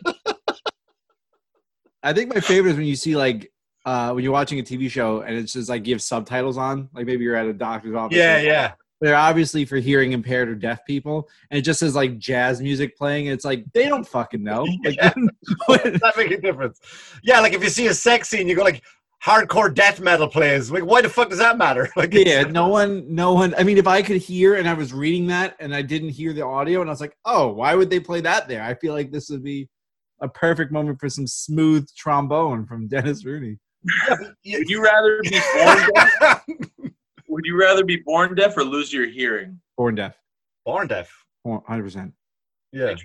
i 2.04 2.14
think 2.14 2.34
my 2.34 2.40
favorite 2.40 2.72
is 2.72 2.78
when 2.78 2.86
you 2.86 2.96
see 2.96 3.16
like 3.18 3.52
uh 3.86 4.12
when 4.12 4.24
you're 4.24 4.34
watching 4.34 4.60
a 4.60 4.64
tv 4.64 4.90
show 4.90 5.22
and 5.22 5.36
it's 5.38 5.54
just 5.54 5.70
like 5.70 5.86
you 5.88 5.94
have 5.94 6.02
subtitles 6.02 6.58
on 6.58 6.90
like 6.94 7.06
maybe 7.06 7.24
you're 7.24 7.36
at 7.36 7.46
a 7.46 7.54
doctor's 7.54 7.96
office 7.96 8.18
Yeah, 8.18 8.40
yeah. 8.40 8.74
they're 9.02 9.16
obviously 9.16 9.66
for 9.66 9.78
hearing 9.78 10.12
impaired 10.14 10.50
or 10.50 10.56
deaf 10.56 10.86
people 10.86 11.30
and 11.52 11.58
it 11.58 11.62
just 11.62 11.80
says 11.80 11.96
like 11.96 12.18
jazz 12.18 12.62
music 12.62 12.98
playing 12.98 13.28
and 13.28 13.34
it's 13.36 13.46
like 13.46 13.64
they 13.74 13.88
don't 13.88 14.08
fucking 14.08 14.44
know 14.44 14.64
like, 14.86 14.96
Yeah. 14.98 15.14
Does 15.68 16.00
that 16.02 16.14
make 16.18 16.32
a 16.32 16.42
difference? 16.42 16.80
Yeah, 17.24 17.40
like 17.40 17.54
if 17.54 17.64
you 17.64 17.70
see 17.70 17.88
a 17.88 17.94
sex 17.94 18.30
scene, 18.30 18.48
you 18.48 18.56
go 18.56 18.64
like 18.64 18.84
hardcore 19.24 19.74
death 19.74 20.00
metal 20.00 20.28
plays. 20.28 20.70
Like, 20.72 20.86
why 20.86 21.02
the 21.02 21.10
fuck 21.10 21.30
does 21.30 21.40
that 21.40 21.58
matter? 21.58 21.90
Like, 21.96 22.14
yeah 22.14 22.44
no 22.44 22.68
one 22.68 23.06
no 23.14 23.34
one 23.34 23.56
i 23.58 23.64
mean 23.64 23.78
if 23.78 23.88
i 23.88 24.02
could 24.02 24.18
hear 24.18 24.56
and 24.56 24.68
i 24.68 24.74
was 24.74 24.94
reading 24.94 25.28
that 25.28 25.56
and 25.60 25.74
i 25.74 25.82
didn't 25.82 26.10
hear 26.10 26.34
the 26.34 26.46
audio 26.46 26.82
and 26.82 26.90
i 26.90 26.94
was 26.94 27.02
like 27.02 27.16
oh 27.26 27.48
why 27.54 27.74
would 27.76 27.90
they 27.90 28.00
play 28.00 28.22
that 28.22 28.48
there 28.48 28.62
i 28.62 28.74
feel 28.76 28.94
like 28.94 29.12
this 29.12 29.30
would 29.30 29.44
be 29.44 29.68
a 30.22 30.28
perfect 30.30 30.72
moment 30.72 31.00
for 31.00 31.10
some 31.10 31.26
smooth 31.26 31.88
trombone 31.96 32.66
from 32.66 32.88
dennis 32.88 33.26
rooney 33.26 33.58
yeah, 34.44 34.58
Would 34.58 34.70
you 34.70 34.84
rather 34.84 35.20
be 35.24 35.40
born 35.56 35.90
deaf? 35.94 36.46
Would 37.28 37.46
you 37.46 37.60
rather 37.60 37.84
be 37.84 37.98
born 37.98 38.36
deaf 38.36 38.58
or 38.58 38.64
lose 38.64 38.92
your 38.94 39.08
hearing? 39.08 39.60
born 39.78 39.96
deaf 39.96 40.18
born 40.66 40.88
deaf. 40.88 41.12
100% 41.46 42.12
Yeah. 42.74 42.96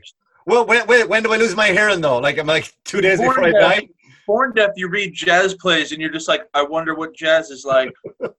Well, 0.47 0.67
when, 0.67 0.87
when, 0.87 1.09
when 1.09 1.23
do 1.23 1.33
I 1.33 1.37
lose 1.37 1.55
my 1.55 1.69
hearing 1.69 2.01
though? 2.01 2.19
Like, 2.19 2.39
I'm 2.39 2.47
like 2.47 2.73
two 2.85 3.01
days 3.03 3.19
Born 3.19 3.35
before 3.35 3.45
I 3.49 3.53
deaf. 3.53 3.81
die. 3.81 3.89
Born 4.27 4.53
deaf, 4.55 4.71
you 4.77 4.89
read 4.89 5.13
jazz 5.13 5.55
plays 5.55 5.93
and 5.93 6.01
you're 6.01 6.11
just 6.11 6.27
like, 6.27 6.43
I 6.55 6.63
wonder 6.63 6.95
what 6.95 7.15
jazz 7.15 7.51
is 7.51 7.65
like. 7.65 7.93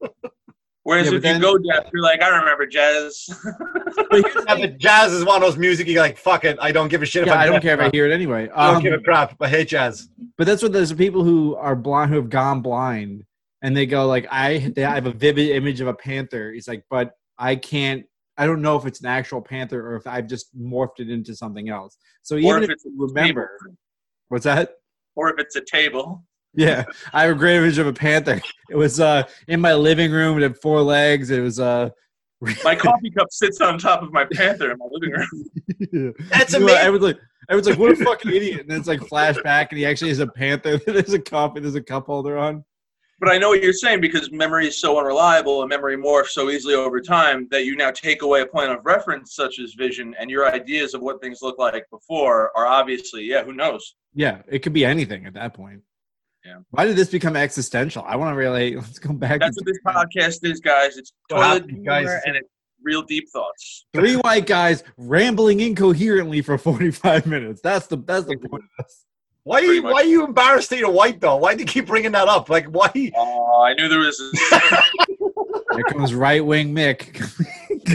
Whereas 0.83 1.09
Yeah, 1.11 1.17
if 1.17 1.21
then- 1.21 1.35
you 1.35 1.41
go 1.41 1.57
deaf, 1.57 1.89
you're 1.93 2.01
like, 2.01 2.21
I 2.23 2.29
remember 2.39 2.65
jazz. 2.65 3.25
Yeah, 3.27 4.31
but 4.47 4.77
jazz 4.79 5.13
is 5.13 5.23
one 5.23 5.35
of 5.35 5.41
those 5.41 5.57
music 5.57 5.87
you 5.87 5.99
like. 5.99 6.17
Fuck 6.17 6.43
it, 6.45 6.57
I 6.59 6.71
don't 6.71 6.87
give 6.87 7.01
a 7.01 7.05
shit. 7.05 7.27
yeah 7.27 7.33
if 7.33 7.39
I'm 7.39 7.45
don't 7.47 7.53
deaf 7.55 7.61
care 7.63 7.73
if 7.75 7.79
i 7.81 7.89
hear 7.95 8.07
it 8.07 8.13
anyway 8.13 8.49
I 8.55 8.67
don't 8.67 8.77
um, 8.77 8.81
give 8.83 8.93
a 8.93 8.99
crap. 8.99 9.35
I 9.41 9.47
hate 9.47 9.67
jazz. 9.67 10.09
but 10.37 10.47
that's 10.47 10.63
what 10.63 10.71
there's 10.73 10.91
people 10.93 11.23
who 11.23 11.55
are 11.55 11.75
blind 11.75 12.09
who 12.09 12.15
have 12.17 12.29
gone 12.29 12.61
blind 12.61 13.23
and 13.61 13.77
they 13.77 13.85
go 13.85 14.07
like 14.07 14.25
i 14.31 14.71
they 14.75 14.81
have 14.81 15.05
a 15.05 15.11
vivid 15.11 15.49
image 15.51 15.81
of 15.81 15.87
a 15.87 15.93
panther 15.93 16.51
he's 16.51 16.67
like 16.67 16.83
but 16.89 17.11
i 17.37 17.55
can't 17.55 18.03
i 18.37 18.47
don't 18.47 18.59
know 18.61 18.75
if 18.75 18.87
it's 18.87 19.01
an 19.01 19.05
actual 19.07 19.39
panther 19.39 19.85
or 19.87 19.95
if 19.97 20.07
i've 20.07 20.25
just 20.25 20.47
morphed 20.59 20.99
it 20.99 21.09
into 21.11 21.35
something 21.35 21.69
else 21.69 21.95
so 22.23 22.35
or 22.37 22.39
even 22.39 22.57
if 22.63 22.69
if 22.69 22.69
it's 22.71 22.85
you 22.85 22.95
remember 22.97 23.51
table. 23.61 23.77
what's 24.29 24.45
that 24.45 24.71
Or 25.15 25.29
if 25.29 25.35
it's 25.37 25.55
a 25.57 25.61
table. 25.61 26.23
Yeah, 26.53 26.83
I 27.13 27.23
have 27.23 27.31
a 27.31 27.39
great 27.39 27.57
image 27.57 27.77
of 27.77 27.87
a 27.87 27.93
panther. 27.93 28.41
It 28.69 28.75
was 28.75 28.99
uh 28.99 29.23
in 29.47 29.61
my 29.61 29.73
living 29.73 30.11
room. 30.11 30.37
It 30.37 30.43
had 30.43 30.57
four 30.57 30.81
legs. 30.81 31.29
It 31.31 31.41
was 31.41 31.59
uh. 31.59 31.89
My 32.63 32.75
coffee 32.75 33.11
cup 33.11 33.27
sits 33.29 33.61
on 33.61 33.77
top 33.77 34.01
of 34.01 34.11
my 34.11 34.25
panther 34.25 34.71
in 34.71 34.79
my 34.79 34.87
living 34.89 35.11
room. 35.11 36.13
That's 36.31 36.55
amazing. 36.55 36.75
I 36.75 36.89
was 36.89 37.01
like, 37.03 37.19
I 37.49 37.55
was 37.55 37.67
like, 37.67 37.77
what 37.77 37.91
a 37.91 37.95
fucking 37.95 38.31
idiot! 38.31 38.61
And 38.61 38.69
then 38.71 38.79
it's 38.79 38.87
like 38.87 38.99
flashback, 39.01 39.67
and 39.69 39.77
he 39.77 39.85
actually 39.85 40.09
has 40.09 40.17
a 40.17 40.25
panther. 40.25 40.77
There's 40.87 41.13
a 41.13 41.19
coffee. 41.19 41.59
There's 41.59 41.75
a 41.75 41.83
cup 41.83 42.07
holder 42.07 42.39
on. 42.39 42.63
But 43.19 43.29
I 43.29 43.37
know 43.37 43.49
what 43.49 43.61
you're 43.61 43.73
saying 43.73 44.01
because 44.01 44.31
memory 44.31 44.67
is 44.67 44.81
so 44.81 44.97
unreliable 44.97 45.61
and 45.61 45.69
memory 45.69 45.95
morphs 45.95 46.29
so 46.29 46.49
easily 46.49 46.73
over 46.73 46.99
time 46.99 47.47
that 47.51 47.65
you 47.65 47.75
now 47.75 47.91
take 47.91 48.23
away 48.23 48.41
a 48.41 48.47
point 48.47 48.71
of 48.71 48.83
reference 48.83 49.35
such 49.35 49.59
as 49.59 49.73
vision 49.73 50.15
and 50.17 50.31
your 50.31 50.51
ideas 50.51 50.95
of 50.95 51.01
what 51.01 51.21
things 51.21 51.43
look 51.43 51.59
like 51.59 51.87
before 51.91 52.51
are 52.57 52.65
obviously, 52.65 53.21
yeah, 53.23 53.43
who 53.43 53.53
knows? 53.53 53.95
Yeah, 54.15 54.41
it 54.47 54.59
could 54.63 54.73
be 54.73 54.83
anything 54.83 55.27
at 55.27 55.35
that 55.35 55.53
point. 55.53 55.81
Yeah. 56.45 56.57
Why 56.71 56.85
did 56.85 56.95
this 56.95 57.09
become 57.09 57.35
existential? 57.35 58.03
I 58.07 58.15
want 58.15 58.33
to 58.33 58.35
really 58.37 58.75
let's 58.77 58.99
go 58.99 59.13
back. 59.13 59.39
That's 59.39 59.57
to- 59.57 59.63
what 59.63 59.65
this 59.65 59.79
podcast 59.85 60.49
is, 60.49 60.59
guys. 60.59 60.97
It's 60.97 61.13
toilet 61.29 61.43
happened, 61.63 61.85
guys? 61.85 62.03
humor 62.07 62.21
and 62.25 62.35
it's 62.35 62.49
real 62.83 63.03
deep 63.03 63.29
thoughts. 63.31 63.85
Three 63.93 64.15
white 64.15 64.47
guys 64.47 64.83
rambling 64.97 65.59
incoherently 65.59 66.41
for 66.41 66.57
45 66.57 67.25
minutes. 67.27 67.61
That's 67.61 67.87
the 67.87 67.97
that's 67.97 68.25
the 68.25 68.37
point. 68.37 68.63
of 68.63 68.85
this. 68.85 69.05
Why 69.43 69.59
are 69.61 69.73
you. 69.73 69.83
Why 69.83 69.93
are 69.93 70.03
you 70.03 70.23
embarrassed 70.25 70.69
that 70.69 70.77
you're 70.77 70.91
white 70.91 71.19
though? 71.19 71.37
Why 71.37 71.55
do 71.55 71.61
you 71.61 71.65
keep 71.65 71.87
bringing 71.87 72.11
that 72.11 72.27
up? 72.27 72.49
Like, 72.49 72.65
why? 72.67 72.91
Oh, 73.15 73.63
I 73.63 73.73
knew 73.73 73.87
there 73.87 73.99
was. 73.99 74.19
Here 75.73 75.83
comes 75.85 76.13
right 76.13 76.45
wing 76.45 76.73
Mick. 76.75 77.13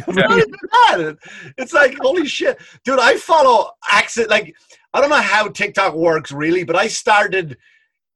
Coming 0.05 0.21
Not 0.21 0.39
even 0.39 0.51
that. 0.51 1.17
It's 1.59 1.73
like 1.73 1.97
holy 2.01 2.27
shit, 2.27 2.59
dude. 2.85 2.99
I 2.99 3.17
follow 3.17 3.71
accent. 3.91 4.31
Like, 4.31 4.55
I 4.95 5.01
don't 5.01 5.11
know 5.11 5.17
how 5.17 5.49
TikTok 5.49 5.95
works 5.95 6.33
really, 6.33 6.65
but 6.65 6.77
I 6.77 6.89
started. 6.89 7.57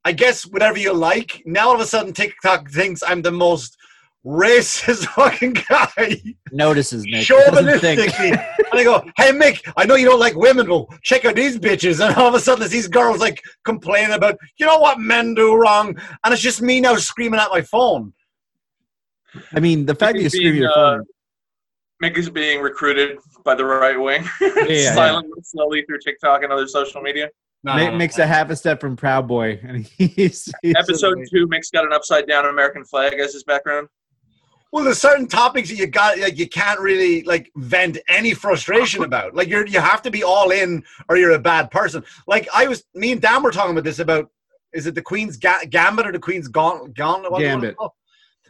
I 0.04 0.12
guess 0.12 0.44
whatever 0.44 0.78
you 0.78 0.92
like. 0.92 1.42
Now 1.44 1.68
all 1.68 1.74
of 1.74 1.80
a 1.80 1.86
sudden 1.86 2.12
TikTok 2.12 2.70
thinks 2.70 3.02
I'm 3.02 3.22
the 3.22 3.32
most 3.32 3.76
racist 4.24 5.06
fucking 5.14 5.56
guy. 5.68 6.22
notices 6.52 7.06
Mick. 7.06 7.26
Doesn't 7.26 7.80
think. 7.80 8.00
Chauvinistically. 8.00 8.30
and 8.70 8.80
I 8.80 8.84
go, 8.84 9.02
hey 9.16 9.32
Mick, 9.32 9.60
I 9.76 9.84
know 9.84 9.94
you 9.94 10.06
don't 10.06 10.20
like 10.20 10.36
women, 10.36 10.66
but 10.66 10.86
check 11.02 11.24
out 11.24 11.36
these 11.36 11.58
bitches. 11.58 12.04
And 12.04 12.14
all 12.16 12.28
of 12.28 12.34
a 12.34 12.40
sudden 12.40 12.60
there's 12.60 12.72
these 12.72 12.88
girls 12.88 13.20
like 13.20 13.42
complaining 13.64 14.14
about, 14.14 14.36
you 14.58 14.66
know 14.66 14.78
what 14.78 14.98
men 14.98 15.34
do 15.34 15.54
wrong? 15.54 15.96
And 16.24 16.32
it's 16.32 16.42
just 16.42 16.62
me 16.62 16.80
now 16.80 16.96
screaming 16.96 17.40
at 17.40 17.50
my 17.50 17.62
phone. 17.62 18.12
I 19.54 19.60
mean, 19.60 19.86
the 19.86 19.94
fact 19.94 20.14
that 20.14 20.22
you 20.22 20.28
Mick 20.28 20.32
scream 20.32 20.52
being, 20.52 20.62
your 20.62 20.70
uh, 20.70 20.74
phone. 20.74 21.04
Mick 22.02 22.16
is 22.16 22.30
being 22.30 22.60
recruited 22.60 23.18
by 23.44 23.54
the 23.54 23.64
right 23.64 23.98
wing, 23.98 24.24
yeah. 24.40 24.94
silently, 24.94 25.40
slowly 25.44 25.82
through 25.82 25.98
TikTok 25.98 26.42
and 26.42 26.52
other 26.52 26.66
social 26.66 27.00
media. 27.00 27.28
No, 27.62 27.72
Mick 27.72 27.84
no, 27.86 27.90
no. 27.90 27.96
makes 27.96 28.18
a 28.18 28.26
half 28.26 28.50
a 28.50 28.56
step 28.56 28.80
from 28.80 28.96
Proud 28.96 29.28
Boy, 29.28 29.60
and 29.62 29.84
he's, 29.84 30.50
he's 30.62 30.74
Episode 30.76 31.18
two, 31.30 31.46
Mick's 31.46 31.70
got 31.70 31.84
an 31.84 31.92
upside 31.92 32.26
down 32.26 32.46
American 32.46 32.84
flag 32.84 33.14
as 33.14 33.32
his 33.34 33.44
background. 33.44 33.88
Well, 34.72 34.84
there's 34.84 35.00
certain 35.00 35.26
topics 35.26 35.68
that 35.68 35.76
you 35.76 35.88
got 35.88 36.18
like 36.18 36.38
you 36.38 36.48
can't 36.48 36.78
really 36.78 37.22
like 37.24 37.50
vent 37.56 37.98
any 38.08 38.34
frustration 38.34 39.02
about. 39.02 39.34
Like 39.34 39.48
you're 39.48 39.66
you 39.66 39.80
have 39.80 40.00
to 40.02 40.12
be 40.12 40.22
all 40.22 40.52
in 40.52 40.84
or 41.08 41.16
you're 41.16 41.32
a 41.32 41.40
bad 41.40 41.72
person. 41.72 42.04
Like 42.28 42.48
I 42.54 42.68
was 42.68 42.84
me 42.94 43.10
and 43.10 43.20
Dan 43.20 43.42
were 43.42 43.50
talking 43.50 43.72
about 43.72 43.82
this 43.82 43.98
about 43.98 44.30
is 44.72 44.86
it 44.86 44.94
the 44.94 45.02
Queen's 45.02 45.36
ga- 45.36 45.66
Gambit 45.68 46.06
or 46.06 46.12
the 46.12 46.20
Queen's 46.20 46.46
Gaunt- 46.46 46.96
Gauntlet? 46.96 47.32
What 47.32 47.38
do 47.38 47.44
you 47.46 47.50
wanna 47.50 47.60
Gambit. 47.62 47.90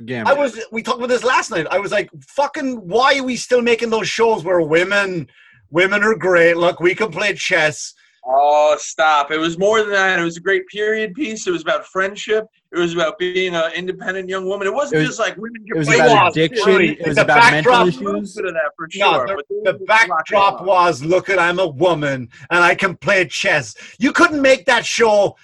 Gambit. 0.04 0.36
I 0.36 0.38
was 0.38 0.60
we 0.70 0.82
talked 0.82 0.98
about 0.98 1.08
this 1.08 1.24
last 1.24 1.50
night. 1.50 1.66
I 1.70 1.78
was 1.78 1.90
like, 1.90 2.10
fucking 2.20 2.76
why 2.86 3.18
are 3.18 3.24
we 3.24 3.36
still 3.36 3.62
making 3.62 3.88
those 3.88 4.08
shows 4.08 4.44
where 4.44 4.60
women 4.60 5.26
women 5.70 6.04
are 6.04 6.14
great. 6.14 6.58
Look, 6.58 6.80
we 6.80 6.94
can 6.94 7.10
play 7.10 7.32
chess. 7.32 7.94
Oh, 8.32 8.76
stop. 8.78 9.32
It 9.32 9.38
was 9.38 9.58
more 9.58 9.80
than 9.80 9.90
that. 9.90 10.20
It 10.20 10.22
was 10.22 10.36
a 10.36 10.40
great 10.40 10.66
period 10.68 11.14
piece. 11.14 11.46
It 11.48 11.50
was 11.50 11.62
about 11.62 11.84
friendship. 11.86 12.44
It 12.72 12.78
was 12.78 12.94
about 12.94 13.18
being 13.18 13.56
an 13.56 13.72
independent 13.74 14.28
young 14.28 14.46
woman. 14.46 14.68
It 14.68 14.74
wasn't 14.74 14.96
It 14.96 14.98
was- 15.00 15.08
just 15.08 15.18
like 15.18 15.36
women 15.36 15.64
can 15.66 15.74
It 15.76 15.78
was 15.78 15.88
play 15.88 15.98
about 15.98 16.30
addiction. 16.30 16.64
really. 16.66 16.90
It 17.00 17.08
was 17.08 17.16
The 17.16 17.22
about 17.22 17.50
mental 17.50 17.72
backdrop- 17.72 17.80
a 17.80 18.04
little 18.04 18.20
issues. 18.22 18.34
bit 18.36 18.44
of 18.44 18.52
that 18.54 18.70
for 18.76 18.88
No, 18.94 19.12
sure. 19.12 19.26
but 19.26 19.44
The 19.64 19.72
was 19.72 19.82
backdrop 19.88 20.62
was 20.64 21.02
look 21.02 21.28
at 21.28 21.38
I'm 21.40 21.58
a 21.58 21.66
woman 21.66 22.28
and 22.50 22.62
I 22.62 22.74
can 22.76 22.96
play 22.96 23.24
chess. 23.26 23.74
You 23.98 24.12
couldn't 24.12 24.40
make 24.40 24.66
that 24.66 24.86
show 24.86 25.36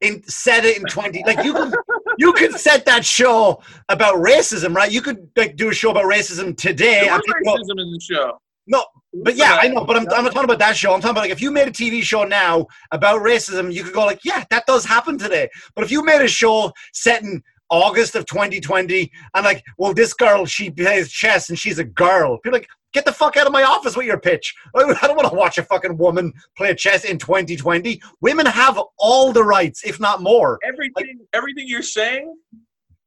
in 0.00 0.22
set 0.24 0.64
it 0.64 0.78
in 0.78 0.82
20 0.84 1.22
like 1.26 1.44
you 1.44 1.52
could 1.52 1.72
you 2.18 2.32
could 2.32 2.52
set 2.58 2.84
that 2.86 3.04
show 3.04 3.62
about 3.88 4.16
racism, 4.16 4.74
right? 4.74 4.90
You 4.90 5.00
could 5.02 5.28
like 5.36 5.54
do 5.56 5.68
a 5.68 5.74
show 5.74 5.90
about 5.90 6.04
racism 6.04 6.56
today. 6.56 7.02
There 7.04 7.12
was 7.12 7.22
racism 7.46 7.80
in 7.80 7.92
the 7.92 8.00
show. 8.02 8.38
No, 8.66 8.84
But 9.12 9.36
yeah, 9.36 9.58
I 9.60 9.68
know. 9.68 9.84
But 9.84 9.96
I'm, 9.96 10.02
I'm 10.10 10.24
not 10.24 10.32
talking 10.32 10.44
about 10.44 10.58
that 10.60 10.76
show. 10.76 10.94
I'm 10.94 11.00
talking 11.00 11.12
about 11.12 11.22
like 11.22 11.30
if 11.30 11.40
you 11.42 11.50
made 11.50 11.68
a 11.68 11.72
TV 11.72 12.02
show 12.02 12.24
now 12.24 12.66
about 12.92 13.22
racism, 13.22 13.72
you 13.72 13.82
could 13.84 13.92
go 13.92 14.04
like, 14.04 14.20
yeah, 14.24 14.44
that 14.50 14.66
does 14.66 14.84
happen 14.84 15.18
today. 15.18 15.48
But 15.74 15.84
if 15.84 15.90
you 15.90 16.04
made 16.04 16.20
a 16.20 16.28
show 16.28 16.72
set 16.92 17.22
in 17.22 17.42
August 17.70 18.14
of 18.14 18.26
2020 18.26 19.10
and 19.34 19.44
like, 19.44 19.64
well, 19.78 19.94
this 19.94 20.14
girl 20.14 20.46
she 20.46 20.70
plays 20.70 21.10
chess 21.10 21.48
and 21.48 21.58
she's 21.58 21.78
a 21.78 21.84
girl, 21.84 22.38
people 22.38 22.58
like, 22.58 22.68
get 22.92 23.04
the 23.04 23.12
fuck 23.12 23.36
out 23.36 23.46
of 23.46 23.52
my 23.52 23.62
office 23.62 23.96
with 23.96 24.06
your 24.06 24.20
pitch. 24.20 24.54
I 24.76 25.06
don't 25.06 25.16
want 25.16 25.28
to 25.28 25.34
watch 25.34 25.58
a 25.58 25.62
fucking 25.62 25.96
woman 25.96 26.32
play 26.56 26.74
chess 26.74 27.04
in 27.04 27.18
2020. 27.18 28.00
Women 28.20 28.46
have 28.46 28.80
all 28.98 29.32
the 29.32 29.42
rights, 29.42 29.84
if 29.84 29.98
not 29.98 30.22
more. 30.22 30.58
everything 30.64 31.20
everything 31.32 31.66
you're 31.66 31.82
saying 31.82 32.34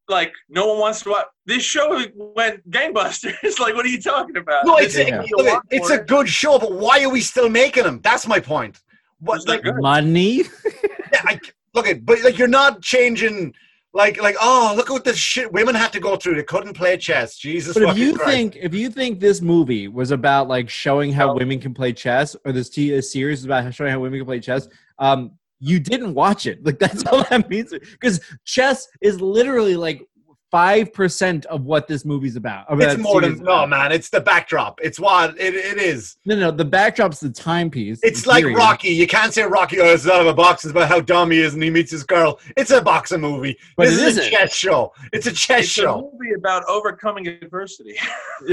like 0.08 0.34
no 0.50 0.68
one 0.68 0.80
wants 0.80 1.02
to 1.04 1.10
watch 1.10 1.26
this 1.46 1.64
show 1.64 2.04
went 2.36 2.70
gangbusters 2.70 3.60
like 3.60 3.74
what 3.76 3.86
are 3.86 3.90
you 3.90 4.02
talking 4.02 4.38
about 4.38 4.66
No, 4.66 4.78
it's, 4.78 4.98
Yeah. 4.98 5.22
a 5.22 5.42
look, 5.42 5.64
it's 5.72 5.90
a 5.90 6.00
good 6.00 6.28
show, 6.30 6.60
but 6.60 6.74
why 6.74 7.04
are 7.04 7.10
we 7.10 7.22
still 7.22 7.50
making 7.50 7.84
them? 7.84 8.00
That's 8.04 8.28
my 8.28 8.40
point. 8.40 8.80
What, 9.20 9.38
It's 9.38 9.48
like. 9.48 9.62
Money. 9.80 10.44
Yeah, 11.14 11.22
I, 11.26 11.40
look 11.74 11.88
at, 11.88 12.04
but 12.06 12.22
like 12.24 12.38
you're 12.38 12.48
not 12.48 12.82
changing. 12.82 13.54
Like, 13.94 14.22
like, 14.22 14.36
oh, 14.42 14.74
look 14.76 14.90
at 14.90 14.94
what 14.94 15.06
this 15.06 15.16
shit 15.18 15.54
women 15.54 15.74
have 15.76 15.92
to 15.92 16.02
go 16.02 16.18
through. 16.18 16.36
They 16.36 16.44
couldn't 16.44 16.74
play 16.74 16.98
chess. 16.98 17.38
Jesus 17.38 17.74
But 17.76 17.84
if 17.84 17.98
you 17.98 18.16
Christ. 18.16 18.30
think 18.30 18.56
if 18.58 18.74
you 18.74 18.90
think 18.90 19.22
this 19.22 19.40
movie 19.42 19.88
was 19.88 20.12
about 20.12 20.50
like 20.50 20.70
showing 20.70 21.14
how 21.14 21.28
No. 21.28 21.34
women 21.36 21.62
can 21.62 21.74
play 21.74 21.94
chess, 21.94 22.36
or 22.44 22.52
this 22.52 22.70
t- 22.70 22.90
this 22.90 23.14
series 23.14 23.40
is 23.40 23.46
about 23.46 23.74
showing 23.74 23.92
how 23.92 24.00
women 24.02 24.20
can 24.20 24.26
play 24.26 24.42
chess, 24.42 24.68
um, 25.00 25.32
you 25.60 25.80
didn't 25.80 26.14
watch 26.14 26.46
it. 26.46 26.66
Like 26.66 26.80
that's 26.80 27.06
all 27.06 27.24
that 27.30 27.50
means. 27.50 27.72
Because 27.72 28.20
chess 28.46 28.88
is 29.02 29.22
literally 29.22 29.76
like 29.76 30.08
five 30.52 30.94
percent 30.94 31.46
of 31.48 31.66
what 31.66 31.88
this 31.88 32.06
movie's 32.06 32.36
about. 32.36 32.70
of 32.70 32.80
It's 32.80 32.98
more 32.98 33.20
than 33.20 33.32
series 33.32 33.42
no 33.42 33.68
man. 33.68 33.92
It's 33.92 34.10
the 34.10 34.22
backdrop. 34.22 34.80
It's 34.82 35.00
what 35.00 35.38
it, 35.40 35.54
it 35.54 35.78
is. 35.78 36.16
No, 36.26 36.36
no, 36.36 36.52
the 36.52 36.64
backdrop's 36.64 37.20
the 37.20 37.30
timepiece. 37.30 38.00
It's 38.04 38.24
the 38.24 38.30
like 38.30 38.44
period. 38.44 38.58
Rocky. 38.58 38.90
You 38.90 39.08
can't 39.08 39.34
say 39.34 39.44
Rocky. 39.44 39.80
Oh, 39.82 39.86
it's 39.94 40.06
not 40.06 40.22
about 40.22 40.38
boxing. 40.38 40.70
It's 40.70 40.76
about 40.78 40.88
how 40.88 41.02
dumb 41.02 41.32
he 41.32 41.42
is 41.42 41.54
and 41.56 41.64
he 41.64 41.70
meets 41.70 41.92
his 41.92 42.04
girl. 42.04 42.40
It's 42.56 42.72
a 42.72 42.82
boxing 42.82 43.22
movie. 43.22 43.58
But 43.76 43.88
this 43.88 44.00
it 44.00 44.08
is 44.08 44.18
a 44.18 44.22
isn't. 44.22 44.32
chess 44.32 44.54
show. 44.54 44.94
It's 45.12 45.28
a 45.28 45.32
chess 45.34 45.66
show. 45.66 46.00
It's 46.00 46.08
a 46.14 46.18
movie 46.18 46.34
about 46.36 46.64
overcoming 46.70 47.28
adversity. 47.28 47.98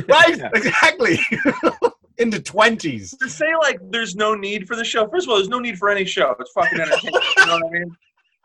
Right? 0.08 0.40
Exactly. 0.54 1.20
In 2.22 2.30
the 2.30 2.40
twenties. 2.40 3.16
to 3.20 3.28
say 3.28 3.54
like 3.60 3.78
there's 3.90 4.14
no 4.14 4.34
need 4.34 4.66
for 4.68 4.76
the 4.76 4.84
show. 4.84 5.08
First 5.08 5.26
of 5.26 5.30
all, 5.30 5.36
there's 5.36 5.48
no 5.48 5.58
need 5.58 5.76
for 5.78 5.88
any 5.90 6.04
show. 6.04 6.34
It's 6.38 6.52
fucking 6.52 6.80
entertainment. 6.80 7.24
you 7.36 7.46
know 7.46 7.54
what 7.54 7.66
I 7.66 7.70
mean? 7.70 7.96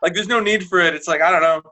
Like 0.02 0.14
there's 0.14 0.28
no 0.28 0.40
need 0.40 0.66
for 0.66 0.80
it. 0.80 0.94
It's 0.94 1.06
like 1.08 1.20
I 1.22 1.30
don't 1.30 1.42
know. 1.42 1.62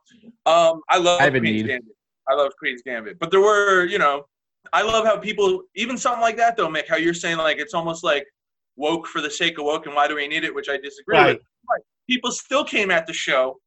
Um, 0.53 0.81
I 0.89 0.99
love 0.99 1.21
I 1.21 1.25
have 1.25 1.35
a 1.35 1.41
Queen's 1.41 1.63
need. 1.63 1.69
Gambit. 1.69 1.95
I 2.29 2.35
love 2.35 2.53
Queen's 2.59 2.83
Gambit, 2.83 3.19
but 3.19 3.31
there 3.31 3.41
were 3.41 3.85
you 3.87 3.99
know, 3.99 4.25
I 4.73 4.83
love 4.83 5.05
how 5.05 5.17
people 5.17 5.63
even 5.75 5.99
something 5.99 6.21
like 6.21 6.37
that 6.37 6.57
though, 6.57 6.69
Mick. 6.69 6.89
How 6.89 6.97
you're 6.97 7.15
saying 7.15 7.39
like 7.39 7.59
it's 7.59 7.75
almost 7.75 8.05
like 8.05 8.25
woke 8.77 9.07
for 9.07 9.21
the 9.21 9.31
sake 9.31 9.59
of 9.59 9.65
woke, 9.65 9.87
and 9.87 9.95
why 9.95 10.07
do 10.09 10.15
we 10.17 10.29
need 10.29 10.45
it? 10.45 10.55
Which 10.55 10.69
I 10.69 10.77
disagree 10.77 11.17
Right. 11.19 11.27
with. 11.37 11.43
But 11.69 11.79
people 12.09 12.31
still 12.31 12.65
came 12.65 12.91
at 12.91 13.07
the 13.07 13.13
show. 13.13 13.59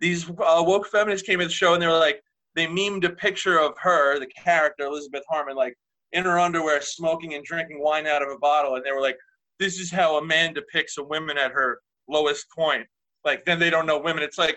These 0.00 0.28
uh, 0.30 0.62
woke 0.66 0.86
feminists 0.88 1.26
came 1.26 1.40
at 1.40 1.48
the 1.48 1.52
show, 1.52 1.74
and 1.74 1.82
they 1.82 1.86
were 1.86 1.98
like 1.98 2.22
they 2.54 2.66
memed 2.66 3.04
a 3.04 3.10
picture 3.10 3.58
of 3.58 3.72
her, 3.78 4.18
the 4.18 4.26
character 4.26 4.84
Elizabeth 4.84 5.24
Harmon, 5.28 5.56
like 5.56 5.76
in 6.12 6.24
her 6.24 6.38
underwear, 6.38 6.80
smoking 6.80 7.34
and 7.34 7.44
drinking 7.44 7.82
wine 7.82 8.06
out 8.06 8.22
of 8.22 8.28
a 8.28 8.38
bottle, 8.38 8.76
and 8.76 8.84
they 8.84 8.92
were 8.92 9.00
like, 9.00 9.16
"This 9.58 9.78
is 9.78 9.90
how 9.90 10.18
a 10.18 10.24
man 10.24 10.54
depicts 10.54 10.98
a 10.98 11.02
woman 11.02 11.38
at 11.38 11.52
her 11.52 11.80
lowest 12.08 12.46
point." 12.50 12.86
Like, 13.24 13.44
then 13.44 13.58
they 13.58 13.70
don't 13.70 13.86
know 13.86 13.98
women. 13.98 14.22
It's 14.22 14.38
like, 14.38 14.56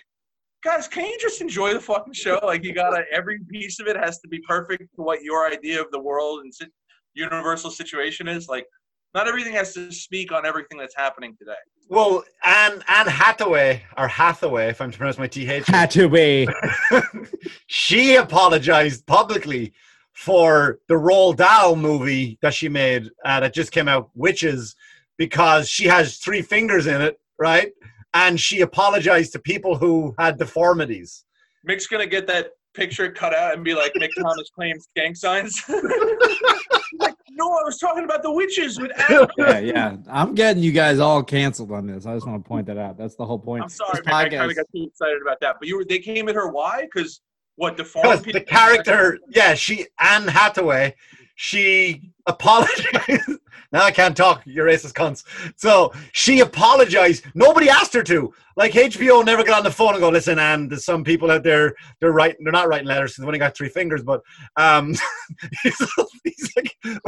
guys, 0.63 0.87
can 0.87 1.05
you 1.05 1.17
just 1.19 1.41
enjoy 1.41 1.73
the 1.73 1.79
fucking 1.79 2.13
show? 2.13 2.39
Like, 2.43 2.63
you 2.63 2.73
gotta 2.73 3.03
every 3.11 3.39
piece 3.49 3.79
of 3.79 3.87
it 3.87 3.97
has 3.97 4.19
to 4.19 4.27
be 4.27 4.39
perfect 4.47 4.83
to 4.95 5.01
what 5.01 5.23
your 5.23 5.47
idea 5.47 5.81
of 5.81 5.87
the 5.91 5.99
world 5.99 6.41
and 6.41 6.53
si- 6.53 6.67
universal 7.15 7.71
situation 7.71 8.27
is. 8.27 8.47
Like, 8.47 8.65
not 9.13 9.27
everything 9.27 9.53
has 9.53 9.73
to 9.73 9.91
speak 9.91 10.31
on 10.31 10.45
everything 10.45 10.77
that's 10.77 10.95
happening 10.95 11.35
today. 11.37 11.57
Well, 11.89 12.23
Anne 12.43 12.83
Anne 12.87 13.07
Hathaway 13.07 13.83
or 13.97 14.07
Hathaway, 14.07 14.69
if 14.69 14.79
I'm 14.79 14.91
to 14.91 14.97
pronounce 14.97 15.17
my 15.17 15.27
th. 15.27 15.65
Hathaway. 15.65 16.45
she 17.67 18.15
apologized 18.15 19.07
publicly 19.07 19.73
for 20.13 20.79
the 20.87 20.95
Roald 20.95 21.37
Dahl 21.37 21.75
movie 21.75 22.37
that 22.41 22.53
she 22.53 22.69
made 22.69 23.09
uh, 23.23 23.39
that 23.39 23.53
just 23.53 23.71
came 23.71 23.87
out, 23.87 24.09
Witches, 24.15 24.75
because 25.17 25.69
she 25.69 25.85
has 25.85 26.17
three 26.17 26.41
fingers 26.41 26.87
in 26.87 27.01
it, 27.01 27.19
right? 27.37 27.71
And 28.13 28.39
she 28.39 28.61
apologized 28.61 29.33
to 29.33 29.39
people 29.39 29.77
who 29.77 30.15
had 30.17 30.37
deformities. 30.37 31.25
Mick's 31.67 31.87
gonna 31.87 32.07
get 32.07 32.27
that 32.27 32.51
picture 32.73 33.11
cut 33.11 33.33
out 33.33 33.53
and 33.53 33.63
be 33.63 33.73
like 33.73 33.93
Mick 33.93 34.09
Thomas 34.19 34.49
claims 34.49 34.87
gang 34.95 35.15
signs. 35.15 35.61
like, 36.99 37.15
no, 37.31 37.45
I 37.45 37.63
was 37.63 37.77
talking 37.77 38.03
about 38.03 38.23
the 38.23 38.31
witches 38.31 38.79
with 38.79 38.91
Adam. 38.97 39.27
yeah, 39.37 39.59
yeah. 39.59 39.97
I'm 40.09 40.35
getting 40.35 40.63
you 40.63 40.71
guys 40.71 40.99
all 40.99 41.23
canceled 41.23 41.71
on 41.71 41.87
this. 41.87 42.05
I 42.05 42.13
just 42.13 42.27
want 42.27 42.43
to 42.43 42.47
point 42.47 42.67
that 42.67 42.77
out. 42.77 42.97
That's 42.97 43.15
the 43.15 43.25
whole 43.25 43.39
point. 43.39 43.63
I'm 43.63 43.69
sorry, 43.69 43.91
This 43.93 44.01
Mick. 44.01 44.13
I 44.13 44.29
kind 44.29 44.51
of 44.51 44.57
got 44.57 44.65
too 44.75 44.83
excited 44.83 45.21
about 45.21 45.39
that. 45.41 45.57
But 45.59 45.67
you 45.67 45.77
were 45.77 45.85
they 45.85 45.99
came 45.99 46.29
at 46.29 46.35
her 46.35 46.49
why? 46.49 46.81
Because 46.81 47.21
what 47.59 47.75
deformed 47.75 48.23
Because 48.23 48.33
the 48.33 48.41
character, 48.41 49.19
yeah, 49.29 49.53
she 49.53 49.85
Anne 49.99 50.27
Hathaway, 50.29 50.95
she 51.35 52.09
apologized. 52.25 53.29
now 53.73 53.83
I 53.83 53.91
can't 53.91 54.15
talk. 54.15 54.43
You 54.45 54.61
racist 54.63 54.93
cunts. 54.93 55.23
So 55.57 55.91
she 56.13 56.39
apologized. 56.39 57.25
Nobody 57.35 57.69
asked 57.69 57.93
her 57.95 58.03
to. 58.03 58.33
Like 58.55 58.71
HBO 58.71 59.25
never 59.25 59.43
got 59.43 59.57
on 59.57 59.63
the 59.65 59.71
phone 59.71 59.89
and 59.93 59.99
go, 59.99 60.07
"Listen, 60.09 60.39
Anne, 60.39 60.69
there's 60.69 60.85
some 60.85 61.03
people 61.03 61.29
out 61.31 61.43
there. 61.43 61.75
They're 61.99 62.13
writing. 62.13 62.43
They're 62.45 62.53
not 62.53 62.69
writing 62.69 62.87
letters. 62.87 63.11
'cause 63.11 63.17
They've 63.23 63.27
only 63.27 63.39
got 63.39 63.57
three 63.57 63.69
fingers." 63.69 64.03
But 64.03 64.21
um, 64.55 64.95
he's, 65.63 65.77
he's 66.23 66.53
like, 66.55 66.75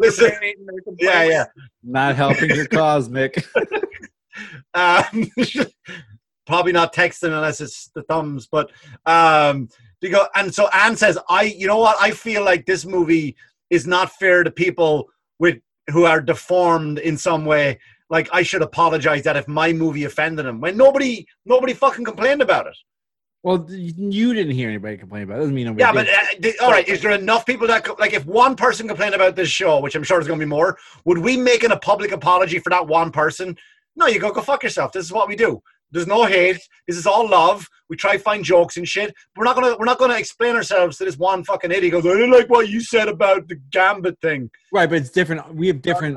Listen. 0.00 0.32
yeah, 0.98 1.22
yeah. 1.22 1.44
Not 1.84 2.16
helping 2.16 2.50
your 2.50 2.66
cause, 2.66 3.08
Mick. 3.08 3.44
Um, 4.74 5.28
probably 6.46 6.72
not 6.72 6.94
texting 6.94 7.28
unless 7.34 7.60
it's 7.60 7.90
the 7.94 8.02
thumbs, 8.04 8.48
but 8.50 8.70
um, 9.06 9.68
go, 10.10 10.26
and 10.34 10.54
so 10.54 10.68
Anne 10.72 10.96
says, 10.96 11.18
"I, 11.28 11.42
you 11.42 11.66
know 11.66 11.78
what? 11.78 11.96
I 12.00 12.10
feel 12.10 12.44
like 12.44 12.66
this 12.66 12.84
movie 12.84 13.36
is 13.70 13.86
not 13.86 14.12
fair 14.12 14.44
to 14.44 14.50
people 14.50 15.08
with 15.38 15.58
who 15.90 16.04
are 16.04 16.20
deformed 16.20 16.98
in 16.98 17.16
some 17.16 17.44
way. 17.44 17.78
Like 18.10 18.28
I 18.32 18.42
should 18.42 18.62
apologize 18.62 19.22
that 19.24 19.36
if 19.36 19.48
my 19.48 19.72
movie 19.72 20.04
offended 20.04 20.44
them. 20.46 20.60
When 20.60 20.76
nobody, 20.76 21.26
nobody 21.46 21.72
fucking 21.72 22.04
complained 22.04 22.42
about 22.42 22.66
it. 22.66 22.76
Well, 23.42 23.66
you 23.68 24.32
didn't 24.34 24.52
hear 24.52 24.68
anybody 24.68 24.96
complain 24.96 25.24
about 25.24 25.38
it. 25.38 25.40
Doesn't 25.40 25.54
mean 25.54 25.66
nobody 25.66 25.82
Yeah, 25.82 25.92
did. 25.92 26.42
but 26.42 26.60
uh, 26.60 26.64
all 26.64 26.70
right, 26.70 26.86
is 26.86 27.00
there 27.00 27.10
enough 27.10 27.44
people 27.44 27.66
that 27.66 27.98
like 27.98 28.12
if 28.12 28.24
one 28.24 28.54
person 28.54 28.86
complained 28.86 29.14
about 29.14 29.34
this 29.34 29.48
show, 29.48 29.80
which 29.80 29.96
I'm 29.96 30.04
sure 30.04 30.18
there's 30.18 30.28
going 30.28 30.38
to 30.38 30.46
be 30.46 30.48
more, 30.48 30.78
would 31.04 31.18
we 31.18 31.36
make 31.36 31.64
an, 31.64 31.72
a 31.72 31.78
public 31.78 32.12
apology 32.12 32.60
for 32.60 32.70
that 32.70 32.86
one 32.86 33.10
person? 33.10 33.56
No, 33.96 34.06
you 34.06 34.20
go 34.20 34.30
go 34.30 34.42
fuck 34.42 34.62
yourself. 34.62 34.92
This 34.92 35.04
is 35.04 35.12
what 35.12 35.26
we 35.26 35.34
do. 35.34 35.60
There's 35.92 36.06
no 36.06 36.24
hate. 36.24 36.58
This 36.88 36.96
is 36.96 37.06
all 37.06 37.28
love. 37.28 37.66
We 37.88 37.96
try 37.96 38.14
to 38.16 38.18
find 38.18 38.42
jokes 38.42 38.76
and 38.78 38.88
shit. 38.88 39.14
We're 39.36 39.44
not 39.44 39.54
gonna 39.54 39.76
we're 39.78 39.84
not 39.84 39.98
gonna 39.98 40.14
explain 40.16 40.56
ourselves 40.56 40.96
to 40.98 41.04
this 41.04 41.18
one 41.18 41.44
fucking 41.44 41.70
idiot. 41.70 41.84
He 41.84 41.90
goes, 41.90 42.06
I 42.06 42.10
didn't 42.14 42.30
like 42.32 42.48
what 42.48 42.68
you 42.68 42.80
said 42.80 43.08
about 43.08 43.48
the 43.48 43.56
Gambit 43.70 44.18
thing. 44.20 44.50
right, 44.72 44.88
but 44.88 44.96
it's 44.98 45.10
different. 45.10 45.54
We 45.54 45.66
have 45.68 45.82
different. 45.82 46.16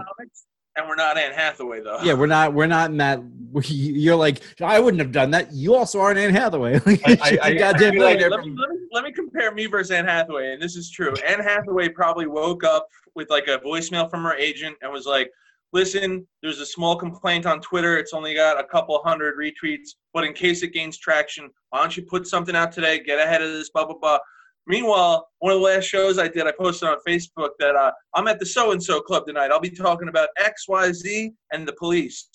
and 0.78 0.88
we're 0.88 0.96
not 0.96 1.18
Anne 1.18 1.34
Hathaway 1.34 1.82
though. 1.82 2.00
Yeah, 2.02 2.14
we're 2.14 2.28
not. 2.28 2.54
We're 2.54 2.68
not 2.68 2.92
in 2.92 2.98
that. 2.98 3.22
we- 3.52 3.64
You're 3.66 4.16
like, 4.16 4.42
I 4.62 4.80
wouldn't 4.80 5.02
have 5.02 5.12
done 5.12 5.32
that. 5.32 5.52
You 5.54 5.76
also 5.76 6.00
aren't 6.00 6.18
Anne 6.20 6.34
Hathaway. 6.34 6.76
I- 6.86 7.00
I- 7.06 7.38
I- 7.44 7.48
you 7.50 7.60
goddamn 7.60 7.90
I 7.90 7.96
feel 7.96 8.04
like- 8.04 8.20
let, 8.20 8.30
me, 8.46 8.56
let, 8.58 8.70
me, 8.70 8.78
let 8.94 9.04
me 9.04 9.12
compare 9.12 9.54
me 9.54 9.66
versus 9.66 9.92
Anne 9.92 10.06
Hathaway, 10.06 10.54
and 10.54 10.62
this 10.62 10.76
is 10.78 10.90
true. 10.90 11.14
Anne 11.28 11.42
Hathaway 11.42 11.90
probably 11.90 12.28
woke 12.28 12.64
up 12.64 12.88
with 13.16 13.30
like 13.30 13.48
a 13.48 13.60
voicemail 13.60 14.10
from 14.10 14.24
her 14.24 14.36
agent 14.36 14.78
and 14.82 14.92
was 14.92 15.06
like, 15.06 15.30
"Listen, 15.76 16.26
there's 16.42 16.62
a 16.62 16.66
small 16.66 16.96
complaint 16.96 17.46
on 17.46 17.60
Twitter. 17.60 17.98
It's 17.98 18.14
only 18.14 18.34
got 18.34 18.58
a 18.58 18.64
couple 18.64 18.98
hundred 19.04 19.36
retweets, 19.38 19.90
but 20.14 20.24
in 20.24 20.32
case 20.32 20.64
it 20.64 20.74
gains 20.74 20.98
traction, 20.98 21.50
why 21.70 21.82
don't 21.82 21.98
you 21.98 22.04
put 22.04 22.28
something 22.28 22.56
out 22.56 22.72
today? 22.72 23.04
Get 23.04 23.20
ahead 23.20 23.42
of 23.42 23.52
this, 23.52 23.70
blah 23.70 23.86
blah 23.86 23.98
blah." 23.98 24.20
Meanwhile, 24.68 25.28
one 25.40 25.52
of 25.52 25.60
the 25.60 25.66
last 25.66 25.84
shows 25.84 26.18
I 26.18 26.30
did, 26.30 26.48
I 26.48 26.54
posted 26.58 26.88
on 26.88 26.98
Facebook 27.08 27.50
that 27.60 27.76
uh, 27.76 27.92
I'm 28.14 28.28
at 28.30 28.40
the 28.40 28.46
so 28.46 28.72
and 28.72 28.82
so 28.82 29.02
club 29.02 29.28
tonight. 29.28 29.52
I'll 29.52 29.60
be 29.60 29.70
talking 29.70 30.08
about 30.08 30.30
X, 30.40 30.68
Y, 30.70 30.92
Z, 30.94 31.34
and 31.52 31.68
the 31.68 31.74
police, 31.74 32.28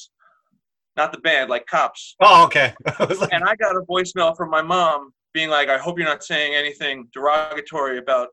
not 0.98 1.10
the 1.10 1.18
band, 1.20 1.48
like 1.48 1.64
cops. 1.66 2.16
Oh, 2.20 2.44
okay. 2.44 2.74
I 2.98 3.04
like, 3.04 3.32
And 3.32 3.42
I 3.42 3.56
got 3.56 3.74
a 3.74 3.80
voicemail 3.88 4.36
from 4.36 4.50
my 4.50 4.62
mom 4.62 5.12
being 5.32 5.48
like, 5.48 5.70
I 5.70 5.78
hope 5.78 5.98
you're 5.98 6.06
not 6.06 6.22
saying 6.22 6.54
anything 6.54 7.08
derogatory 7.14 7.98
about 7.98 8.28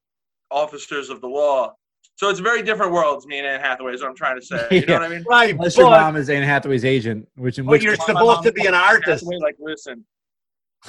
officers 0.51 1.09
of 1.09 1.21
the 1.21 1.27
law. 1.27 1.73
So 2.17 2.29
it's 2.29 2.39
very 2.39 2.63
different 2.63 2.91
worlds, 2.91 3.27
me 3.27 3.37
and 3.37 3.45
Anne 3.45 3.61
Hathaway, 3.61 3.93
is 3.93 4.01
what 4.01 4.09
I'm 4.09 4.15
trying 4.15 4.39
to 4.39 4.45
say. 4.45 4.67
You 4.71 4.85
know 4.87 4.93
what 4.93 5.03
I 5.03 5.07
mean? 5.07 5.23
right, 5.29 5.53
Unless 5.53 5.77
your 5.77 5.87
but, 5.87 6.01
mom 6.01 6.15
is 6.15 6.31
Anne 6.31 6.41
Hathaway's 6.41 6.83
agent, 6.83 7.27
which 7.35 7.59
in 7.59 7.65
but 7.65 7.73
which 7.73 7.83
you're 7.83 7.95
supposed 7.95 8.41
to 8.41 8.51
be 8.51 8.65
an 8.65 8.73
artist, 8.73 9.23
Hathaway, 9.23 9.37
like, 9.39 9.55
listen, 9.59 10.03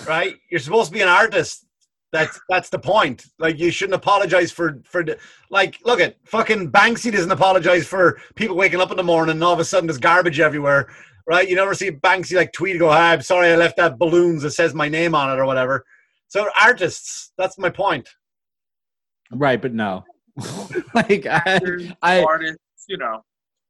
right? 0.07 0.35
You're 0.51 0.59
supposed 0.59 0.91
to 0.91 0.95
be 0.95 1.03
an 1.03 1.09
artist. 1.09 1.67
That's 2.13 2.41
that's 2.49 2.71
the 2.71 2.79
point. 2.79 3.27
Like 3.39 3.59
you 3.59 3.71
shouldn't 3.71 3.97
apologize 3.97 4.51
for 4.51 4.81
for 4.85 5.05
like 5.51 5.79
look 5.85 6.01
at 6.01 6.17
fucking 6.25 6.73
Banksy 6.73 7.13
doesn't 7.13 7.31
apologize 7.31 7.87
for 7.87 8.19
people 8.35 8.57
waking 8.57 8.81
up 8.81 8.91
in 8.91 8.97
the 8.97 9.03
morning 9.03 9.33
and 9.33 9.45
all 9.45 9.53
of 9.53 9.61
a 9.61 9.65
sudden 9.67 9.87
there's 9.87 9.99
garbage 9.99 10.41
everywhere, 10.41 10.89
right? 11.27 11.47
You 11.47 11.57
never 11.57 11.75
see 11.75 11.91
Banksy 11.91 12.37
like 12.37 12.55
tweet 12.55 12.79
go, 12.79 12.91
"Hi, 12.91 13.13
I'm 13.13 13.21
sorry 13.21 13.53
I 13.53 13.57
left 13.57 13.77
that 13.77 13.99
balloons 13.99 14.41
that 14.43 14.53
says 14.53 14.73
my 14.73 14.89
name 14.89 15.15
on 15.15 15.31
it 15.31 15.39
or 15.39 15.45
whatever." 15.45 15.85
So 16.29 16.49
artists, 16.59 17.33
that's 17.37 17.59
my 17.59 17.69
point. 17.69 18.09
right, 19.31 19.61
but 19.61 19.75
no. 19.75 20.05
like 20.95 21.27
I, 21.27 21.61
I, 22.03 22.23
artists, 22.23 22.85
you 22.89 22.97
know. 22.97 23.23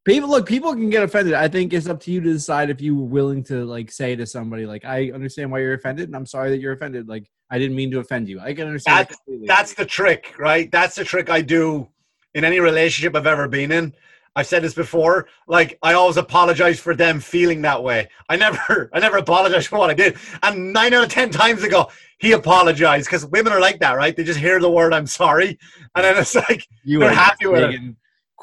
people 0.04 0.28
look, 0.28 0.46
people 0.46 0.72
can 0.72 0.90
get 0.90 1.02
offended. 1.02 1.34
I 1.34 1.48
think 1.48 1.72
it's 1.72 1.88
up 1.88 2.00
to 2.00 2.10
you 2.10 2.20
to 2.20 2.32
decide 2.32 2.70
if 2.70 2.80
you 2.80 2.96
were 2.96 3.06
willing 3.06 3.42
to 3.44 3.64
like 3.64 3.90
say 3.90 4.16
to 4.16 4.26
somebody, 4.26 4.66
like, 4.66 4.84
I 4.84 5.10
understand 5.12 5.50
why 5.50 5.60
you're 5.60 5.74
offended, 5.74 6.08
and 6.08 6.16
I'm 6.16 6.26
sorry 6.26 6.50
that 6.50 6.60
you're 6.60 6.72
offended. 6.72 7.08
Like, 7.08 7.30
I 7.50 7.58
didn't 7.58 7.76
mean 7.76 7.90
to 7.92 8.00
offend 8.00 8.28
you. 8.28 8.40
I 8.40 8.54
can 8.54 8.66
understand. 8.66 9.08
that. 9.08 9.46
That's 9.46 9.74
the 9.74 9.86
trick, 9.86 10.34
right? 10.38 10.70
That's 10.70 10.94
the 10.94 11.04
trick 11.04 11.30
I 11.30 11.40
do 11.40 11.88
in 12.34 12.44
any 12.44 12.60
relationship 12.60 13.16
I've 13.16 13.26
ever 13.26 13.48
been 13.48 13.72
in. 13.72 13.94
I've 14.36 14.46
said 14.46 14.62
this 14.62 14.74
before. 14.74 15.26
Like 15.46 15.78
I 15.82 15.94
always 15.94 16.16
apologize 16.16 16.78
for 16.78 16.94
them 16.94 17.20
feeling 17.20 17.62
that 17.62 17.82
way. 17.82 18.08
I 18.28 18.36
never, 18.36 18.90
I 18.94 19.00
never 19.00 19.16
apologize 19.18 19.66
for 19.66 19.78
what 19.78 19.90
I 19.90 19.94
did. 19.94 20.16
And 20.42 20.72
nine 20.72 20.94
out 20.94 21.04
of 21.04 21.10
ten 21.10 21.30
times 21.30 21.62
ago, 21.62 21.88
he 22.18 22.32
apologized 22.32 23.06
because 23.06 23.26
women 23.26 23.52
are 23.52 23.60
like 23.60 23.78
that, 23.80 23.92
right? 23.92 24.14
They 24.16 24.24
just 24.24 24.38
hear 24.40 24.60
the 24.60 24.70
word 24.70 24.92
"I'm 24.92 25.06
sorry," 25.06 25.58
and 25.94 26.04
then 26.04 26.16
it's 26.16 26.34
like, 26.48 26.66
you 26.84 26.98
they're 27.00 27.12
happy 27.12 27.46
with 27.46 27.62
it. 27.62 27.70
digging, 27.72 27.96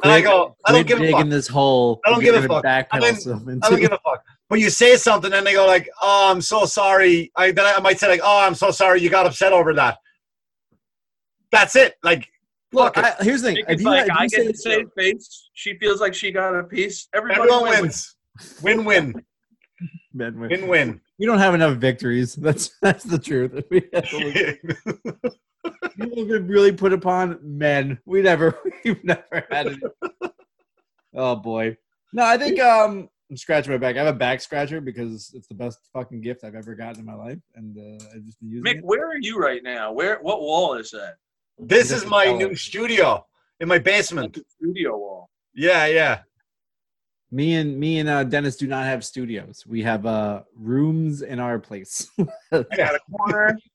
And 0.04 0.12
I 0.12 0.21
go, 0.21 0.56
I 0.65 0.71
don't 0.71 0.88
give 0.88 1.00
a 1.02 1.12
fuck. 1.12 1.30
this 1.30 1.48
hole. 1.48 2.02
I 2.06 2.10
don't 2.10 2.21
give 2.21 2.36
a 2.36 2.48
fuck. 2.48 2.63
then- 3.02 3.15
I 3.63 3.69
don't 3.69 3.80
give 3.80 3.91
a 3.91 4.00
fuck. 4.04 4.24
But 4.50 4.60
you 4.60 4.69
say 4.69 4.95
something, 4.95 5.34
and 5.34 5.45
they 5.45 5.54
go 5.54 5.65
like, 5.65 5.89
"Oh, 6.02 6.30
I'm 6.32 6.41
so 6.41 6.65
sorry." 6.65 7.32
I 7.36 7.52
then 7.52 7.65
I 7.65 7.80
might 7.80 8.00
say 8.00 8.08
like, 8.08 8.21
"Oh, 8.24 8.39
I'm 8.45 8.54
so 8.56 8.69
sorry. 8.71 9.02
You 9.02 9.10
got 9.10 9.26
upset 9.26 9.54
over 9.54 9.74
that." 9.74 9.98
That's 11.52 11.76
it. 11.76 11.95
Like, 12.04 12.28
Look. 12.76 12.98
I, 12.98 13.14
here's 13.22 13.42
the 13.42 13.54
thing. 13.54 13.64
If 13.68 13.82
you, 13.82 13.86
like 13.88 14.04
if 14.04 14.08
you 14.10 14.14
I 14.18 14.28
get 14.28 14.38
to 14.44 14.48
this- 14.52 14.64
save 14.64 14.88
face. 14.98 15.50
She 15.54 15.78
feels 15.80 16.02
like 16.02 16.14
she 16.14 16.32
got 16.32 16.54
a 16.56 16.64
piece. 16.64 17.08
Everybody 17.14 17.42
everyone 17.42 17.64
wins. 17.64 17.82
wins. 17.82 18.16
Win-win. 18.62 19.26
Man, 20.14 20.40
wait. 20.40 20.52
Win-win. 20.52 21.02
we 21.20 21.26
don't 21.26 21.40
have 21.40 21.54
enough 21.54 21.78
victories. 21.78 22.36
That's 22.46 22.72
that's 22.82 23.04
the 23.04 23.18
truth. 23.20 23.64
We 23.72 23.82
have 23.94 24.10
to 24.10 24.60
look- 25.04 25.36
People 26.00 26.26
could 26.26 26.48
really 26.50 26.72
put 26.72 26.94
upon 26.94 27.40
men. 27.42 27.98
We 28.06 28.22
never, 28.22 28.58
we've 28.86 29.04
never 29.04 29.46
had 29.50 29.68
it. 29.68 29.80
Oh 31.16 31.36
boy. 31.38 31.78
No, 32.14 32.24
I 32.24 32.38
think 32.38 32.60
um, 32.60 33.10
I'm 33.32 33.38
scratching 33.38 33.72
my 33.72 33.78
back. 33.78 33.96
I 33.96 34.04
have 34.04 34.14
a 34.14 34.18
back 34.18 34.42
scratcher 34.42 34.80
because 34.82 35.32
it's 35.34 35.48
the 35.48 35.56
best 35.56 35.80
fucking 35.94 36.22
gift 36.22 36.44
I've 36.44 36.56
ever 36.56 36.76
gotten 36.76 37.00
in 37.00 37.06
my 37.06 37.16
life, 37.16 37.40
and 37.56 37.78
uh, 37.78 38.06
I've 38.14 38.24
just 38.26 38.40
been 38.40 38.52
using 38.52 38.64
Mick, 38.66 38.78
it. 38.80 38.86
where 38.86 39.08
are 39.10 39.18
you 39.18 39.40
right 39.40 39.64
now? 39.64 39.92
Where? 39.92 40.20
What 40.22 40.42
wall 40.42 40.76
is 40.76 40.92
that? 40.92 41.16
This 41.58 41.91
is 41.91 42.06
my 42.06 42.32
new 42.32 42.50
it. 42.50 42.58
studio 42.58 43.26
in 43.60 43.68
my 43.68 43.78
basement. 43.80 44.38
Studio 44.58 44.98
wall. 44.98 45.30
Yeah, 45.54 45.86
yeah. 45.86 46.20
Me 47.32 47.56
and 47.56 47.78
me 47.80 48.00
and 48.00 48.08
uh, 48.10 48.24
Dennis 48.24 48.56
do 48.56 48.68
not 48.68 48.86
have 48.86 49.04
studios. 49.04 49.63
We 49.68 49.82
have 49.84 50.06
uh, 50.06 50.44
rooms 50.56 51.22
in 51.22 51.39
our 51.39 51.60
place. 51.60 52.10
I 52.52 52.65
got 52.76 52.96
a 52.96 53.00
corner. 53.12 53.58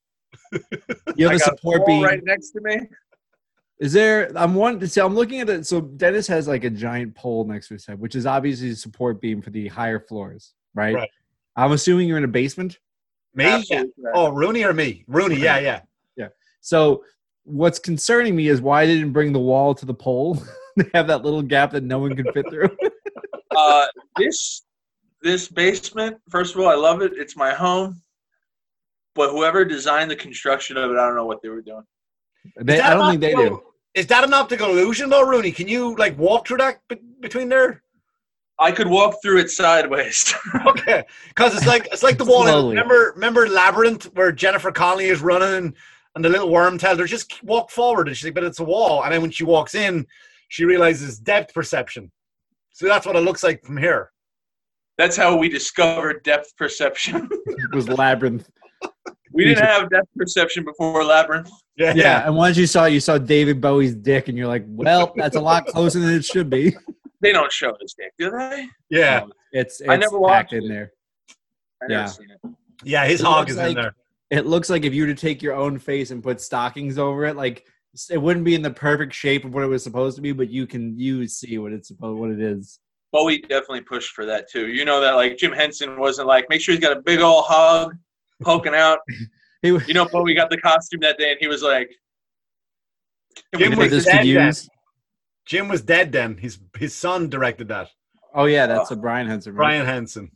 You 1.16 1.26
have 1.28 1.32
I 1.32 1.36
a 1.36 1.38
got 1.38 1.56
support 1.56 1.80
wall 1.80 1.86
beam. 1.86 2.02
right 2.02 2.24
next 2.24 2.50
to 2.52 2.60
me. 2.60 2.80
Is 3.78 3.92
there? 3.92 4.30
I'm 4.36 4.54
one. 4.54 4.84
So 4.88 5.04
I'm 5.06 5.14
looking 5.14 5.40
at 5.40 5.48
it. 5.48 5.66
So 5.66 5.80
Dennis 5.80 6.26
has 6.26 6.46
like 6.48 6.64
a 6.64 6.70
giant 6.70 7.14
pole 7.14 7.44
next 7.44 7.68
to 7.68 7.74
his 7.74 7.86
head, 7.86 7.98
which 8.00 8.14
is 8.16 8.26
obviously 8.26 8.70
a 8.70 8.74
support 8.76 9.20
beam 9.20 9.40
for 9.42 9.50
the 9.50 9.68
higher 9.68 10.00
floors, 10.00 10.54
right? 10.74 10.94
Right. 10.94 11.10
I'm 11.56 11.72
assuming 11.72 12.08
you're 12.08 12.18
in 12.18 12.24
a 12.24 12.28
basement. 12.28 12.78
Me? 13.34 13.62
Yeah. 13.70 13.84
Oh, 14.14 14.30
Rooney 14.30 14.64
or 14.64 14.72
me? 14.72 15.04
Rooney, 15.06 15.36
Yeah, 15.36 15.58
yeah, 15.58 15.80
yeah. 16.16 16.28
So 16.60 17.04
what's 17.50 17.78
concerning 17.78 18.36
me 18.36 18.48
is 18.48 18.60
why 18.60 18.86
they 18.86 18.94
didn't 18.94 19.12
bring 19.12 19.32
the 19.32 19.40
wall 19.40 19.74
to 19.74 19.86
the 19.86 19.94
pole. 19.94 20.42
they 20.76 20.88
have 20.94 21.06
that 21.08 21.24
little 21.24 21.42
gap 21.42 21.72
that 21.72 21.84
no 21.84 21.98
one 21.98 22.14
can 22.16 22.32
fit 22.32 22.48
through. 22.50 22.70
Uh, 23.56 23.84
this 24.16 24.62
this 25.22 25.48
basement. 25.48 26.16
First 26.30 26.54
of 26.54 26.60
all, 26.60 26.68
I 26.68 26.76
love 26.76 27.02
it. 27.02 27.14
It's 27.16 27.36
my 27.36 27.52
home. 27.52 28.00
But 29.16 29.32
whoever 29.32 29.64
designed 29.64 30.08
the 30.08 30.14
construction 30.14 30.76
of 30.76 30.92
it, 30.92 30.94
I 30.94 31.04
don't 31.04 31.16
know 31.16 31.26
what 31.26 31.42
they 31.42 31.48
were 31.48 31.60
doing. 31.60 31.82
They, 32.60 32.80
I 32.80 32.94
don't 32.94 33.10
think 33.10 33.20
they 33.20 33.34
optical? 33.34 33.56
do. 33.56 33.62
Is 33.94 34.06
that 34.06 34.22
an 34.22 34.32
optical 34.32 34.70
illusion 34.70 35.10
though, 35.10 35.26
Rooney? 35.26 35.50
Can 35.50 35.66
you 35.66 35.96
like 35.96 36.16
walk 36.16 36.46
through 36.46 36.58
that 36.58 36.78
be- 36.88 37.00
between 37.20 37.48
there? 37.48 37.82
I 38.60 38.72
could 38.72 38.88
walk 38.88 39.16
through 39.22 39.38
it 39.38 39.50
sideways. 39.50 40.32
Okay, 40.66 41.02
because 41.28 41.56
it's 41.56 41.66
like 41.66 41.88
it's 41.92 42.02
like 42.02 42.18
the 42.18 42.24
wall. 42.24 42.68
Remember, 42.68 43.12
remember 43.14 43.48
Labyrinth 43.48 44.04
where 44.14 44.30
Jennifer 44.30 44.70
Connelly 44.70 45.06
is 45.06 45.20
running 45.20 45.74
and 46.14 46.24
the 46.24 46.28
little 46.28 46.50
worm 46.50 46.78
tells 46.78 46.98
her 46.98 47.06
just 47.06 47.42
walk 47.44 47.70
forward, 47.70 48.08
and 48.08 48.16
she's 48.16 48.24
like, 48.26 48.34
"But 48.34 48.44
it's 48.44 48.60
a 48.60 48.64
wall." 48.64 49.02
And 49.04 49.12
then 49.12 49.22
when 49.22 49.30
she 49.30 49.44
walks 49.44 49.74
in, 49.74 50.06
she 50.48 50.64
realizes 50.64 51.18
depth 51.18 51.54
perception. 51.54 52.10
So 52.72 52.86
that's 52.86 53.06
what 53.06 53.16
it 53.16 53.20
looks 53.20 53.42
like 53.42 53.64
from 53.64 53.76
here. 53.76 54.10
That's 54.98 55.16
how 55.16 55.36
we 55.36 55.48
discovered 55.48 56.22
depth 56.24 56.56
perception. 56.56 57.28
It 57.46 57.70
was 57.74 57.88
labyrinth. 57.88 58.48
we 59.32 59.44
didn't 59.44 59.64
have 59.64 59.88
depth 59.90 60.08
perception 60.16 60.64
before 60.64 61.04
Labyrinth. 61.04 61.50
Yeah, 61.76 61.94
Yeah, 61.94 62.26
and 62.26 62.34
once 62.36 62.56
you 62.56 62.66
saw, 62.66 62.84
you 62.86 63.00
saw 63.00 63.16
David 63.16 63.60
Bowie's 63.60 63.94
dick, 63.94 64.28
and 64.28 64.36
you're 64.36 64.48
like, 64.48 64.64
"Well, 64.66 65.12
that's 65.16 65.36
a 65.36 65.40
lot 65.40 65.66
closer 65.66 65.98
than 66.00 66.10
it 66.14 66.24
should 66.24 66.50
be." 66.50 66.76
They 67.22 67.32
don't 67.32 67.52
show 67.52 67.76
his 67.82 67.92
dick, 67.92 68.12
do 68.18 68.30
they? 68.30 68.66
yeah, 68.88 69.24
It's, 69.52 69.82
it's 69.82 69.90
I 69.90 69.96
never 69.96 70.12
packed 70.12 70.52
watched 70.52 70.52
in 70.54 70.64
it. 70.64 70.68
there. 70.68 70.92
I 71.82 71.86
never 71.86 72.00
Yeah. 72.00 72.06
seen 72.06 72.28
it. 72.30 72.50
yeah. 72.82 73.04
His 73.04 73.20
It 73.20 73.26
hog 73.26 73.50
is 73.50 73.56
like- 73.58 73.68
in 73.68 73.74
there. 73.74 73.94
It 74.30 74.46
looks 74.46 74.70
like 74.70 74.84
if 74.84 74.94
you 74.94 75.02
were 75.02 75.12
to 75.12 75.20
take 75.20 75.42
your 75.42 75.54
own 75.54 75.78
face 75.78 76.10
and 76.10 76.22
put 76.22 76.40
stockings 76.40 76.98
over 76.98 77.24
it, 77.24 77.36
like 77.36 77.66
it 78.10 78.18
wouldn't 78.18 78.44
be 78.44 78.54
in 78.54 78.62
the 78.62 78.70
perfect 78.70 79.12
shape 79.12 79.44
of 79.44 79.52
what 79.52 79.64
it 79.64 79.66
was 79.66 79.82
supposed 79.82 80.16
to 80.16 80.22
be, 80.22 80.32
but 80.32 80.48
you 80.48 80.66
can 80.66 80.98
you 80.98 81.26
see 81.26 81.58
what 81.58 81.72
it's 81.72 81.88
supposed 81.88 82.18
what 82.18 82.30
it 82.30 82.40
is. 82.40 82.78
Bowie 83.12 83.40
definitely 83.40 83.80
pushed 83.80 84.12
for 84.12 84.24
that 84.26 84.48
too. 84.48 84.68
You 84.68 84.84
know 84.84 85.00
that 85.00 85.16
like 85.16 85.36
Jim 85.36 85.52
Henson 85.52 85.98
wasn't 85.98 86.28
like, 86.28 86.46
make 86.48 86.60
sure 86.60 86.72
he's 86.74 86.82
got 86.82 86.96
a 86.96 87.00
big 87.00 87.20
old 87.20 87.44
hog 87.46 87.96
poking 88.42 88.74
out. 88.74 89.00
He, 89.62 89.68
You 89.68 89.92
know, 89.92 90.06
Bowie 90.06 90.32
got 90.32 90.48
the 90.48 90.56
costume 90.56 91.00
that 91.00 91.18
day 91.18 91.32
and 91.32 91.38
he 91.38 91.46
was 91.46 91.62
like, 91.62 91.90
Jim 93.58 93.76
was 93.76 93.90
this 93.90 94.04
this 94.06 94.14
could 94.14 94.22
dead 94.24 94.26
then. 94.26 94.54
Jim 95.44 95.68
was 95.68 95.82
dead 95.82 96.12
then. 96.12 96.38
His 96.38 96.58
his 96.78 96.94
son 96.94 97.28
directed 97.28 97.68
that. 97.68 97.90
Oh 98.34 98.46
yeah, 98.46 98.66
that's 98.66 98.90
a 98.90 98.96
Brian 98.96 99.26
Henson. 99.26 99.52
right? 99.52 99.66
Brian 99.66 99.84
Henson. 99.84 100.30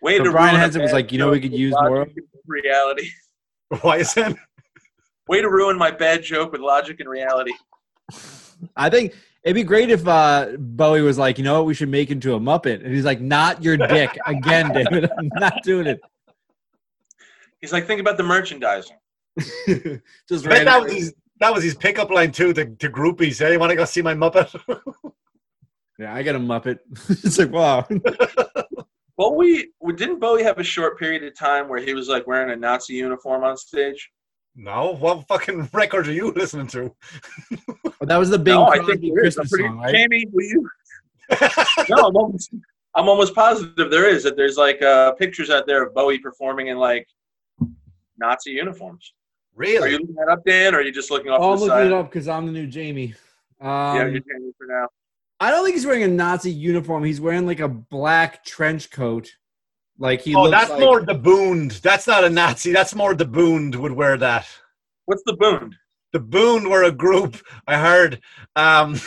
way 0.00 0.16
So 0.16 0.24
to 0.24 0.30
Brian 0.30 0.56
Henson 0.56 0.80
was 0.80 0.94
like, 0.94 1.12
you 1.12 1.18
know, 1.18 1.28
we 1.28 1.40
could 1.40 1.52
use 1.52 1.74
more 1.82 2.06
reality. 2.46 3.10
Why 3.82 3.98
is 3.98 4.14
that? 4.14 4.36
Way 5.28 5.40
to 5.40 5.48
ruin 5.48 5.78
my 5.78 5.90
bad 5.90 6.22
joke 6.22 6.52
with 6.52 6.60
logic 6.60 7.00
and 7.00 7.08
reality. 7.08 7.52
I 8.76 8.90
think 8.90 9.14
it'd 9.44 9.54
be 9.54 9.62
great 9.62 9.90
if 9.90 10.06
uh, 10.06 10.56
Bowie 10.58 11.02
was 11.02 11.18
like, 11.18 11.38
you 11.38 11.44
know 11.44 11.54
what, 11.54 11.66
we 11.66 11.74
should 11.74 11.88
make 11.88 12.10
into 12.10 12.34
a 12.34 12.40
Muppet, 12.40 12.84
and 12.84 12.92
he's 12.92 13.04
like, 13.04 13.20
not 13.20 13.62
your 13.62 13.76
dick 13.76 14.18
again, 14.26 14.72
David. 14.74 15.08
I'm 15.18 15.30
not 15.34 15.62
doing 15.62 15.86
it. 15.86 16.00
He's 17.60 17.72
like, 17.72 17.86
think 17.86 18.00
about 18.00 18.16
the 18.16 18.24
merchandising. 18.24 18.96
Just 20.28 20.46
I 20.46 20.48
bet 20.48 20.64
that 20.64 20.82
was 20.82 20.92
his, 20.92 21.14
that 21.38 21.54
was 21.54 21.62
his 21.62 21.76
pickup 21.76 22.10
line 22.10 22.32
too 22.32 22.52
to, 22.52 22.64
to 22.64 22.90
groupies. 22.90 23.38
Hey, 23.38 23.52
you 23.52 23.60
want 23.60 23.70
to 23.70 23.76
go 23.76 23.84
see 23.84 24.02
my 24.02 24.14
Muppet? 24.14 24.60
Yeah, 25.98 26.14
I 26.14 26.22
got 26.22 26.34
a 26.34 26.40
Muppet. 26.40 26.78
it's 27.08 27.38
like, 27.38 27.52
wow. 27.52 27.86
Bowie 29.20 29.68
didn't 29.96 30.18
Bowie 30.18 30.42
have 30.42 30.58
a 30.58 30.64
short 30.64 30.98
period 30.98 31.22
of 31.24 31.36
time 31.36 31.68
where 31.68 31.78
he 31.78 31.92
was 31.92 32.08
like 32.08 32.26
wearing 32.26 32.52
a 32.52 32.56
Nazi 32.56 32.94
uniform 32.94 33.44
on 33.44 33.54
stage? 33.54 34.10
no, 34.56 34.96
what 34.98 35.28
fucking 35.28 35.68
record 35.74 36.08
are 36.08 36.12
you 36.12 36.32
listening 36.32 36.66
to? 36.68 36.94
But 37.98 38.08
that 38.08 38.16
was 38.16 38.30
the 38.30 38.38
Bing 38.38 38.54
no, 38.54 38.64
I 38.66 38.76
think 38.76 38.86
Crosby 38.86 39.12
there 39.14 39.26
is. 39.26 39.36
I'm 39.36 39.42
Christmas 39.42 39.50
pretty, 39.50 39.68
song, 39.68 39.78
right? 39.78 39.94
Jamie, 39.94 40.26
will 40.32 40.42
you? 40.42 40.70
no, 41.90 42.08
I'm 42.08 42.16
almost, 42.16 42.50
I'm 42.94 43.08
almost 43.10 43.34
positive 43.34 43.90
there 43.90 44.08
is 44.08 44.22
that 44.24 44.36
there's 44.38 44.56
like 44.56 44.80
uh, 44.80 45.12
pictures 45.12 45.50
out 45.50 45.66
there 45.66 45.84
of 45.86 45.94
Bowie 45.94 46.18
performing 46.18 46.68
in 46.68 46.78
like 46.78 47.06
Nazi 48.18 48.52
uniforms. 48.52 49.12
Really? 49.54 49.88
Are 49.88 49.88
you 49.88 49.98
looking 49.98 50.14
that 50.14 50.28
up, 50.32 50.42
Dan, 50.46 50.74
or 50.74 50.78
are 50.78 50.82
you 50.82 50.92
just 50.92 51.10
looking 51.10 51.30
off 51.30 51.40
Oh, 51.42 51.52
I'm 51.52 51.58
the 51.58 51.64
looking 51.66 51.76
side? 51.76 51.86
it 51.88 51.92
up 51.92 52.10
because 52.10 52.26
I'm 52.26 52.46
the 52.46 52.52
new 52.52 52.66
Jamie. 52.66 53.14
Um, 53.60 53.68
Yeah, 53.68 54.06
you're 54.06 54.20
Jamie 54.20 54.52
for 54.56 54.66
now. 54.66 54.88
I 55.40 55.50
don't 55.50 55.64
think 55.64 55.74
he's 55.74 55.86
wearing 55.86 56.02
a 56.02 56.08
Nazi 56.08 56.50
uniform. 56.50 57.02
He's 57.02 57.20
wearing 57.20 57.46
like 57.46 57.60
a 57.60 57.68
black 57.68 58.44
trench 58.44 58.90
coat. 58.90 59.30
Like 59.98 60.20
he 60.20 60.34
oh, 60.34 60.42
looks 60.42 60.56
that's 60.56 60.70
like, 60.70 60.80
more 60.80 61.02
the 61.02 61.14
Boond. 61.14 61.80
That's 61.80 62.06
not 62.06 62.24
a 62.24 62.30
Nazi. 62.30 62.72
That's 62.72 62.94
more 62.94 63.14
the 63.14 63.24
Boond 63.24 63.76
would 63.76 63.92
wear 63.92 64.18
that. 64.18 64.46
What's 65.06 65.22
the 65.24 65.32
boon? 65.34 65.76
The 66.12 66.20
Boond 66.20 66.68
were 66.70 66.84
a 66.84 66.92
group 66.92 67.36
I 67.66 67.78
heard 67.78 68.20
um, 68.54 68.92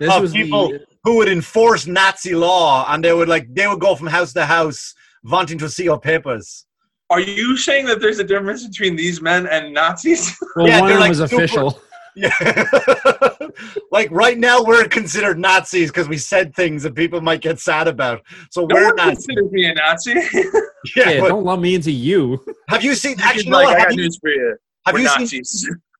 this 0.00 0.12
of 0.12 0.22
was 0.22 0.32
people 0.32 0.70
the, 0.70 0.84
who 1.04 1.16
would 1.18 1.28
enforce 1.28 1.86
Nazi 1.86 2.34
law, 2.34 2.86
and 2.88 3.04
they 3.04 3.12
would 3.12 3.28
like 3.28 3.52
they 3.54 3.66
would 3.66 3.80
go 3.80 3.94
from 3.94 4.06
house 4.06 4.32
to 4.34 4.46
house 4.46 4.94
wanting 5.22 5.58
to 5.58 5.68
see 5.68 5.84
your 5.84 6.00
papers. 6.00 6.66
Are 7.10 7.20
you 7.20 7.56
saying 7.56 7.86
that 7.86 8.00
there's 8.00 8.18
a 8.18 8.24
difference 8.24 8.66
between 8.66 8.96
these 8.96 9.20
men 9.20 9.46
and 9.46 9.74
Nazis? 9.74 10.36
well, 10.56 10.66
Yeah, 10.66 10.80
one 10.80 10.88
they're 10.88 10.98
of 10.98 11.02
them 11.02 11.10
like 11.10 11.10
was 11.10 11.18
super- 11.18 11.44
official. 11.44 11.80
Yeah, 12.16 12.32
like 13.90 14.10
right 14.10 14.38
now 14.38 14.62
we're 14.62 14.86
considered 14.88 15.38
Nazis 15.38 15.90
because 15.90 16.08
we 16.08 16.16
said 16.18 16.54
things 16.54 16.82
that 16.84 16.94
people 16.94 17.20
might 17.20 17.40
get 17.40 17.58
sad 17.60 17.88
about. 17.88 18.22
So 18.50 18.66
no 18.66 18.74
we're 18.74 18.84
one 18.86 18.96
Nazis. 18.96 19.26
considers 19.26 19.50
me 19.52 19.66
a 19.66 19.74
Nazi. 19.74 20.14
Yeah, 20.96 21.10
Yeah, 21.10 21.20
but 21.20 21.28
don't 21.28 21.44
lump 21.44 21.62
me 21.62 21.74
into 21.74 21.90
you. 21.90 22.44
have 22.68 22.84
you 22.84 22.94
seen? 22.94 23.16
Actually, 23.20 23.50
like, 23.50 23.64
what? 23.66 23.76
I 23.76 23.78
have 23.80 23.88
got 23.88 23.96
you, 23.96 24.02
news 24.02 24.18
for 24.20 24.28
you. 24.30 24.56
have 24.86 24.94
We're 24.94 25.00
you 25.00 25.26
seen? 25.26 25.42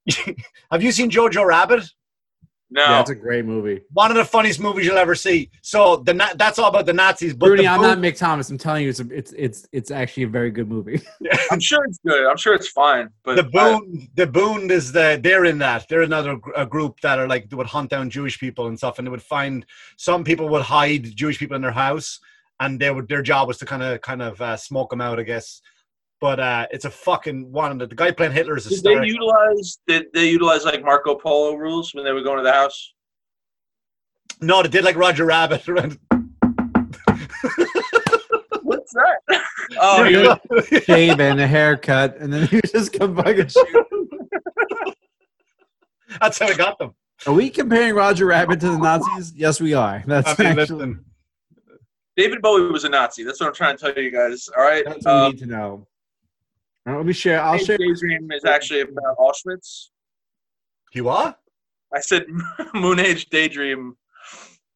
Have 0.70 0.82
you 0.82 0.92
seen 0.92 1.10
Jojo 1.10 1.46
Rabbit? 1.46 1.84
No. 2.74 2.82
Yeah, 2.82 3.00
it's 3.02 3.10
a 3.10 3.14
great 3.14 3.44
movie. 3.44 3.82
One 3.92 4.10
of 4.10 4.16
the 4.16 4.24
funniest 4.24 4.58
movies 4.58 4.84
you'll 4.84 4.98
ever 4.98 5.14
see. 5.14 5.48
So 5.62 5.98
the 5.98 6.12
that's 6.34 6.58
all 6.58 6.68
about 6.68 6.86
the 6.86 6.92
Nazis. 6.92 7.32
But 7.32 7.50
Rooney, 7.50 7.62
the 7.62 7.68
I'm 7.68 7.78
Boond- 7.78 7.82
not 7.82 7.98
Mick 7.98 8.16
Thomas. 8.18 8.50
I'm 8.50 8.58
telling 8.58 8.82
you, 8.82 8.88
it's 8.88 8.98
a, 8.98 9.06
it's 9.12 9.32
it's 9.36 9.68
it's 9.70 9.90
actually 9.92 10.24
a 10.24 10.28
very 10.28 10.50
good 10.50 10.68
movie. 10.68 11.00
I'm 11.52 11.60
sure 11.60 11.84
it's 11.84 12.00
good. 12.04 12.26
I'm 12.28 12.36
sure 12.36 12.52
it's 12.52 12.68
fine. 12.68 13.10
But 13.22 13.36
the 13.36 13.44
Boond, 13.44 14.08
the 14.16 14.26
Boond 14.26 14.72
is 14.72 14.90
the 14.90 15.20
they're 15.22 15.44
in 15.44 15.58
that. 15.58 15.86
They're 15.88 16.02
another 16.02 16.40
a 16.56 16.66
group 16.66 16.98
that 17.02 17.20
are 17.20 17.28
like 17.28 17.48
they 17.48 17.54
would 17.54 17.68
hunt 17.68 17.90
down 17.90 18.10
Jewish 18.10 18.40
people 18.40 18.66
and 18.66 18.76
stuff, 18.76 18.98
and 18.98 19.06
they 19.06 19.10
would 19.10 19.22
find 19.22 19.64
some 19.96 20.24
people 20.24 20.48
would 20.48 20.62
hide 20.62 21.14
Jewish 21.14 21.38
people 21.38 21.54
in 21.54 21.62
their 21.62 21.70
house, 21.70 22.18
and 22.58 22.80
they 22.80 22.90
would 22.90 23.06
their 23.08 23.22
job 23.22 23.46
was 23.46 23.58
to 23.58 23.66
kind 23.66 23.84
of 23.84 24.00
kind 24.00 24.20
of 24.20 24.40
uh, 24.42 24.56
smoke 24.56 24.90
them 24.90 25.00
out, 25.00 25.20
I 25.20 25.22
guess. 25.22 25.60
But 26.20 26.40
uh, 26.40 26.66
it's 26.70 26.84
a 26.84 26.90
fucking 26.90 27.50
one. 27.52 27.76
The, 27.78 27.86
the 27.86 27.94
guy 27.94 28.10
playing 28.10 28.32
Hitler 28.32 28.56
is 28.56 28.66
a. 28.66 28.70
did 28.70 28.82
they 28.82 28.90
hysterical. 28.90 29.06
utilize 29.08 29.78
did 29.86 30.06
they 30.14 30.28
utilize 30.30 30.64
like 30.64 30.82
Marco 30.82 31.14
Polo 31.16 31.54
rules 31.56 31.92
when 31.94 32.04
they 32.04 32.12
were 32.12 32.22
going 32.22 32.38
to 32.38 32.42
the 32.44 32.52
house? 32.52 32.92
no, 34.40 34.62
they 34.62 34.68
did 34.68 34.84
like 34.84 34.96
Roger 34.96 35.24
Rabbit. 35.26 35.62
What's 38.62 38.92
that? 38.94 39.18
oh, 39.80 40.04
you 40.04 40.80
Shave 40.80 41.20
and 41.20 41.40
a 41.40 41.46
haircut, 41.46 42.16
and 42.18 42.32
then 42.32 42.48
you 42.50 42.60
just 42.62 42.92
come 42.92 43.14
back 43.14 43.38
and 43.38 43.50
shoot. 43.50 43.86
That's 46.20 46.38
how 46.38 46.46
I 46.46 46.54
got 46.54 46.78
them. 46.78 46.94
Are 47.26 47.32
we 47.34 47.50
comparing 47.50 47.94
Roger 47.94 48.26
Rabbit 48.26 48.60
to 48.60 48.68
the 48.70 48.78
Nazis? 48.78 49.32
Yes, 49.36 49.60
we 49.60 49.74
are. 49.74 50.02
That's 50.06 50.38
I 50.38 50.42
mean, 50.42 50.58
actually 50.58 50.78
listen, 50.78 51.04
David 52.16 52.40
Bowie 52.42 52.70
was 52.70 52.84
a 52.84 52.88
Nazi. 52.88 53.24
That's 53.24 53.40
what 53.40 53.48
I'm 53.48 53.54
trying 53.54 53.76
to 53.76 53.92
tell 53.92 54.02
you 54.02 54.10
guys. 54.10 54.48
All 54.56 54.62
right. 54.64 54.84
that's 54.84 55.04
what 55.04 55.14
we 55.14 55.20
Um, 55.20 55.30
need 55.32 55.38
to 55.40 55.46
know. 55.46 55.86
All 56.86 56.92
right, 56.92 56.98
let 56.98 57.06
me 57.06 57.12
share. 57.12 57.40
I'll 57.40 57.58
share. 57.58 57.76
Age 57.76 58.00
Daydream 58.00 58.30
is 58.32 58.44
actually 58.44 58.82
about 58.82 59.16
Auschwitz. 59.18 59.88
you 60.92 61.08
are? 61.08 61.36
I 61.94 62.00
said 62.00 62.26
Moon 62.74 63.00
Age 63.00 63.26
Daydream. 63.30 63.96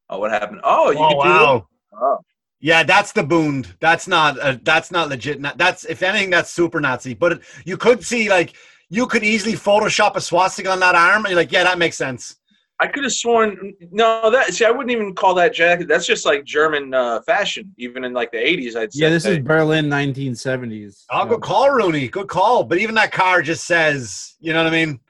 Oh, 0.09 0.19
what 0.19 0.31
happened? 0.31 0.61
Oh, 0.65 0.91
you 0.91 0.99
Oh 0.99 1.09
can 1.09 1.11
do 1.11 1.17
wow! 1.19 1.69
Oh. 2.01 2.19
Yeah, 2.61 2.83
that's 2.83 3.13
the 3.13 3.23
boond. 3.23 3.75
That's 3.79 4.09
not. 4.09 4.39
Uh, 4.39 4.57
that's 4.63 4.91
not 4.91 5.11
legit. 5.11 5.41
That's 5.57 5.85
if 5.85 6.03
anything, 6.03 6.31
that's 6.31 6.51
super 6.51 6.81
Nazi. 6.81 7.15
But 7.15 7.43
you 7.65 7.77
could 7.77 8.03
see 8.05 8.31
like 8.31 8.55
you 8.89 9.07
could 9.07 9.23
easily 9.23 9.53
Photoshop 9.53 10.17
a 10.17 10.21
swastika 10.21 10.71
on 10.71 10.81
that 10.81 10.95
arm, 10.95 11.25
and 11.25 11.29
you're 11.31 11.41
like, 11.41 11.53
yeah, 11.53 11.65
that 11.65 11.79
makes 11.79 11.97
sense. 11.97 12.37
I 12.81 12.87
could 12.87 13.03
have 13.03 13.13
sworn 13.13 13.75
no. 13.91 14.31
That 14.31 14.55
see, 14.55 14.65
I 14.65 14.71
wouldn't 14.71 14.91
even 14.93 15.15
call 15.15 15.35
that 15.35 15.53
jacket. 15.53 15.89
That's 15.89 16.07
just 16.07 16.25
like 16.25 16.45
German 16.45 16.95
uh, 16.95 17.21
fashion, 17.23 17.75
even 17.77 18.05
in 18.05 18.13
like 18.13 18.31
the 18.31 18.39
'80s. 18.39 18.77
I'd 18.77 18.93
say. 18.93 19.03
Yeah, 19.03 19.11
this 19.11 19.27
is 19.27 19.41
Berlin, 19.41 19.87
1970s. 19.87 21.05
Oh, 21.11 21.27
good 21.27 21.41
call, 21.41 21.71
Rooney. 21.71 22.07
Good 22.07 22.29
call. 22.29 22.63
But 22.63 22.79
even 22.79 22.95
that 22.95 23.11
car 23.11 23.43
just 23.43 23.65
says, 23.65 24.37
you 24.39 24.53
know 24.53 24.63
what 24.63 24.73
I 24.73 24.77
mean? 24.77 25.01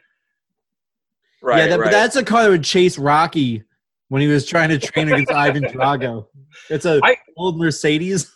right. 1.42 1.58
yeah, 1.58 1.66
that, 1.68 1.78
right. 1.78 1.84
but 1.86 1.90
that's 1.90 2.16
a 2.16 2.24
car 2.24 2.44
that 2.44 2.50
would 2.50 2.64
chase 2.64 2.98
Rocky 2.98 3.64
when 4.08 4.22
he 4.22 4.28
was 4.28 4.46
trying 4.46 4.70
to 4.70 4.78
train 4.78 5.12
against 5.12 5.32
Ivan 5.32 5.64
Drago. 5.64 6.26
It's 6.70 6.86
a 6.86 7.00
I- 7.02 7.16
old 7.36 7.58
Mercedes. 7.58 8.34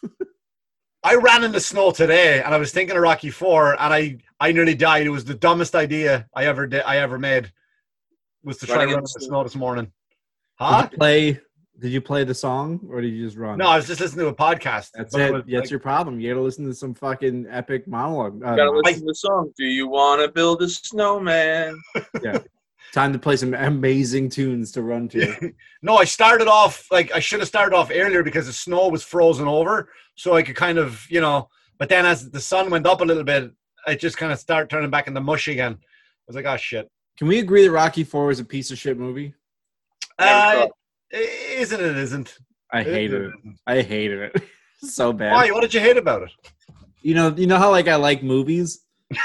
I 1.05 1.17
ran 1.17 1.43
in 1.43 1.51
the 1.51 1.61
snow 1.61 1.91
today, 1.91 2.43
and 2.43 2.55
I 2.55 2.59
was 2.59 2.71
thinking 2.71 2.97
of 2.97 3.03
Rocky 3.03 3.31
Four, 3.31 3.73
and 3.73 3.93
I 3.93 4.19
I 4.39 4.53
nearly 4.53 4.75
died. 4.75 5.07
It 5.07 5.11
was 5.11 5.25
the 5.25 5.35
dumbest 5.35 5.75
idea 5.75 6.29
I 6.35 6.45
ever 6.45 6.67
did. 6.67 6.83
I 6.83 6.99
ever 6.99 7.19
made 7.19 7.51
was 8.45 8.59
to 8.59 8.67
try 8.67 8.77
Running 8.77 8.89
to 8.91 8.95
run 8.97 8.99
in 9.01 9.05
the 9.05 9.11
the 9.15 9.21
snow. 9.21 9.29
snow 9.29 9.43
this 9.45 9.55
morning. 9.57 9.85
Did 9.87 9.93
Huh? 10.59 10.89
you 10.91 10.99
play? 10.99 11.41
Did 11.81 11.91
you 11.91 12.01
play 12.01 12.23
the 12.23 12.35
song 12.35 12.81
or 12.91 13.01
did 13.01 13.09
you 13.09 13.25
just 13.25 13.37
run? 13.37 13.59
No, 13.59 13.67
I 13.67 13.77
was 13.77 13.87
just 13.89 14.01
listening 14.01 14.27
to 14.27 14.31
a 14.31 14.35
podcast. 14.35 14.91
That's 14.95 15.13
But 15.15 15.21
it. 15.23 15.33
was 15.33 15.43
That's 15.49 15.61
like- 15.63 15.71
your 15.71 15.81
problem. 15.81 16.21
You 16.21 16.31
got 16.31 16.37
to 16.39 16.43
listen 16.43 16.67
to 16.67 16.75
some 16.75 16.95
fucking 16.95 17.47
epic 17.51 17.89
monologue. 17.89 18.43
Uh, 18.45 18.51
You 18.51 18.57
gotta 18.57 18.71
listen 18.71 19.01
to 19.01 19.07
the 19.07 19.15
song. 19.15 19.53
Do 19.57 19.65
you 19.65 19.89
want 19.89 20.21
to 20.23 20.29
build 20.31 20.63
a 20.63 20.69
snowman? 20.69 21.81
Yeah. 22.23 22.39
Time 22.93 23.13
to 23.15 23.19
play 23.19 23.37
some 23.37 23.55
amazing 23.55 24.29
tunes 24.29 24.71
to 24.73 24.83
run 24.83 25.09
to. 25.09 25.53
no, 25.83 25.97
I 25.97 26.05
started 26.05 26.47
off 26.47 26.87
like 26.91 27.11
I 27.15 27.21
should 27.21 27.41
have 27.41 27.49
started 27.49 27.75
off 27.75 27.91
earlier 27.91 28.23
because 28.23 28.47
the 28.47 28.53
snow 28.53 28.89
was 28.89 29.03
frozen 29.03 29.49
over, 29.49 29.89
so 30.15 30.35
I 30.35 30.43
could 30.43 30.57
kind 30.57 30.77
of, 30.79 31.07
you 31.09 31.23
know. 31.23 31.49
But 31.79 31.89
then 31.89 32.05
as 32.05 32.31
the 32.31 32.41
sun 32.41 32.69
went 32.69 32.87
up 32.87 33.01
a 33.01 33.05
little 33.05 33.25
bit, 33.25 33.51
I 33.87 33.95
just 33.95 34.19
kind 34.19 34.31
of 34.31 34.39
start 34.39 34.69
turning 34.69 34.91
back 34.91 35.07
into 35.09 35.21
mush 35.23 35.49
again. 35.49 35.73
I 35.81 35.87
was 36.27 36.37
like, 36.37 36.45
oh 36.45 36.59
shit. 36.59 36.87
Can 37.19 37.29
we 37.29 37.39
agree 37.39 37.65
that 37.65 37.71
Rocky 37.73 38.05
Four 38.05 38.27
was 38.27 38.41
a 38.41 38.45
piece 38.45 38.71
of 38.71 38.79
shit 38.79 38.99
movie? 38.99 39.35
Never 40.19 40.33
Uh, 40.33 40.53
thought. 40.63 40.71
isn't 41.13 41.81
it? 41.81 41.97
Isn't. 41.97 42.39
I 42.73 42.83
hated 42.83 43.23
it. 43.23 43.33
I 43.67 43.83
hated 43.83 44.21
it 44.35 44.43
so 44.83 45.13
bad. 45.13 45.33
Why? 45.33 45.51
What 45.51 45.61
did 45.61 45.75
you 45.75 45.81
hate 45.81 45.97
about 45.99 46.23
it? 46.23 46.31
You 47.03 47.15
know, 47.15 47.29
you 47.37 47.47
know 47.47 47.59
how 47.59 47.71
like 47.71 47.89
I 47.89 47.97
like 47.97 48.23
movies. 48.23 48.81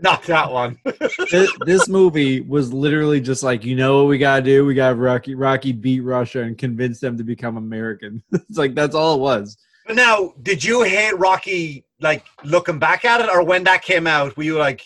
Not 0.00 0.22
that 0.24 0.50
one. 0.50 0.78
this, 1.30 1.52
this 1.66 1.88
movie 1.88 2.40
was 2.40 2.72
literally 2.72 3.20
just 3.20 3.42
like, 3.42 3.64
you 3.64 3.76
know 3.76 3.98
what 3.98 4.08
we 4.08 4.18
gotta 4.18 4.42
do? 4.42 4.64
We 4.64 4.74
got 4.74 4.96
Rocky 4.98 5.34
Rocky 5.34 5.72
beat 5.72 6.00
Russia 6.00 6.42
and 6.42 6.56
convince 6.56 6.98
them 7.00 7.16
to 7.18 7.24
become 7.24 7.56
American. 7.56 8.22
it's 8.32 8.58
like 8.58 8.74
that's 8.74 8.94
all 8.94 9.16
it 9.16 9.20
was. 9.20 9.56
But 9.86 9.96
now, 9.96 10.32
did 10.42 10.62
you 10.64 10.82
hate 10.82 11.18
Rocky 11.18 11.84
like 12.00 12.24
looking 12.44 12.78
back 12.78 13.04
at 13.04 13.20
it, 13.20 13.28
or 13.30 13.44
when 13.44 13.64
that 13.64 13.82
came 13.82 14.06
out? 14.06 14.36
Were 14.36 14.42
you 14.44 14.56
like, 14.58 14.82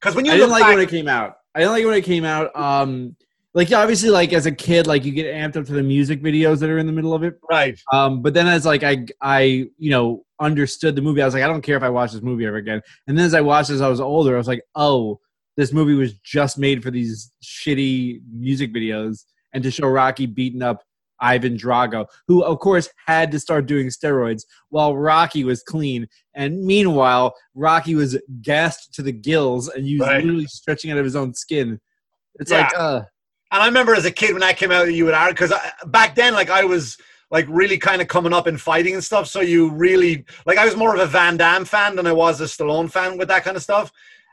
because 0.00 0.14
when 0.14 0.24
you 0.24 0.32
I 0.32 0.36
didn't 0.36 0.50
like 0.50 0.62
back, 0.62 0.72
it 0.72 0.76
when 0.76 0.84
it 0.84 0.90
came 0.90 1.08
out. 1.08 1.38
I 1.54 1.60
didn't 1.60 1.72
like 1.72 1.82
it 1.82 1.86
when 1.86 1.96
it 1.96 2.04
came 2.04 2.24
out. 2.24 2.54
Um, 2.56 3.16
like 3.54 3.72
obviously, 3.72 4.10
like 4.10 4.32
as 4.32 4.46
a 4.46 4.52
kid, 4.52 4.86
like 4.86 5.04
you 5.04 5.12
get 5.12 5.26
amped 5.26 5.56
up 5.56 5.64
to 5.66 5.72
the 5.72 5.82
music 5.82 6.22
videos 6.22 6.58
that 6.60 6.68
are 6.68 6.78
in 6.78 6.86
the 6.86 6.92
middle 6.92 7.14
of 7.14 7.24
it. 7.24 7.38
right? 7.50 7.78
Um, 7.92 8.20
but 8.20 8.34
then 8.34 8.46
as 8.46 8.66
like 8.66 8.82
I 8.82 9.06
I 9.20 9.68
you 9.78 9.90
know 9.90 10.24
understood 10.38 10.94
the 10.94 11.02
movie, 11.02 11.22
I 11.22 11.24
was 11.24 11.32
like, 11.34 11.42
I 11.42 11.46
don't 11.46 11.62
care 11.62 11.76
if 11.76 11.82
I 11.82 11.88
watch 11.88 12.12
this 12.12 12.22
movie 12.22 12.44
ever 12.44 12.56
again. 12.56 12.82
And 13.06 13.16
then 13.16 13.24
as 13.24 13.32
I 13.32 13.40
watched 13.40 13.70
as 13.70 13.80
I 13.80 13.88
was 13.88 14.00
older, 14.00 14.34
I 14.34 14.38
was 14.38 14.48
like, 14.48 14.62
oh, 14.74 15.20
this 15.56 15.72
movie 15.72 15.94
was 15.94 16.12
just 16.18 16.58
made 16.58 16.82
for 16.82 16.90
these 16.90 17.32
shitty 17.42 18.20
music 18.30 18.74
videos 18.74 19.24
and 19.54 19.62
to 19.62 19.70
show 19.70 19.86
Rocky 19.86 20.26
beating 20.26 20.60
up 20.62 20.82
Ivan 21.20 21.56
Drago, 21.56 22.06
who 22.26 22.42
of 22.42 22.58
course 22.58 22.88
had 23.06 23.30
to 23.32 23.40
start 23.40 23.66
doing 23.66 23.88
steroids 23.88 24.44
while 24.68 24.96
Rocky 24.96 25.44
was 25.44 25.62
clean. 25.62 26.06
And 26.34 26.64
meanwhile, 26.64 27.34
Rocky 27.54 27.94
was 27.94 28.18
gassed 28.42 28.92
to 28.94 29.02
the 29.02 29.12
gills 29.12 29.68
and 29.68 29.84
he 29.86 29.98
was 29.98 30.08
Right. 30.08 30.22
literally 30.24 30.46
stretching 30.46 30.90
out 30.90 30.98
of 30.98 31.04
his 31.04 31.16
own 31.16 31.34
skin. 31.34 31.80
It's 32.38 32.50
Yeah. 32.50 32.62
like, 32.62 32.72
uh, 32.76 33.02
And 33.52 33.62
I 33.62 33.66
remember 33.66 33.94
as 33.94 34.04
a 34.04 34.10
kid 34.10 34.34
when 34.34 34.42
I 34.42 34.52
came 34.52 34.72
out, 34.72 34.92
you 34.92 35.04
would 35.04 35.14
argue 35.14 35.34
because 35.34 35.52
back 35.86 36.14
then, 36.16 36.34
like 36.34 36.50
I 36.50 36.64
was 36.64 36.98
like 37.30 37.46
really 37.48 37.78
kind 37.78 38.02
of 38.02 38.08
coming 38.08 38.32
up 38.32 38.46
in 38.46 38.56
fighting 38.58 38.94
and 38.94 39.02
stuff. 39.04 39.26
So 39.28 39.40
you 39.40 39.70
really 39.70 40.24
like 40.46 40.58
I 40.58 40.64
was 40.64 40.76
more 40.76 40.94
of 40.94 41.00
a 41.00 41.06
Van 41.06 41.36
Damme 41.36 41.64
fan 41.64 41.96
than 41.96 42.06
I 42.06 42.12
was 42.12 42.40
a 42.40 42.44
Stallone 42.44 42.90
fan 42.90 43.16
with 43.18 43.28
that 43.28 43.44
kind 43.44 43.56
of 43.56 43.62
stuff. 43.62 43.90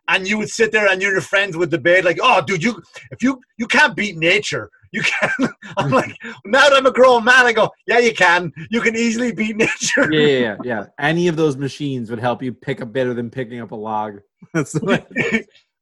And 0.09 0.27
you 0.27 0.37
would 0.39 0.49
sit 0.49 0.71
there 0.71 0.87
and 0.87 1.01
you 1.01 1.07
and 1.07 1.15
your 1.15 1.21
friends 1.21 1.55
would 1.55 1.69
debate 1.69 2.03
like, 2.03 2.17
"Oh, 2.21 2.41
dude, 2.41 2.61
you 2.63 2.81
if 3.11 3.21
you 3.23 3.39
you 3.57 3.67
can't 3.67 3.95
beat 3.95 4.17
nature, 4.17 4.69
you 4.93 5.01
can." 5.01 5.49
I'm 5.77 5.91
like, 5.91 6.15
now 6.45 6.69
that 6.69 6.77
I'm 6.77 6.85
a 6.85 6.91
grown 6.91 7.25
man, 7.25 7.45
I 7.45 7.51
go, 7.51 7.69
"Yeah, 7.87 7.99
you 7.99 8.13
can. 8.13 8.51
You 8.69 8.79
can 8.79 8.95
easily 8.95 9.33
beat 9.33 9.57
nature." 9.57 10.11
yeah, 10.11 10.27
yeah, 10.27 10.57
yeah. 10.63 10.85
Any 10.99 11.27
of 11.27 11.35
those 11.35 11.57
machines 11.57 12.09
would 12.09 12.19
help 12.19 12.41
you 12.41 12.53
pick 12.53 12.81
up 12.81 12.93
better 12.93 13.13
than 13.13 13.29
picking 13.29 13.59
up 13.59 13.71
a 13.71 13.75
log. 13.75 14.19
That's 14.53 14.77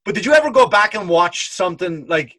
but 0.06 0.16
did 0.16 0.26
you 0.26 0.34
ever 0.34 0.52
go 0.52 0.68
back 0.68 0.96
and 0.96 1.08
watch 1.08 1.52
something 1.52 2.06
like 2.08 2.38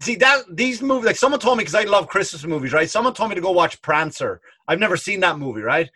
see 0.00 0.16
that 0.16 0.44
these 0.50 0.80
movies 0.80 1.06
like 1.06 1.16
someone 1.16 1.40
told 1.40 1.58
me 1.58 1.62
because 1.62 1.74
i 1.74 1.84
love 1.84 2.08
christmas 2.08 2.44
movies 2.44 2.72
right 2.72 2.88
someone 2.88 3.12
told 3.12 3.28
me 3.28 3.34
to 3.34 3.40
go 3.40 3.50
watch 3.50 3.80
prancer 3.82 4.40
i've 4.66 4.78
never 4.78 4.96
seen 4.96 5.20
that 5.20 5.38
movie 5.38 5.60
right 5.60 5.90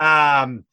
um 0.00 0.64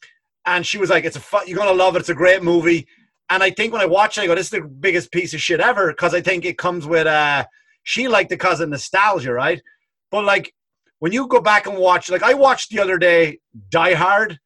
and 0.45 0.65
she 0.65 0.77
was 0.77 0.89
like 0.89 1.05
it's 1.05 1.15
a 1.15 1.19
fun 1.19 1.47
you're 1.47 1.57
gonna 1.57 1.71
love 1.71 1.95
it 1.95 1.99
it's 1.99 2.09
a 2.09 2.13
great 2.13 2.43
movie 2.43 2.85
and 3.29 3.41
i 3.41 3.49
think 3.49 3.71
when 3.71 3.81
i 3.81 3.85
watch 3.85 4.17
it 4.17 4.21
i 4.21 4.27
go 4.27 4.35
this 4.35 4.47
is 4.47 4.51
the 4.51 4.61
biggest 4.61 5.11
piece 5.13 5.33
of 5.33 5.41
shit 5.41 5.61
ever 5.61 5.91
because 5.93 6.13
i 6.13 6.19
think 6.19 6.43
it 6.43 6.57
comes 6.57 6.85
with 6.85 7.07
uh 7.07 7.45
she 7.83 8.07
liked 8.07 8.31
it 8.31 8.35
because 8.35 8.59
of 8.59 8.69
nostalgia 8.69 9.33
right 9.33 9.61
but 10.09 10.23
like 10.23 10.53
when 10.99 11.11
you 11.11 11.27
go 11.27 11.41
back 11.41 11.67
and 11.67 11.77
watch 11.77 12.09
like 12.09 12.23
i 12.23 12.33
watched 12.33 12.69
the 12.69 12.79
other 12.79 12.97
day 12.97 13.39
die 13.69 13.93
hard 13.93 14.39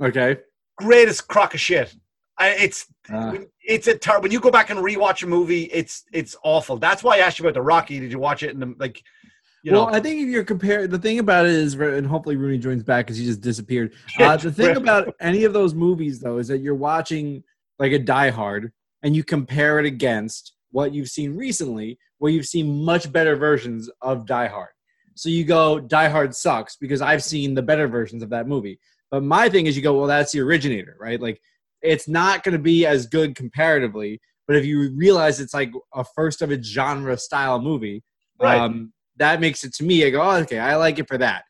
okay. 0.00 0.36
greatest 0.76 1.28
crock 1.28 1.54
of 1.54 1.60
shit 1.60 1.94
I, 2.38 2.48
it's 2.50 2.86
Uh, 3.10 3.38
it's 3.60 3.88
a 3.88 3.96
ter- 3.96 4.20
when 4.20 4.30
you 4.30 4.40
go 4.40 4.50
back 4.50 4.70
and 4.70 4.80
rewatch 4.80 5.22
a 5.22 5.26
movie, 5.26 5.64
it's 5.64 6.04
it's 6.12 6.36
awful. 6.44 6.76
That's 6.76 7.02
why 7.02 7.16
I 7.16 7.18
asked 7.18 7.38
you 7.38 7.44
about 7.44 7.54
the 7.54 7.62
Rocky. 7.62 8.00
Did 8.00 8.12
you 8.12 8.18
watch 8.18 8.42
it 8.42 8.54
And 8.54 8.78
like? 8.78 9.02
You 9.64 9.72
well, 9.72 9.86
know, 9.86 9.92
I 9.92 10.00
think 10.00 10.20
if 10.20 10.28
you're 10.28 10.42
comparing, 10.42 10.90
the 10.90 10.98
thing 10.98 11.20
about 11.20 11.46
it 11.46 11.52
is, 11.52 11.74
and 11.74 12.04
hopefully 12.04 12.34
Rooney 12.34 12.58
joins 12.58 12.82
back 12.82 13.06
because 13.06 13.16
he 13.16 13.24
just 13.24 13.40
disappeared. 13.40 13.92
Uh, 14.18 14.36
the 14.36 14.50
thing 14.50 14.76
about 14.76 15.14
any 15.20 15.44
of 15.44 15.52
those 15.52 15.72
movies, 15.72 16.18
though, 16.18 16.38
is 16.38 16.48
that 16.48 16.58
you're 16.58 16.74
watching 16.74 17.44
like 17.78 17.92
a 17.92 17.98
Die 18.00 18.30
Hard, 18.30 18.72
and 19.04 19.14
you 19.14 19.22
compare 19.22 19.78
it 19.78 19.86
against 19.86 20.54
what 20.72 20.92
you've 20.92 21.08
seen 21.08 21.36
recently, 21.36 21.98
where 22.18 22.32
you've 22.32 22.46
seen 22.46 22.84
much 22.84 23.10
better 23.12 23.36
versions 23.36 23.88
of 24.02 24.26
Die 24.26 24.46
Hard. 24.48 24.70
So 25.14 25.28
you 25.28 25.44
go, 25.44 25.78
Die 25.78 26.08
Hard 26.08 26.34
sucks 26.34 26.76
because 26.76 27.00
I've 27.00 27.22
seen 27.22 27.54
the 27.54 27.62
better 27.62 27.86
versions 27.86 28.22
of 28.22 28.30
that 28.30 28.48
movie. 28.48 28.78
But 29.10 29.22
my 29.22 29.48
thing 29.48 29.66
is, 29.66 29.76
you 29.76 29.82
go, 29.82 29.96
well, 29.96 30.06
that's 30.06 30.32
the 30.32 30.40
originator, 30.40 30.96
right? 30.98 31.20
Like, 31.20 31.40
it's 31.82 32.08
not 32.08 32.42
going 32.42 32.54
to 32.54 32.58
be 32.62 32.86
as 32.86 33.06
good 33.06 33.34
comparatively. 33.36 34.20
But 34.46 34.56
if 34.56 34.64
you 34.64 34.90
realize 34.96 35.38
it's 35.38 35.54
like 35.54 35.72
a 35.94 36.04
first 36.04 36.42
of 36.42 36.50
its 36.50 36.68
genre 36.68 37.16
style 37.16 37.60
movie, 37.60 38.02
Right. 38.40 38.60
um, 38.60 38.92
that 39.16 39.40
makes 39.40 39.62
it 39.64 39.74
to 39.74 39.84
me. 39.84 40.04
I 40.04 40.10
go, 40.10 40.20
oh, 40.20 40.36
okay, 40.38 40.58
I 40.58 40.76
like 40.76 40.98
it 40.98 41.06
for 41.06 41.18
that. 41.18 41.44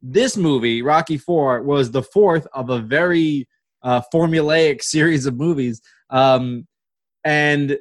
This 0.00 0.36
movie, 0.36 0.82
Rocky 0.82 1.18
Four, 1.18 1.62
was 1.62 1.90
the 1.90 2.02
fourth 2.02 2.46
of 2.52 2.70
a 2.70 2.80
very 2.80 3.46
uh, 3.82 4.02
formulaic 4.12 4.82
series 4.94 5.26
of 5.26 5.36
movies, 5.36 5.80
um, 6.10 6.66
and 7.24 7.78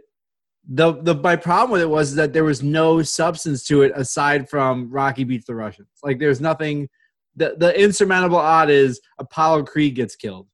the 0.68 0.94
the 1.02 1.16
my 1.16 1.36
problem 1.36 1.72
with 1.72 1.82
it 1.82 1.90
was 1.90 2.16
that 2.16 2.34
there 2.34 2.44
was 2.44 2.62
no 2.62 3.02
substance 3.02 3.64
to 3.66 3.82
it 3.82 3.92
aside 3.96 4.50
from 4.50 4.90
Rocky 4.92 5.24
beats 5.24 5.46
the 5.46 5.56
Russians. 5.56 5.90
Like 6.04 6.20
there's 6.20 6.42
nothing. 6.42 6.90
The 7.36 7.56
the 7.58 7.80
insurmountable 7.80 8.38
odd 8.38 8.70
is 8.70 9.00
Apollo 9.18 9.64
Creed 9.64 9.96
gets 9.96 10.16
killed. 10.16 10.48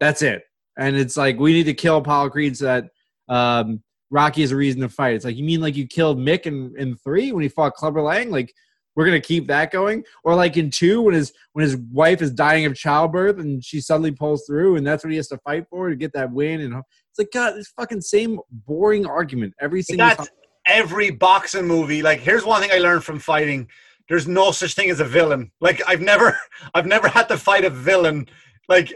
That's 0.00 0.22
it, 0.22 0.44
and 0.78 0.96
it's 0.96 1.16
like 1.16 1.38
we 1.38 1.52
need 1.52 1.64
to 1.64 1.74
kill 1.74 1.98
Apollo 1.98 2.30
Creed 2.30 2.56
so 2.56 2.64
that 2.64 2.88
um, 3.28 3.82
Rocky 4.10 4.42
has 4.42 4.52
a 4.52 4.56
reason 4.56 4.80
to 4.82 4.88
fight. 4.88 5.14
It's 5.14 5.24
like 5.24 5.36
you 5.36 5.44
mean 5.44 5.60
like 5.60 5.76
you 5.76 5.86
killed 5.86 6.18
Mick 6.18 6.46
in, 6.46 6.74
in 6.78 6.96
three 6.96 7.32
when 7.32 7.42
he 7.42 7.48
fought 7.48 7.74
Clubber 7.74 8.02
Lang? 8.02 8.30
Like 8.30 8.52
we're 8.94 9.04
gonna 9.04 9.20
keep 9.20 9.46
that 9.48 9.70
going? 9.70 10.04
Or 10.24 10.34
like 10.34 10.56
in 10.56 10.70
two 10.70 11.02
when 11.02 11.14
his 11.14 11.32
when 11.52 11.62
his 11.62 11.76
wife 11.76 12.22
is 12.22 12.30
dying 12.30 12.66
of 12.66 12.74
childbirth 12.74 13.38
and 13.38 13.64
she 13.64 13.80
suddenly 13.80 14.12
pulls 14.12 14.44
through 14.46 14.76
and 14.76 14.86
that's 14.86 15.04
what 15.04 15.10
he 15.10 15.16
has 15.16 15.28
to 15.28 15.38
fight 15.38 15.66
for 15.68 15.90
to 15.90 15.96
get 15.96 16.12
that 16.12 16.30
win 16.30 16.60
and 16.60 16.74
it's 17.12 17.18
like 17.18 17.30
God, 17.32 17.58
it's 17.58 17.70
fucking 17.70 18.00
same 18.00 18.40
boring 18.50 19.04
argument 19.04 19.52
every 19.60 19.82
single 19.82 20.06
that's 20.06 20.28
time. 20.28 20.36
every 20.66 21.10
boxing 21.10 21.66
movie. 21.66 22.02
Like, 22.02 22.20
here's 22.20 22.44
one 22.44 22.62
thing 22.62 22.70
I 22.72 22.78
learned 22.78 23.04
from 23.04 23.18
fighting: 23.18 23.68
there's 24.08 24.26
no 24.26 24.50
such 24.50 24.74
thing 24.74 24.88
as 24.88 25.00
a 25.00 25.04
villain. 25.04 25.50
Like, 25.60 25.82
I've 25.86 26.00
never, 26.00 26.38
I've 26.74 26.86
never 26.86 27.08
had 27.08 27.28
to 27.28 27.36
fight 27.36 27.64
a 27.64 27.70
villain. 27.70 28.28
Like, 28.68 28.94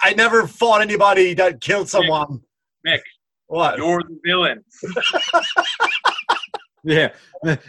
I 0.00 0.14
never 0.14 0.46
fought 0.46 0.80
anybody 0.80 1.34
that 1.34 1.60
killed 1.60 1.88
someone. 1.88 2.40
Mick. 2.86 3.00
What? 3.48 3.78
You're 3.78 4.02
the 4.02 4.18
villain. 4.24 4.64
Yeah. 6.86 7.08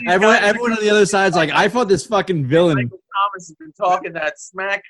Everyone 0.08 0.36
everyone 0.36 0.74
on 0.74 0.80
the 0.80 0.92
other 0.92 1.08
side's 1.08 1.36
like, 1.36 1.50
I 1.50 1.70
fought 1.70 1.88
this 1.88 2.06
fucking 2.06 2.46
villain. 2.46 2.76
Michael 2.76 3.00
Thomas 3.00 3.48
has 3.48 3.56
been 3.56 3.74
talking 3.74 4.14
that 4.14 4.40
smack. 4.40 4.84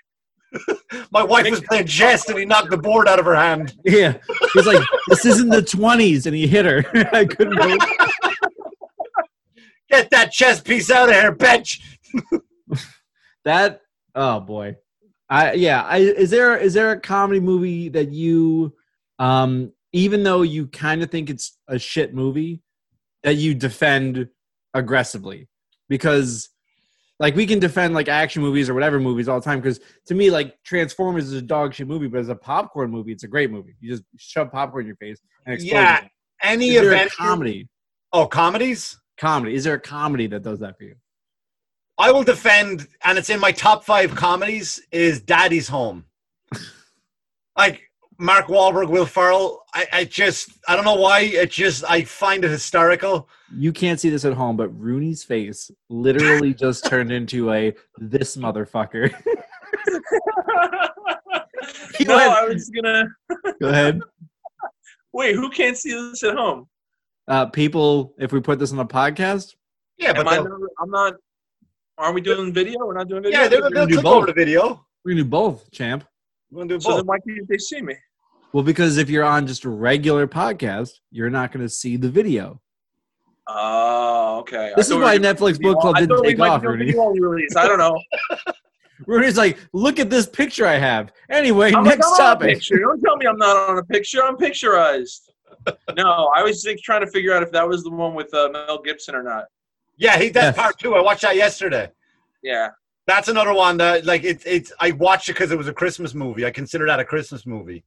My 1.12 1.24
wife 1.24 1.50
was 1.50 1.62
playing 1.62 1.88
chess 1.88 2.28
and 2.30 2.38
he 2.38 2.46
knocked 2.46 2.70
the 2.70 2.78
board 2.78 3.08
out 3.08 3.20
of 3.20 3.26
her 3.26 3.36
hand. 3.36 3.76
Yeah. 3.84 4.18
He's 4.54 4.66
like, 4.66 4.84
this 5.08 5.26
isn't 5.26 5.50
the 5.50 5.62
twenties 5.62 6.26
and 6.26 6.36
he 6.36 6.48
hit 6.48 6.66
her. 6.66 6.86
I 7.14 7.26
couldn't 7.26 7.56
believe 7.56 7.80
Get 9.90 10.10
that 10.10 10.32
chess 10.32 10.60
piece 10.60 10.92
out 10.92 11.10
of 11.10 11.16
here, 11.16 11.34
bitch. 11.34 11.80
that 13.46 13.82
Oh 14.16 14.40
boy. 14.40 14.76
I 15.30 15.54
yeah, 15.54 15.84
I 15.84 15.98
is 15.98 16.30
there 16.30 16.58
is 16.58 16.74
there 16.74 16.92
a 16.92 17.00
comedy 17.00 17.40
movie 17.40 17.90
that 17.90 18.12
you 18.12 18.74
um 19.20 19.72
even 19.94 20.24
though 20.24 20.42
you 20.42 20.68
kind 20.68 21.04
of 21.04 21.12
think 21.12 21.30
it's 21.30 21.58
a 21.68 21.80
shit 21.80 22.14
movie 22.14 22.62
that 23.24 23.36
you 23.36 23.54
defend 23.54 24.30
aggressively? 24.74 25.48
Because 25.90 26.50
like 27.20 27.36
we 27.36 27.46
can 27.46 27.60
defend 27.60 27.94
like 27.94 28.08
action 28.08 28.42
movies 28.42 28.70
or 28.70 28.74
whatever 28.74 29.00
movies 29.00 29.28
all 29.28 29.40
the 29.40 29.44
time 29.44 29.60
because 29.60 29.80
to 30.06 30.16
me 30.16 30.30
like 30.30 30.62
Transformers 30.64 31.26
is 31.26 31.34
a 31.34 31.42
dog 31.42 31.74
shit 31.74 31.88
movie, 31.88 32.08
but 32.08 32.20
as 32.20 32.30
a 32.30 32.36
popcorn 32.36 32.92
movie, 32.92 33.12
it's 33.12 33.24
a 33.24 33.28
great 33.28 33.52
movie. 33.52 33.76
You 33.80 33.92
just 33.92 34.04
shove 34.18 34.52
popcorn 34.52 34.84
in 34.84 34.88
your 34.88 34.98
face 34.98 35.20
and 35.46 35.56
explode. 35.56 35.72
Yeah, 35.72 36.04
it. 36.04 36.12
Any 36.42 36.70
Is 36.70 36.86
event 36.86 37.12
comedy? 37.12 37.68
Oh, 38.14 38.28
comedies? 38.28 39.00
Comedy. 39.18 39.56
Is 39.56 39.64
there 39.64 39.74
a 39.74 39.80
comedy 39.80 40.28
that 40.28 40.44
does 40.44 40.60
that 40.60 40.78
for 40.78 40.84
you? 40.84 40.96
I 41.98 42.12
will 42.12 42.24
defend, 42.24 42.88
and 43.04 43.18
it's 43.18 43.32
in 43.32 43.40
my 43.40 43.52
top 43.52 43.84
five 43.84 44.14
comedies. 44.14 44.80
Is 44.92 45.20
Daddy's 45.20 45.68
Home? 45.68 46.06
like 47.58 47.87
Mark 48.20 48.48
Wahlberg, 48.48 48.90
Will 48.90 49.06
Ferrell. 49.06 49.64
I, 49.74 49.86
I 49.94 50.04
just, 50.06 50.50
I 50.68 50.76
don't 50.76 50.86
know 50.86 50.96
why. 50.96 51.22
It 51.22 51.52
just, 51.52 51.84
I 51.90 52.04
find 52.04 52.44
it 52.44 52.50
hysterical. 52.52 53.30
You 53.56 53.72
can't 53.72 54.00
see 54.00 54.10
this 54.10 54.26
at 54.26 54.34
home, 54.34 54.58
but 54.58 54.70
Rooney's 54.70 55.24
face 55.24 55.70
literally 55.90 56.54
just 56.54 56.86
turned 56.86 57.12
into 57.12 57.52
a 57.52 57.74
this 57.98 58.36
motherfucker. 58.36 59.14
He 61.98 62.04
no, 62.06 62.16
went- 62.16 62.32
I 62.32 62.46
was 62.46 62.70
gonna 62.70 63.06
Go 63.62 63.70
ahead. 63.70 64.02
wait. 65.14 65.36
Who 65.36 65.50
can't 65.50 65.78
see 65.78 65.92
this 65.92 66.24
at 66.24 66.36
home? 66.36 66.68
Uh, 67.28 67.46
people, 67.48 68.16
if 68.18 68.32
we 68.32 68.40
put 68.40 68.58
this 68.58 68.72
on 68.72 68.80
a 68.80 68.86
podcast, 68.86 69.56
Yeah, 69.98 70.14
but 70.14 70.28
I 70.28 70.38
not, 70.38 70.48
I'm 70.82 70.90
not. 70.90 71.14
Aren't 71.98 72.16
we 72.16 72.22
doing 72.22 72.54
video? 72.54 72.80
We're 72.86 72.94
not 72.94 73.08
doing 73.10 73.24
video. 73.24 73.40
yeah, 73.42 73.48
they'll, 73.48 73.62
gonna 73.62 73.76
they'll 73.76 73.86
do 73.88 74.02
both. 74.02 74.16
over 74.18 74.26
the 74.28 74.34
video. 74.34 74.86
we're 75.04 75.12
gonna 75.12 75.24
do 75.24 75.30
both, 75.30 75.70
champ. 75.72 76.04
We're 76.52 76.62
gonna 76.64 76.76
do 76.76 76.80
so 76.82 76.90
both. 76.90 76.98
then 77.00 77.06
why 77.08 77.18
can't 77.28 77.48
they 77.50 77.58
see 77.58 77.82
me? 77.82 77.96
Well, 78.54 78.64
because 78.64 78.98
if 78.98 79.10
you're 79.10 79.24
on 79.26 79.46
just 79.48 79.66
a 79.66 79.70
regular 79.70 80.28
podcast, 80.28 80.92
you're 81.12 81.30
not 81.30 81.52
going 81.52 81.66
to 81.66 81.70
see 81.70 81.98
the 81.98 82.10
video. 82.10 82.62
Oh, 83.48 84.40
okay. 84.40 84.72
I 84.72 84.74
This 84.76 84.88
is 84.88 84.92
thought 84.94 85.00
we 85.00 85.04
why 85.06 85.18
Netflix 85.18 85.62
Book 85.62 85.80
Club 85.80 85.96
I 85.96 86.02
didn't 86.02 86.24
take 86.24 86.40
off, 86.40 86.64
Rudy. 86.64 86.94
release. 86.98 87.56
I 87.56 87.68
don't 87.68 87.78
know. 87.78 88.00
Rudy's 89.06 89.38
like, 89.38 89.58
look 89.74 90.00
at 90.00 90.10
this 90.10 90.28
picture 90.28 90.66
I 90.66 90.78
have. 90.78 91.12
Anyway, 91.30 91.72
I'm 91.72 91.84
next 91.84 92.08
I'm 92.08 92.14
on 92.14 92.20
a 92.20 92.24
topic. 92.24 92.54
picture. 92.56 92.80
Don't 92.80 93.00
tell 93.02 93.16
me 93.16 93.28
I'm 93.28 93.38
not 93.38 93.70
on 93.70 93.78
a 93.78 93.84
picture. 93.84 94.24
I'm 94.24 94.36
picturized. 94.38 95.30
no, 95.98 96.32
I 96.36 96.42
was 96.44 96.64
think, 96.64 96.82
trying 96.82 97.02
to 97.02 97.08
figure 97.12 97.34
out 97.34 97.44
if 97.44 97.52
that 97.52 97.68
was 97.68 97.84
the 97.84 97.92
one 97.92 98.16
with 98.16 98.34
uh, 98.34 98.50
Mel 98.52 98.82
Gibson 98.82 99.14
or 99.16 99.22
not. 99.24 99.46
yeah, 99.98 100.18
he 100.18 100.30
that's 100.30 100.56
Yes. 100.58 100.64
part 100.66 100.80
two. 100.80 100.96
I 100.96 101.02
watched 101.02 101.22
that 101.22 101.36
yesterday. 101.36 101.92
Yeah. 102.42 102.70
That's 103.06 103.28
another 103.30 103.54
one 103.54 103.78
that, 103.78 104.06
like, 104.06 104.24
it's 104.26 104.46
it's. 104.46 104.74
I 104.82 104.92
watched 104.92 105.30
it 105.30 105.34
because 105.34 105.52
it 105.52 105.58
was 105.58 105.68
a 105.68 105.74
Christmas 105.74 106.14
movie. 106.14 106.46
I 106.46 106.52
consider 106.52 106.86
that 106.88 107.00
a 107.00 107.06
Christmas 107.06 107.46
movie. 107.46 107.84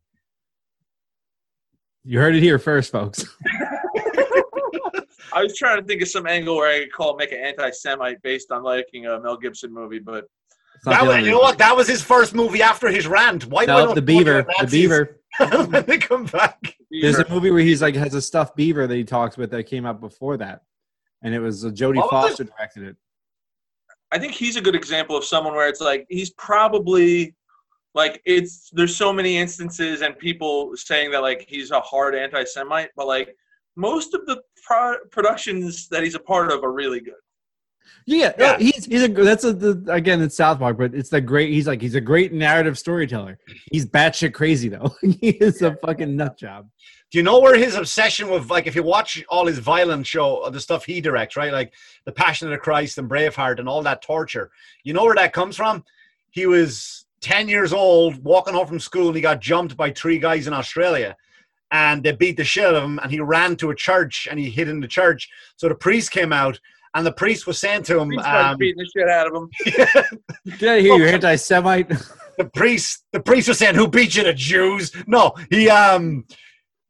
You 2.05 2.19
heard 2.19 2.35
it 2.35 2.43
here 2.43 2.59
first, 2.59 2.91
folks. 2.93 3.25
I 5.33 5.43
was 5.43 5.57
trying 5.57 5.81
to 5.81 5.87
think 5.87 6.03
of 6.03 6.09
some 6.09 6.27
angle 6.27 6.57
where 6.57 6.69
I 6.69 6.81
could 6.81 6.93
call 6.93 7.17
make 7.17 7.33
an 7.33 7.39
anti-Semite 7.39 8.23
based 8.23 8.51
on 8.51 8.63
liking 8.63 9.07
a 9.07 9.21
Mel 9.21 9.37
Gibson 9.37 9.73
movie, 9.73 9.99
but 9.99 10.25
That 10.85 11.07
was, 11.07 11.25
you 11.25 11.31
know 11.31 11.39
what? 11.39 11.59
That 11.59 11.77
was 11.77 11.87
his 11.87 12.03
first 12.03 12.35
movie 12.35 12.63
after 12.63 12.89
his 12.89 13.07
rant. 13.07 13.47
Why 13.47 13.65
No, 13.65 13.95
the 13.95 14.03
beaver. 14.03 14.47
The 14.61 14.67
beaver. 14.67 15.21
when 15.39 15.85
they 15.87 15.99
come 15.99 16.25
back? 16.25 16.77
There's 16.91 17.19
a 17.19 17.29
movie 17.29 17.51
where 17.51 17.63
he's 17.63 17.81
like 17.81 17.95
has 17.95 18.15
a 18.15 18.23
stuffed 18.23 18.57
beaver 18.57 18.87
that 18.87 18.97
he 18.97 19.05
talks 19.05 19.37
with 19.37 19.51
that 19.53 19.65
came 19.65 19.87
out 19.87 20.01
before 20.01 20.37
that, 20.39 20.63
and 21.23 21.33
it 21.33 21.39
was 21.39 21.65
uh, 21.65 21.69
Jodie 21.69 21.97
What 21.97 22.13
was? 22.13 22.31
Foster 22.31 22.45
directed 22.45 22.83
it. 22.83 22.97
I 24.11 24.19
think 24.19 24.33
he's 24.33 24.57
a 24.57 24.61
good 24.61 24.75
example 24.75 25.17
of 25.17 25.25
someone 25.25 25.55
where 25.55 25.69
it's 25.69 25.81
like 25.81 26.05
he's 26.09 26.31
probably 26.31 27.37
like 27.95 28.21
it's 28.25 28.71
there's 28.73 28.97
so 28.97 29.13
many 29.13 29.37
instances 29.37 30.03
and 30.03 30.17
people 30.19 30.73
saying 30.77 31.11
that 31.11 31.23
like 31.23 31.45
he's 31.49 31.71
a 31.71 31.81
hard 31.81 32.15
anti-Semite, 32.15 32.91
but 32.97 33.07
like 33.07 33.35
most 33.77 34.15
of 34.15 34.27
the 34.27 34.41
pro- 34.65 34.99
productions 35.11 35.89
that 35.89 36.03
he's 36.03 36.15
a 36.15 36.21
part 36.21 36.53
of 36.53 36.63
are 36.63 36.73
really 36.73 37.01
good. 37.01 37.15
Yeah, 38.07 38.33
Yeah. 38.39 38.53
no, 38.53 38.59
he's 38.59 38.87
he's 38.87 39.03
a 39.03 39.09
that's 39.09 39.45
a 39.45 39.53
the, 39.53 39.85
again 39.93 40.23
it's 40.23 40.37
South 40.37 40.59
Park, 40.59 40.79
but 40.79 40.95
it's 40.95 41.11
the 41.11 41.21
great. 41.21 41.51
He's 41.51 41.67
like 41.67 41.81
he's 41.81 41.95
a 41.97 42.01
great 42.01 42.33
narrative 42.33 42.79
storyteller. 42.79 43.39
He's 43.71 43.87
batshit 43.87 44.33
crazy 44.35 44.69
though. 44.69 44.95
he 45.03 45.31
is 45.31 45.61
a 45.63 45.75
fucking 45.77 46.17
nut 46.17 46.39
job. 46.39 46.69
Do 47.11 47.19
you 47.19 47.25
know 47.25 47.41
where 47.41 47.57
his 47.57 47.75
obsession 47.75 48.31
with, 48.31 48.51
like, 48.51 48.69
if 48.69 48.77
you 48.77 48.85
watch 48.85 49.25
all 49.29 49.45
his 49.47 49.59
violent 49.59 50.07
show, 50.07 50.49
the 50.51 50.61
stuff 50.61 50.85
he 50.85 51.01
directs, 51.01 51.37
right? 51.37 51.53
Like 51.53 51.73
The 52.05 52.13
Passion 52.13 52.47
of 52.47 52.53
the 52.53 52.59
Christ 52.59 52.99
and 52.99 53.11
Braveheart 53.11 53.59
and 53.59 53.69
all 53.69 53.83
that 53.83 54.01
torture. 54.01 54.53
You 54.85 54.93
know 54.93 55.05
where 55.05 55.17
that 55.17 55.33
comes 55.33 55.57
from? 55.57 55.85
He 56.31 56.47
was 56.47 57.07
10 57.21 57.49
years 57.49 57.73
old, 57.73 58.23
walking 58.25 58.55
home 58.55 58.67
from 58.67 58.81
school, 58.81 59.09
and 59.09 59.17
he 59.17 59.23
got 59.23 59.41
jumped 59.41 59.77
by 59.77 59.91
three 59.91 60.19
guys 60.19 60.47
in 60.47 60.53
Australia. 60.53 61.17
And 61.73 62.03
they 62.03 62.13
beat 62.13 62.37
the 62.37 62.45
shit 62.45 62.65
out 62.65 62.75
of 62.75 62.83
him, 62.83 62.99
and 62.99 63.13
he 63.13 63.21
ran 63.21 63.57
to 63.57 63.71
a 63.71 63.75
church 63.75 64.27
and 64.29 64.41
he 64.41 64.51
hid 64.51 64.69
in 64.69 64.81
the 64.81 64.89
church. 64.89 65.29
So 65.57 65.69
the 65.69 65.75
priest 65.75 66.11
came 66.11 66.33
out, 66.33 66.59
and 66.95 67.07
the 67.07 67.13
priest 67.13 67.47
was 67.47 67.61
saying 67.61 67.85
to 67.85 68.01
him, 68.01 68.11
He's 68.11 68.25
um, 68.25 68.57
beating 68.59 68.83
the 68.83 68.91
shit 68.93 69.09
out 69.09 69.29
of 69.29 69.35
him. 69.35 70.19
Did 70.59 70.69
I 70.69 70.81
hear 70.81 70.97
you 70.97 71.07
anti-Semite? 71.07 71.93
the 72.41 72.45
priest 72.47 73.05
the 73.13 73.21
priest 73.21 73.49
was 73.49 73.59
saying 73.59 73.75
who 73.75 73.87
beat 73.87 74.17
you 74.17 74.25
the 74.25 74.33
jews 74.33 74.93
no 75.07 75.35
he 75.51 75.69
um 75.69 76.25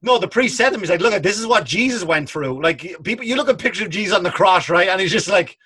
no 0.00 0.16
the 0.16 0.28
priest 0.28 0.56
said 0.56 0.68
to 0.68 0.76
him 0.76 0.80
he's 0.80 0.90
like 0.90 1.00
look 1.00 1.20
this 1.24 1.40
is 1.40 1.46
what 1.46 1.64
jesus 1.64 2.04
went 2.04 2.28
through 2.28 2.62
like 2.62 2.96
people 3.02 3.24
you 3.24 3.34
look 3.34 3.48
at 3.48 3.58
pictures 3.58 3.86
of 3.86 3.90
jesus 3.90 4.16
on 4.16 4.22
the 4.22 4.30
cross 4.30 4.68
right 4.68 4.88
and 4.88 5.00
he's 5.00 5.10
just 5.10 5.28
like 5.28 5.58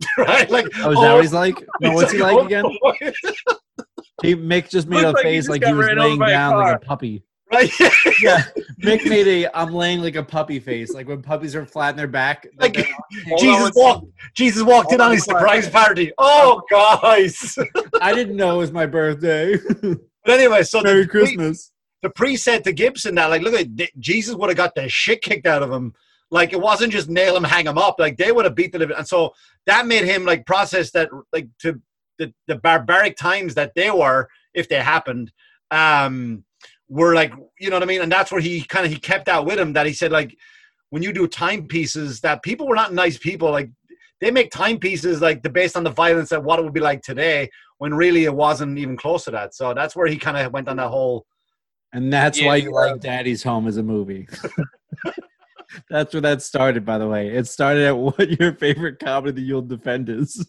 right 0.18 0.50
like 0.50 0.66
Oh, 0.80 0.90
is 0.90 0.98
that 0.98 1.10
oh, 1.10 1.14
what 1.14 1.22
he's 1.22 1.32
like? 1.32 1.64
No, 1.80 1.92
what's 1.92 2.12
he 2.12 2.18
like 2.18 2.36
oh, 2.36 2.46
again? 2.46 2.64
oh, 2.84 2.92
He 4.22 4.34
Mick 4.34 4.70
just 4.70 4.88
made 4.88 5.02
Looks 5.02 5.20
a 5.20 5.24
like 5.24 5.26
he 5.26 5.32
face 5.32 5.48
like 5.48 5.64
he 5.64 5.72
was 5.72 5.88
laying 5.88 6.18
down 6.18 6.56
like 6.56 6.76
a 6.76 6.78
puppy. 6.78 7.24
right 7.52 7.70
Yeah, 8.22 8.42
Mick 8.82 9.04
made 9.08 9.26
a 9.26 9.56
I'm 9.58 9.72
laying 9.72 10.00
like 10.00 10.14
a 10.16 10.22
puppy 10.22 10.60
face, 10.60 10.92
like 10.94 11.08
when 11.08 11.20
puppies 11.22 11.54
are 11.54 11.66
flat 11.66 11.90
in 11.90 11.96
their 11.96 12.06
back. 12.08 12.46
like 12.58 12.74
jesus 13.38 13.72
walked 13.74 14.06
jesus 14.34 14.62
walked 14.62 14.92
in 14.92 15.00
on 15.00 15.10
his 15.12 15.24
surprise 15.24 15.68
party 15.68 16.12
oh 16.18 16.62
guys 16.70 17.56
I 18.00 18.14
didn't 18.14 18.36
know 18.36 18.54
it 18.56 18.58
was 18.58 18.72
my 18.72 18.86
birthday. 18.86 19.56
but 19.82 20.00
anyway 20.40 20.62
so 20.62 20.80
Merry 20.82 21.02
the 21.02 21.08
priest, 21.08 21.34
Christmas. 21.36 21.72
the 22.02 22.10
priest 22.10 22.44
said 22.44 22.64
to 22.64 22.72
Gibson 22.72 23.14
that, 23.16 23.30
like, 23.30 23.42
look 23.42 23.54
at 23.54 23.68
Jesus 23.98 24.34
would 24.36 24.48
have 24.50 24.56
got 24.56 24.74
the 24.74 24.88
shit 24.88 25.22
kicked 25.22 25.46
out 25.46 25.62
of 25.62 25.70
him. 25.70 25.92
Like, 26.30 26.52
it 26.52 26.60
wasn't 26.60 26.92
just 26.92 27.08
nail 27.08 27.36
him, 27.36 27.44
hang 27.44 27.66
him 27.66 27.78
up. 27.78 27.96
Like, 27.98 28.16
they 28.16 28.32
would 28.32 28.44
have 28.44 28.54
beat 28.54 28.72
the 28.72 28.78
living. 28.78 28.96
And 28.96 29.06
so 29.06 29.34
that 29.66 29.86
made 29.86 30.04
him 30.04 30.24
like 30.24 30.46
process 30.46 30.90
that, 30.92 31.10
like, 31.32 31.48
to 31.60 31.80
the, 32.18 32.32
the 32.48 32.56
barbaric 32.56 33.16
times 33.16 33.54
that 33.54 33.72
they 33.74 33.90
were, 33.90 34.28
if 34.52 34.68
they 34.68 34.80
happened, 34.80 35.32
um, 35.70 36.44
were 36.88 37.14
like, 37.14 37.32
you 37.58 37.70
know 37.70 37.76
what 37.76 37.82
I 37.82 37.86
mean? 37.86 38.02
And 38.02 38.12
that's 38.12 38.30
where 38.30 38.40
he 38.40 38.62
kind 38.62 38.84
of 38.86 38.92
he 38.92 38.98
kept 38.98 39.26
that 39.26 39.44
with 39.44 39.58
him. 39.58 39.72
That 39.72 39.86
he 39.86 39.92
said, 39.92 40.12
like, 40.12 40.36
when 40.90 41.02
you 41.02 41.12
do 41.12 41.26
timepieces, 41.26 42.20
that 42.20 42.42
people 42.42 42.68
were 42.68 42.74
not 42.74 42.92
nice 42.92 43.18
people. 43.18 43.50
Like, 43.50 43.70
they 44.20 44.30
make 44.30 44.50
timepieces 44.50 45.20
like 45.20 45.42
the 45.42 45.50
based 45.50 45.76
on 45.76 45.84
the 45.84 45.90
violence 45.90 46.30
that 46.30 46.42
what 46.42 46.58
it 46.58 46.62
would 46.62 46.74
be 46.74 46.80
like 46.80 47.02
today, 47.02 47.50
when 47.78 47.94
really 47.94 48.24
it 48.24 48.34
wasn't 48.34 48.78
even 48.78 48.96
close 48.96 49.24
to 49.24 49.30
that. 49.32 49.54
So 49.54 49.74
that's 49.74 49.96
where 49.96 50.06
he 50.06 50.16
kind 50.16 50.36
of 50.36 50.52
went 50.52 50.68
on 50.68 50.76
that 50.76 50.88
whole. 50.88 51.26
And 51.92 52.12
that's 52.12 52.40
Yeah, 52.40 52.48
why 52.48 52.56
you 52.56 52.64
you 52.64 52.72
like 52.72 53.00
Daddy's 53.00 53.42
Home 53.42 53.66
as 53.68 53.76
a 53.76 53.82
movie. 53.82 54.28
that's 55.90 56.12
where 56.14 56.20
that 56.22 56.42
started, 56.42 56.84
by 56.84 56.98
the 56.98 57.06
way. 57.08 57.28
It 57.28 57.46
started 57.46 57.84
at 57.86 57.96
what 57.96 58.40
your 58.40 58.54
favorite 58.54 58.98
comedy 58.98 59.32
that 59.32 59.40
you'll 59.46 59.62
defend 59.62 60.08
is. 60.08 60.46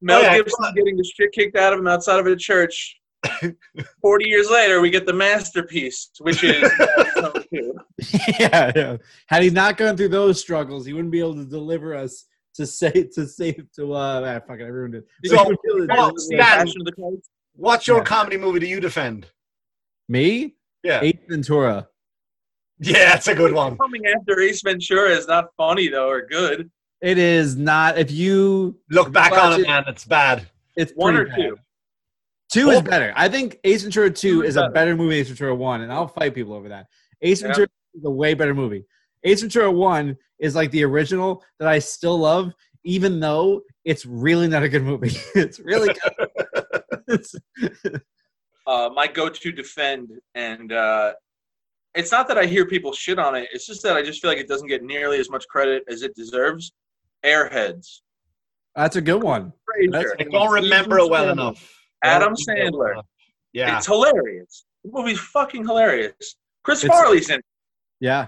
Mel 0.00 0.18
Oh, 0.18 0.22
yeah. 0.22 0.36
Gibson 0.36 0.74
getting 0.74 0.96
the 0.96 1.04
shit 1.04 1.32
kicked 1.32 1.56
out 1.56 1.72
of 1.72 1.78
him 1.78 1.86
outside 1.86 2.20
of 2.20 2.26
a 2.26 2.36
church. 2.36 3.00
Forty 4.02 4.28
years 4.28 4.50
later, 4.50 4.80
we 4.82 4.90
get 4.90 5.06
the 5.06 5.12
masterpiece, 5.14 6.10
which 6.20 6.44
is 6.44 6.60
yeah, 8.38 8.70
yeah. 8.76 8.96
Had 9.28 9.42
he 9.42 9.50
not 9.50 9.76
gone 9.76 9.96
through 9.96 10.08
those 10.08 10.38
struggles, 10.40 10.84
he 10.84 10.92
wouldn't 10.92 11.10
be 11.12 11.20
able 11.20 11.34
to 11.36 11.44
deliver 11.46 11.94
us 11.94 12.26
to 12.56 12.66
say 12.66 12.90
to 13.14 13.26
save 13.26 13.66
to 13.76 13.94
uh 13.94 14.40
ah, 14.42 14.46
fuck 14.46 14.60
it, 14.60 14.64
I 14.64 14.66
ruined 14.66 14.94
it. 14.96 15.04
So, 15.24 15.36
He 15.36 15.42
wouldn't 15.42 15.62
be 15.62 15.68
able 15.70 15.86
to 15.86 15.94
well, 15.94 16.10
deliver 16.10 16.16
us- 16.16 16.26
Stan- 16.26 16.38
Passion 16.40 16.80
of 16.80 16.84
the 16.86 16.92
Christ. 16.92 17.30
What's 17.56 17.86
your 17.86 17.98
Yeah. 17.98 18.04
comedy 18.04 18.36
movie 18.36 18.58
do 18.60 18.66
you 18.66 18.80
defend? 18.80 19.26
Me? 20.08 20.54
Yeah. 20.82 21.00
Ace 21.02 21.16
Ventura. 21.28 21.88
Yeah, 22.80 23.10
that's 23.12 23.28
a 23.28 23.34
good 23.34 23.52
one. 23.52 23.76
Coming 23.78 24.02
after 24.06 24.40
Ace 24.40 24.62
Ventura 24.62 25.10
is 25.10 25.28
not 25.28 25.46
funny 25.56 25.88
though, 25.88 26.08
or 26.08 26.26
good. 26.26 26.70
It 27.00 27.18
is 27.18 27.56
not 27.56 27.98
if 27.98 28.10
you 28.10 28.76
Look 28.90 29.12
back 29.12 29.32
on 29.32 29.52
it, 29.54 29.60
it. 29.60 29.66
man. 29.68 29.84
It's 29.86 30.04
bad. 30.04 30.48
it's 30.76 30.92
One 30.96 31.16
or 31.16 31.26
bad. 31.26 31.36
two. 31.36 31.56
Two 32.52 32.70
is 32.70 32.78
Oh. 32.78 32.82
better. 32.82 33.12
I 33.16 33.28
think 33.28 33.58
Ace 33.64 33.82
Ventura 33.82 34.10
2 34.10 34.14
Two 34.14 34.42
is 34.42 34.50
is 34.50 34.56
a 34.56 34.62
better. 34.62 34.72
better 34.72 34.96
movie 34.96 35.14
than 35.16 35.20
Ace 35.22 35.28
Ventura 35.28 35.54
1, 35.54 35.80
and 35.82 35.92
I'll 35.92 36.08
fight 36.08 36.34
people 36.34 36.52
over 36.52 36.68
that. 36.68 36.86
Ace 37.22 37.40
Yeah. 37.42 37.48
Ventura 37.48 37.68
is 37.94 38.04
a 38.04 38.10
way 38.10 38.34
better 38.34 38.54
movie. 38.54 38.84
Ace 39.24 39.40
Ventura 39.40 39.70
1 39.70 40.16
is 40.40 40.54
like 40.54 40.70
the 40.70 40.84
original 40.84 41.44
that 41.60 41.68
I 41.68 41.78
still 41.78 42.18
love, 42.18 42.52
even 42.84 43.20
though 43.20 43.62
it's 43.84 44.04
really 44.04 44.48
not 44.48 44.62
a 44.62 44.68
good 44.68 44.82
movie. 44.82 45.16
it's 45.34 45.58
really 45.60 45.94
good. 47.08 47.24
Uh, 48.66 48.88
my 48.94 49.06
go-to 49.06 49.52
defend, 49.52 50.08
and 50.34 50.72
uh, 50.72 51.12
it's 51.94 52.10
not 52.12 52.26
that 52.28 52.38
I 52.38 52.46
hear 52.46 52.66
people 52.66 52.92
shit 52.92 53.18
on 53.18 53.34
it. 53.34 53.48
It's 53.52 53.66
just 53.66 53.82
that 53.84 53.96
I 53.96 54.02
just 54.02 54.20
feel 54.20 54.30
like 54.30 54.38
it 54.38 54.48
doesn't 54.48 54.68
get 54.68 54.82
nearly 54.82 55.18
as 55.18 55.30
much 55.30 55.46
credit 55.48 55.84
as 55.88 56.02
it 56.02 56.14
deserves. 56.14 56.72
Airheads. 57.24 58.00
That's 58.74 58.96
a 58.96 59.00
good 59.00 59.22
one. 59.22 59.52
That's- 59.90 60.12
I 60.18 60.24
don't 60.24 60.52
remember 60.52 60.98
it 60.98 61.08
well 61.10 61.30
enough. 61.30 61.70
Adam 62.02 62.34
Sandler. 62.34 63.02
Yeah. 63.52 63.76
It's 63.76 63.86
hilarious. 63.86 64.64
The 64.84 64.90
movie's 64.92 65.20
fucking 65.20 65.64
hilarious. 65.66 66.36
Chris 66.64 66.82
It's- 66.84 66.98
Farley's 66.98 67.30
in. 67.30 67.38
it. 67.38 67.44
Yeah, 68.00 68.26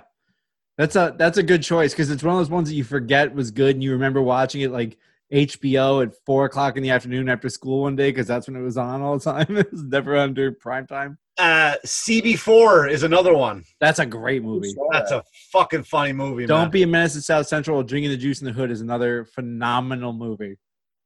that's 0.78 0.94
a 0.96 1.14
that's 1.18 1.36
a 1.36 1.42
good 1.42 1.62
choice 1.62 1.92
because 1.92 2.10
it's 2.10 2.22
one 2.22 2.34
of 2.36 2.40
those 2.40 2.48
ones 2.50 2.68
that 2.68 2.74
you 2.76 2.84
forget 2.84 3.34
was 3.34 3.50
good 3.50 3.74
and 3.74 3.82
you 3.82 3.90
remember 3.92 4.22
watching 4.22 4.60
it 4.62 4.70
like 4.70 4.96
HBO 5.32 6.02
at 6.06 6.14
four 6.24 6.44
o'clock 6.46 6.76
in 6.76 6.82
the 6.82 6.90
afternoon 6.90 7.28
after 7.28 7.48
school 7.48 7.82
one 7.82 7.96
day 7.96 8.10
because 8.10 8.26
that's 8.28 8.46
when 8.46 8.56
it 8.56 8.62
was 8.62 8.78
on 8.78 9.02
all 9.02 9.18
the 9.18 9.24
time. 9.24 9.46
it 9.56 9.70
was 9.72 9.82
never 9.82 10.16
under 10.16 10.52
prime 10.52 10.86
time. 10.86 11.18
Uh, 11.38 11.76
CB4 11.84 12.90
is 12.90 13.02
another 13.02 13.34
one. 13.34 13.64
That's 13.80 13.98
a 13.98 14.06
great 14.06 14.42
movie. 14.42 14.74
That's 14.92 15.10
a 15.10 15.22
fucking 15.52 15.82
funny 15.84 16.12
movie. 16.12 16.46
Don't 16.46 16.62
man. 16.62 16.70
be 16.70 16.82
a 16.82 16.86
menace 16.86 17.12
to 17.14 17.20
South 17.20 17.46
Central. 17.46 17.82
Drinking 17.82 18.10
the 18.10 18.16
Juice 18.16 18.40
in 18.40 18.46
the 18.46 18.52
Hood 18.52 18.70
is 18.70 18.80
another 18.80 19.26
phenomenal 19.26 20.12
movie. 20.14 20.56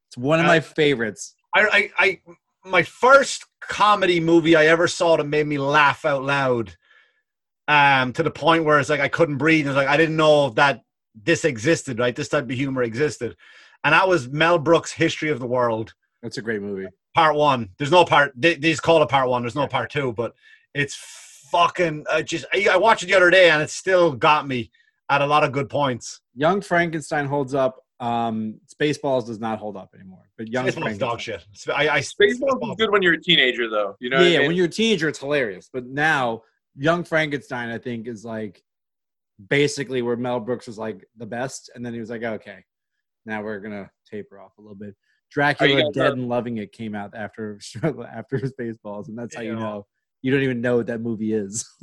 It's 0.09 0.17
one 0.17 0.39
of 0.39 0.47
Uh, 0.47 0.49
my 0.49 0.61
favorites. 0.61 1.35
I, 1.55 1.91
I, 1.99 2.05
I, 2.07 2.21
my 2.65 2.83
first 2.85 3.45
comedy 3.61 4.21
movie 4.21 4.55
I 4.55 4.67
ever 4.67 4.87
saw 4.87 5.17
that 5.17 5.25
made 5.25 5.47
me 5.47 5.59
laugh 5.59 6.05
out 6.05 6.23
loud, 6.23 6.77
um, 7.67 8.13
to 8.13 8.23
the 8.23 8.31
point 8.31 8.65
where 8.65 8.79
it's 8.79 8.89
like 8.91 9.01
I 9.01 9.09
couldn't 9.09 9.39
breathe. 9.39 9.67
It's 9.67 9.77
like 9.77 9.89
I 9.89 9.97
didn't 9.97 10.17
know 10.17 10.51
that 10.51 10.83
this 11.15 11.45
existed, 11.45 11.99
right? 11.99 12.15
This 12.15 12.29
type 12.29 12.45
of 12.45 12.51
humor 12.51 12.83
existed, 12.85 13.37
and 13.85 13.93
that 13.93 14.07
was 14.09 14.29
Mel 14.29 14.59
Brooks' 14.59 14.93
History 14.93 15.31
of 15.31 15.41
the 15.41 15.47
World, 15.47 15.93
That's 16.23 16.39
a 16.39 16.43
great 16.43 16.63
movie. 16.63 16.87
Part 17.15 17.37
One. 17.37 17.71
There's 17.79 17.91
no 17.91 18.05
part. 18.05 18.33
They, 18.37 18.55
they 18.55 18.71
just 18.71 18.83
call 18.83 19.03
it 19.03 19.09
Part 19.09 19.29
One. 19.29 19.43
There's 19.43 19.55
no 19.55 19.67
Part 19.67 19.91
Two, 19.91 20.13
but 20.13 20.35
it's 20.75 20.95
fucking. 21.51 22.05
I 22.11 22.23
just 22.23 22.47
I, 22.53 22.69
I 22.73 22.77
watched 22.77 23.03
it 23.03 23.07
the 23.07 23.15
other 23.15 23.31
day, 23.31 23.51
and 23.51 23.63
it 23.63 23.71
still 23.71 24.13
got 24.13 24.47
me 24.47 24.71
at 25.11 25.21
a 25.21 25.27
lot 25.27 25.45
of 25.45 25.53
good 25.53 25.69
points. 25.69 26.21
Young 26.35 26.61
Frankenstein 26.61 27.27
holds 27.27 27.55
up. 27.55 27.81
Um, 27.99 28.61
Spaceballs 28.73 29.27
does 29.27 29.41
not 29.41 29.59
hold 29.59 29.77
up 29.77 29.91
anymore. 29.95 30.23
But 30.39 30.49
Young 30.49 30.67
It's 30.67 30.77
Frankenstein. 30.77 31.09
dog 31.09 31.21
shit. 31.21 31.45
I, 31.75 31.89
I 31.89 31.99
Spaceballs 31.99 32.71
is 32.71 32.77
good 32.79 32.91
when 32.91 33.03
you're 33.03 33.13
a 33.15 33.21
teenager, 33.21 33.69
though. 33.69 33.97
You 34.01 34.09
know. 34.09 34.21
yeah, 34.21 34.37
I 34.37 34.39
mean? 34.39 34.47
when 34.49 34.57
you're 34.57 34.67
a 34.67 34.71
teenager, 34.71 35.09
it's 35.09 35.19
hilarious. 35.19 35.69
But 35.71 35.87
now, 35.87 36.43
Young 36.77 37.05
Frankenstein, 37.05 37.69
I 37.69 37.77
think, 37.77 38.09
is 38.09 38.25
like 38.25 38.63
basically 39.49 40.01
where 40.01 40.17
Mel 40.17 40.41
Brooks 40.41 40.67
was 40.67 40.79
like 40.79 41.05
the 41.17 41.27
best, 41.27 41.71
and 41.75 41.85
then 41.85 41.93
he 41.93 42.01
was 42.01 42.09
like, 42.09 42.23
okay, 42.23 42.65
now 43.27 43.43
we're 43.43 43.61
gonna 43.61 43.91
taper 44.11 44.39
off 44.41 44.53
a 44.59 44.63
little 44.63 44.77
bit. 44.77 44.95
Dracula, 45.31 45.93
Dead 45.93 46.13
and 46.13 46.29
Loving 46.29 46.59
It 46.59 46.73
came 46.73 46.95
out 46.95 47.15
after 47.15 47.59
after 48.13 48.39
Spaceballs, 48.39 49.09
and 49.09 49.19
that's 49.19 49.35
how 49.35 49.43
you 49.43 49.55
know 49.55 49.87
you 50.23 50.33
don't 50.33 50.43
even 50.43 50.61
know 50.61 50.77
what 50.77 50.87
that 50.87 51.01
movie 51.01 51.33
is. 51.33 51.69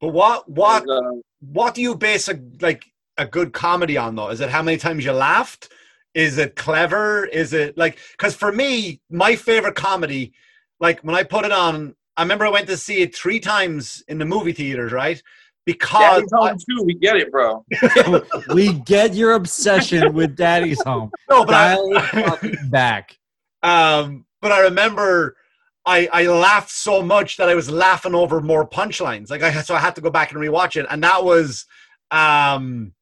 But 0.00 0.10
what 0.10 0.48
what 0.48 0.88
Uh, 0.88 1.14
what 1.40 1.74
do 1.74 1.82
you 1.82 1.96
base 1.96 2.28
a 2.28 2.38
like 2.60 2.84
a 3.16 3.26
good 3.26 3.52
comedy 3.52 3.96
on 3.96 4.14
though? 4.14 4.28
Is 4.28 4.40
it 4.40 4.48
how 4.48 4.62
many 4.62 4.76
times 4.76 5.04
you 5.04 5.12
laughed? 5.12 5.70
Is 6.14 6.38
it 6.38 6.54
clever? 6.54 7.24
Is 7.26 7.52
it 7.52 7.76
like 7.76 7.98
because 8.12 8.34
for 8.36 8.52
me, 8.52 9.00
my 9.10 9.34
favorite 9.34 9.74
comedy, 9.74 10.34
like 10.78 11.00
when 11.00 11.16
I 11.16 11.24
put 11.24 11.44
it 11.44 11.50
on, 11.52 11.96
I 12.16 12.22
remember 12.22 12.46
I 12.46 12.50
went 12.50 12.68
to 12.68 12.76
see 12.76 13.02
it 13.02 13.14
three 13.14 13.40
times 13.40 14.04
in 14.06 14.18
the 14.18 14.24
movie 14.24 14.52
theaters, 14.52 14.92
right? 14.92 15.20
Because 15.68 16.22
Daddy's 16.30 16.32
Home 16.32 16.58
too. 16.58 16.82
We 16.86 16.94
get 16.94 17.16
it, 17.16 17.30
bro. 17.30 17.62
we 18.54 18.72
get 18.72 19.12
your 19.12 19.34
obsession 19.34 20.14
with 20.14 20.34
Daddy's 20.34 20.82
Home. 20.84 21.10
no, 21.28 21.44
but 21.44 21.52
Dial 21.52 21.90
I, 21.94 22.54
back. 22.70 23.18
um, 23.62 24.24
but 24.40 24.50
I 24.50 24.60
remember 24.60 25.36
I 25.84 26.08
I 26.10 26.26
laughed 26.26 26.70
so 26.70 27.02
much 27.02 27.36
that 27.36 27.50
I 27.50 27.54
was 27.54 27.70
laughing 27.70 28.14
over 28.14 28.40
more 28.40 28.66
punchlines. 28.66 29.28
Like 29.28 29.42
I 29.42 29.60
so 29.60 29.74
I 29.74 29.78
had 29.78 29.94
to 29.96 30.00
go 30.00 30.08
back 30.08 30.32
and 30.32 30.40
rewatch 30.40 30.76
it, 30.76 30.86
and 30.88 31.04
that 31.04 31.22
was 31.22 31.66
um, 32.10 32.94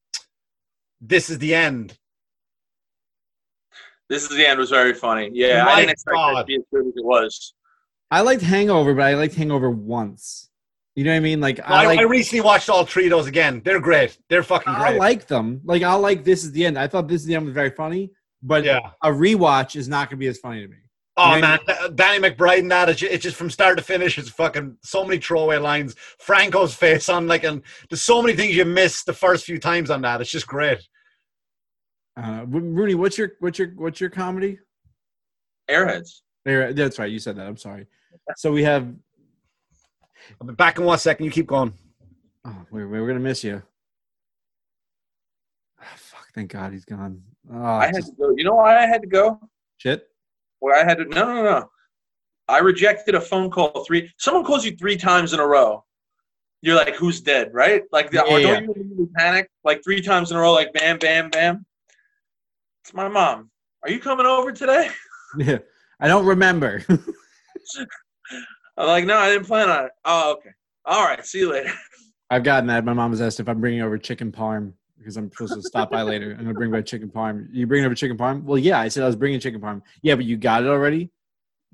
this 0.99 1.29
is 1.29 1.39
the 1.39 1.55
end. 1.55 1.97
This 4.09 4.23
is 4.23 4.35
the 4.35 4.45
end 4.45 4.59
was 4.59 4.71
very 4.71 4.93
funny. 4.93 5.29
Yeah, 5.31 5.63
My 5.63 5.71
I 5.71 5.75
didn't 5.77 5.91
expect 5.91 6.17
that 6.17 6.39
to 6.41 6.43
be 6.43 6.55
as 6.55 6.63
good 6.73 6.85
as 6.85 6.93
it 6.97 7.05
was. 7.05 7.53
I 8.11 8.19
liked 8.19 8.41
Hangover, 8.41 8.93
but 8.93 9.03
I 9.03 9.13
liked 9.13 9.35
Hangover 9.35 9.69
once. 9.69 10.46
You 10.97 11.03
know 11.03 11.11
what 11.11 11.17
I 11.17 11.19
mean? 11.19 11.39
Like 11.39 11.59
I, 11.59 11.83
I 11.83 11.85
like 11.85 11.99
I 11.99 12.03
recently 12.03 12.41
watched 12.41 12.71
all 12.71 12.83
three 12.83 13.05
of 13.05 13.11
those 13.11 13.27
again. 13.27 13.61
They're 13.63 13.79
great. 13.79 14.17
They're 14.29 14.41
fucking 14.41 14.73
great. 14.73 14.95
I 14.95 14.97
like 14.97 15.27
them. 15.27 15.61
Like 15.63 15.83
I 15.83 15.93
like 15.93 16.23
this 16.23 16.43
is 16.43 16.51
the 16.53 16.65
end. 16.65 16.77
I 16.77 16.87
thought 16.87 17.07
this 17.07 17.21
is 17.21 17.27
the 17.27 17.35
end 17.35 17.45
was 17.45 17.53
very 17.53 17.69
funny, 17.69 18.09
but 18.41 18.63
yeah. 18.63 18.79
a 19.03 19.09
rewatch 19.09 19.75
is 19.75 19.87
not 19.87 20.09
going 20.09 20.17
to 20.17 20.19
be 20.19 20.25
as 20.25 20.39
funny 20.39 20.63
to 20.63 20.67
me. 20.67 20.77
Oh 21.15 21.35
You 21.35 21.41
know 21.41 21.47
man, 21.49 21.59
Th- 21.67 21.95
Danny 21.95 22.27
McBride 22.27 22.61
and 22.61 22.71
that 22.71 22.89
it's 22.89 23.23
just, 23.23 23.35
from 23.35 23.51
start 23.51 23.77
to 23.77 23.83
finish. 23.83 24.17
It's 24.17 24.29
fucking 24.29 24.75
so 24.81 25.03
many 25.03 25.19
throwaway 25.19 25.57
lines. 25.57 25.95
Franco's 26.17 26.73
face 26.73 27.09
on 27.09 27.27
like, 27.27 27.43
and 27.43 27.61
there's 27.91 28.01
so 28.01 28.19
many 28.23 28.35
things 28.35 28.55
you 28.55 28.65
miss 28.65 29.03
the 29.03 29.13
first 29.13 29.45
few 29.45 29.59
times 29.59 29.91
on 29.91 30.01
that. 30.01 30.19
It's 30.19 30.31
just 30.31 30.47
great. 30.47 30.79
Uh, 32.19 32.43
Rooney, 32.47 32.95
what's 32.95 33.19
your 33.19 33.33
what's 33.39 33.59
your 33.59 33.69
what's 33.75 34.01
your 34.01 34.09
comedy? 34.09 34.57
Airheads. 35.69 36.21
There, 36.43 36.73
that's 36.73 36.97
right. 36.97 37.11
You 37.11 37.19
said 37.19 37.35
that. 37.35 37.45
I'm 37.45 37.57
sorry. 37.57 37.85
So 38.35 38.51
we 38.51 38.63
have. 38.63 38.91
I'll 40.41 40.47
be 40.47 40.53
back 40.53 40.77
in 40.77 40.85
one 40.85 40.97
second. 40.99 41.25
You 41.25 41.31
keep 41.31 41.47
going. 41.47 41.73
Oh, 42.45 42.55
we're, 42.71 42.87
we're 42.87 43.07
gonna 43.07 43.19
miss 43.19 43.43
you. 43.43 43.61
Ah, 45.81 45.85
fuck! 45.95 46.27
Thank 46.33 46.51
God 46.51 46.71
he's 46.73 46.85
gone. 46.85 47.21
Oh, 47.51 47.63
I 47.63 47.87
had 47.87 47.95
just- 47.95 48.09
to 48.09 48.15
go. 48.15 48.33
You 48.35 48.43
know 48.43 48.55
why 48.55 48.77
I 48.77 48.85
had 48.87 49.01
to 49.01 49.07
go? 49.07 49.39
shit. 49.77 50.07
Where 50.59 50.75
I 50.79 50.83
had 50.83 50.97
to. 50.97 51.05
No, 51.05 51.25
no, 51.33 51.43
no. 51.43 51.69
I 52.47 52.59
rejected 52.59 53.13
a 53.15 53.21
phone 53.21 53.51
call 53.51 53.83
three. 53.85 54.11
Someone 54.17 54.43
calls 54.45 54.65
you 54.65 54.75
three 54.75 54.97
times 54.97 55.33
in 55.33 55.39
a 55.39 55.45
row. 55.45 55.83
You're 56.61 56.75
like, 56.75 56.95
who's 56.95 57.21
dead, 57.21 57.53
right? 57.53 57.83
Like, 57.91 58.09
the, 58.09 58.17
Yeah, 58.17 58.21
or 58.23 58.39
don't 58.41 58.63
you 58.65 58.71
immediately 58.73 59.07
panic? 59.15 59.49
Like 59.63 59.83
three 59.83 60.01
times 60.01 60.31
in 60.31 60.37
a 60.37 60.39
row, 60.39 60.53
like 60.53 60.73
bam, 60.73 60.97
bam, 60.97 61.29
bam. 61.29 61.65
It's 62.83 62.93
my 62.93 63.07
mom. 63.07 63.51
Are 63.83 63.91
you 63.91 63.99
coming 63.99 64.25
over 64.25 64.51
today? 64.51 64.89
Yeah, 65.37 65.57
I 65.99 66.07
don't 66.07 66.25
remember. 66.25 66.83
I'm 68.77 68.87
like, 68.87 69.05
no, 69.05 69.17
I 69.17 69.29
didn't 69.29 69.47
plan 69.47 69.69
on 69.69 69.85
it. 69.85 69.91
Oh, 70.05 70.33
okay. 70.33 70.51
All 70.85 71.03
right. 71.03 71.25
See 71.25 71.39
you 71.39 71.51
later. 71.51 71.71
I've 72.29 72.43
gotten 72.43 72.67
that. 72.67 72.85
My 72.85 72.93
mom 72.93 73.11
was 73.11 73.21
asked 73.21 73.39
if 73.39 73.47
I'm 73.47 73.59
bringing 73.61 73.81
over 73.81 73.97
chicken 73.97 74.31
parm 74.31 74.73
because 74.97 75.17
I'm 75.17 75.31
supposed 75.31 75.53
to 75.53 75.61
stop 75.61 75.89
by 75.91 76.01
later. 76.01 76.31
I'm 76.31 76.43
gonna 76.43 76.53
bring 76.53 76.71
back 76.71 76.85
chicken 76.85 77.09
parm. 77.09 77.47
You 77.51 77.65
bringing 77.67 77.85
over 77.85 77.95
chicken 77.95 78.17
parm? 78.17 78.43
Well, 78.43 78.57
yeah. 78.57 78.79
I 78.79 78.89
said 78.89 79.03
I 79.03 79.07
was 79.07 79.15
bringing 79.15 79.39
chicken 79.39 79.61
parm. 79.61 79.81
Yeah, 80.01 80.15
but 80.15 80.25
you 80.25 80.37
got 80.37 80.63
it 80.63 80.67
already? 80.67 81.09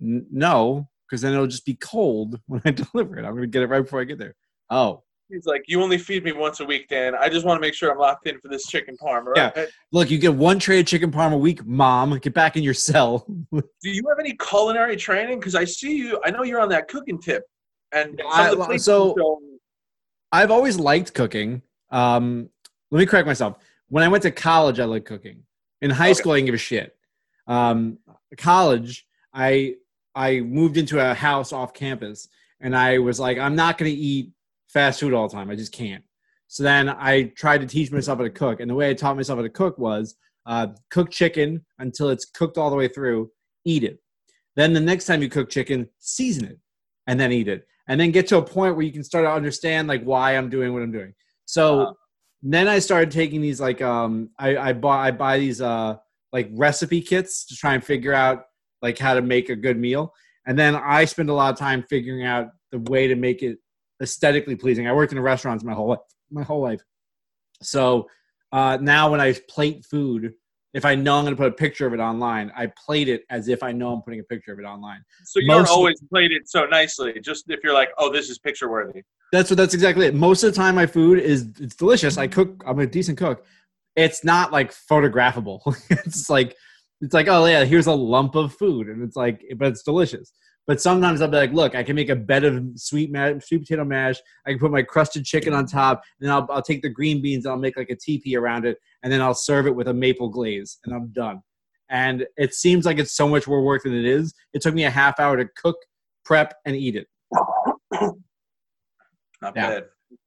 N- 0.01 0.27
no, 0.31 0.87
because 1.07 1.21
then 1.21 1.33
it'll 1.33 1.47
just 1.47 1.65
be 1.65 1.73
cold 1.75 2.39
when 2.45 2.61
I 2.65 2.71
deliver 2.93 3.17
it. 3.17 3.25
I'm 3.25 3.33
gonna 3.33 3.47
get 3.47 3.63
it 3.63 3.67
right 3.67 3.81
before 3.81 3.99
I 3.99 4.03
get 4.03 4.19
there. 4.19 4.35
Oh, 4.69 5.03
He's 5.33 5.45
like, 5.45 5.63
you 5.67 5.81
only 5.81 5.97
feed 5.97 6.23
me 6.23 6.31
once 6.31 6.59
a 6.59 6.65
week, 6.65 6.87
Dan. 6.89 7.15
I 7.15 7.27
just 7.27 7.45
want 7.45 7.57
to 7.57 7.61
make 7.61 7.73
sure 7.73 7.91
I'm 7.91 7.97
locked 7.97 8.27
in 8.27 8.39
for 8.39 8.47
this 8.49 8.67
chicken 8.67 8.95
parm. 9.01 9.25
Right? 9.25 9.51
Yeah. 9.55 9.65
look, 9.91 10.11
you 10.11 10.17
get 10.19 10.33
one 10.33 10.59
tray 10.59 10.79
of 10.79 10.85
chicken 10.85 11.11
parm 11.11 11.33
a 11.33 11.37
week, 11.37 11.65
mom. 11.65 12.17
Get 12.19 12.33
back 12.33 12.55
in 12.55 12.61
your 12.63 12.73
cell. 12.75 13.25
Do 13.51 13.61
you 13.83 14.03
have 14.09 14.19
any 14.19 14.33
culinary 14.35 14.95
training? 14.95 15.39
Because 15.39 15.55
I 15.55 15.65
see 15.65 15.95
you. 15.97 16.21
I 16.23 16.29
know 16.31 16.43
you're 16.43 16.59
on 16.61 16.69
that 16.69 16.87
cooking 16.87 17.19
tip. 17.19 17.43
And 17.91 18.21
I- 18.31 18.49
of 18.49 18.59
the 18.59 18.65
places 18.65 18.85
so- 18.85 19.15
show- 19.17 19.39
I've 20.31 20.51
always 20.51 20.77
liked 20.79 21.13
cooking. 21.13 21.61
Um, 21.91 22.49
let 22.91 22.99
me 22.99 23.05
correct 23.05 23.27
myself. 23.27 23.57
When 23.89 24.03
I 24.03 24.07
went 24.07 24.23
to 24.23 24.31
college, 24.31 24.79
I 24.79 24.85
liked 24.85 25.05
cooking. 25.05 25.43
In 25.81 25.89
high 25.91 26.05
Okay. 26.07 26.13
school, 26.15 26.31
I 26.31 26.37
didn't 26.37 26.45
give 26.47 26.55
a 26.55 26.57
shit. 26.59 26.95
Um, 27.47 27.97
college, 28.37 29.05
I 29.33 29.75
I 30.15 30.41
moved 30.41 30.77
into 30.77 30.99
a 30.99 31.13
house 31.13 31.51
off 31.53 31.73
campus, 31.73 32.27
and 32.61 32.75
I 32.75 32.99
was 32.99 33.19
like, 33.19 33.37
I'm 33.39 33.55
not 33.55 33.77
going 33.77 33.91
to 33.91 33.97
eat 33.97 34.31
fast 34.73 34.99
food 34.99 35.13
all 35.13 35.27
the 35.27 35.35
time. 35.35 35.49
I 35.49 35.55
just 35.55 35.71
can't. 35.71 36.03
So 36.47 36.63
then 36.63 36.89
I 36.89 37.23
tried 37.35 37.61
to 37.61 37.67
teach 37.67 37.91
myself 37.91 38.17
how 38.19 38.23
to 38.23 38.29
cook, 38.29 38.59
and 38.59 38.69
the 38.69 38.75
way 38.75 38.89
I 38.89 38.93
taught 38.93 39.15
myself 39.15 39.37
how 39.37 39.43
to 39.43 39.49
cook 39.49 39.77
was 39.77 40.15
uh, 40.45 40.67
cook 40.91 41.09
chicken 41.11 41.65
until 41.79 42.09
it's 42.09 42.25
cooked 42.25 42.57
all 42.57 42.69
the 42.69 42.75
way 42.75 42.87
through, 42.87 43.31
eat 43.65 43.83
it. 43.83 43.99
Then 44.55 44.73
the 44.73 44.79
next 44.79 45.05
time 45.05 45.21
you 45.21 45.29
cook 45.29 45.49
chicken, 45.49 45.89
season 45.99 46.45
it, 46.45 46.59
and 47.07 47.19
then 47.19 47.31
eat 47.31 47.47
it 47.47 47.65
and 47.87 47.99
then 47.99 48.11
get 48.11 48.27
to 48.27 48.37
a 48.37 48.41
point 48.41 48.75
where 48.75 48.85
you 48.85 48.91
can 48.91 49.03
start 49.03 49.25
to 49.25 49.31
understand 49.31 49.87
like 49.87 50.03
why 50.03 50.37
I'm 50.37 50.49
doing 50.49 50.73
what 50.73 50.81
I'm 50.83 50.91
doing. 50.91 51.13
So 51.45 51.81
Uh-huh. 51.81 51.93
then 52.41 52.67
I 52.67 52.79
started 52.79 53.11
taking 53.11 53.41
these 53.41 53.59
like 53.59 53.81
um 53.81 54.29
I, 54.39 54.57
I 54.57 54.73
buy 54.73 55.07
I 55.07 55.11
buy 55.11 55.39
these 55.39 55.61
uh 55.61 55.97
like 56.31 56.49
recipe 56.53 57.01
kits 57.01 57.45
to 57.45 57.55
try 57.55 57.73
and 57.73 57.83
figure 57.83 58.13
out 58.13 58.45
like 58.81 58.97
how 58.97 59.13
to 59.13 59.21
make 59.21 59.49
a 59.49 59.55
good 59.55 59.77
meal. 59.77 60.13
And 60.45 60.57
then 60.57 60.75
I 60.75 61.05
spend 61.05 61.29
a 61.29 61.33
lot 61.33 61.53
of 61.53 61.59
time 61.59 61.83
figuring 61.89 62.25
out 62.25 62.49
the 62.71 62.79
way 62.79 63.07
to 63.07 63.15
make 63.15 63.43
it 63.43 63.57
aesthetically 64.01 64.55
pleasing. 64.55 64.87
I 64.87 64.93
worked 64.93 65.11
in 65.11 65.19
restaurants 65.19 65.63
my 65.63 65.73
whole 65.73 65.89
life, 65.89 65.99
my 66.31 66.43
whole 66.43 66.61
life. 66.61 66.81
So 67.61 68.07
uh, 68.51 68.77
now 68.81 69.11
when 69.11 69.21
I 69.21 69.33
plate 69.47 69.85
food, 69.85 70.33
if 70.73 70.85
I 70.85 70.95
know 70.95 71.17
I'm 71.17 71.23
going 71.23 71.35
to 71.35 71.41
put 71.41 71.47
a 71.47 71.55
picture 71.55 71.85
of 71.85 71.93
it 71.93 71.99
online, 71.99 72.51
I 72.55 72.71
plate 72.85 73.07
it 73.07 73.23
as 73.29 73.47
if 73.47 73.61
I 73.61 73.71
know 73.71 73.93
I'm 73.93 74.01
putting 74.01 74.19
a 74.19 74.23
picture 74.23 74.53
of 74.53 74.59
it 74.59 74.63
online. 74.63 75.03
so 75.23 75.39
you 75.39 75.47
don't 75.47 75.69
always 75.69 76.01
plate 76.09 76.31
it 76.31 76.49
so 76.49 76.65
nicely. 76.65 77.19
Just 77.19 77.45
if 77.49 77.59
you're 77.63 77.73
like, 77.73 77.89
oh, 77.97 78.11
this 78.11 78.29
is 78.29 78.39
picture 78.39 78.69
worthy. 78.69 79.03
That's 79.31 79.49
what. 79.49 79.57
That's 79.57 79.73
exactly 79.73 80.05
it. 80.05 80.15
Most 80.15 80.43
of 80.43 80.51
the 80.51 80.55
time, 80.55 80.75
my 80.75 80.85
food 80.85 81.19
is 81.19 81.49
it's 81.59 81.75
delicious. 81.75 82.17
I 82.17 82.27
cook. 82.27 82.63
I'm 82.67 82.79
a 82.79 82.87
decent 82.87 83.17
cook. 83.17 83.45
It's 83.95 84.23
not 84.23 84.51
like 84.51 84.71
photographable. 84.71 85.61
it's 85.89 86.29
like 86.29 86.55
it's 87.01 87.13
like 87.13 87.27
oh 87.27 87.45
yeah, 87.45 87.65
here's 87.65 87.87
a 87.87 87.91
lump 87.91 88.35
of 88.35 88.53
food, 88.53 88.89
and 88.89 89.03
it's 89.03 89.15
like 89.15 89.43
but 89.57 89.69
it's 89.69 89.83
delicious. 89.83 90.31
But 90.65 90.79
sometimes 90.81 91.21
I'll 91.21 91.27
be 91.27 91.35
like, 91.37 91.51
look, 91.51 91.75
I 91.75 91.83
can 91.83 91.95
make 91.95 92.07
a 92.09 92.15
bed 92.15 92.45
of 92.45 92.63
sweet 92.75 93.11
mash, 93.11 93.43
sweet 93.45 93.59
potato 93.59 93.83
mash. 93.83 94.15
I 94.45 94.51
can 94.51 94.59
put 94.59 94.71
my 94.71 94.81
crusted 94.81 95.25
chicken 95.25 95.53
on 95.53 95.65
top, 95.65 96.01
and 96.19 96.27
then 96.27 96.33
I'll, 96.33 96.47
I'll 96.49 96.61
take 96.61 96.81
the 96.81 96.89
green 96.89 97.21
beans 97.21 97.45
and 97.45 97.51
I'll 97.51 97.57
make 97.59 97.75
like 97.75 97.89
a 97.89 97.95
teepee 97.97 98.37
around 98.37 98.65
it, 98.65 98.77
and 99.03 99.11
then 99.11 99.21
I'll 99.21 99.33
serve 99.33 99.67
it 99.67 99.75
with 99.75 99.89
a 99.89 99.93
maple 99.93 100.29
glaze, 100.29 100.79
and 100.85 100.93
I'm 100.93 101.07
done. 101.07 101.41
and 101.89 102.25
it 102.37 102.53
seems 102.55 102.85
like 102.85 102.97
it's 102.97 103.13
so 103.13 103.27
much 103.27 103.45
more 103.47 103.61
work 103.61 103.83
than 103.83 103.93
it 103.93 104.05
is. 104.05 104.33
It 104.53 104.61
took 104.61 104.73
me 104.73 104.85
a 104.85 104.89
half 104.89 105.19
hour 105.19 105.35
to 105.37 105.45
cook, 105.61 105.75
prep, 106.25 106.55
and 106.65 106.75
eat 106.75 106.95
it. 106.95 107.07
Not 109.41 109.53
Yeah. 109.55 109.67
bad. 109.69 109.85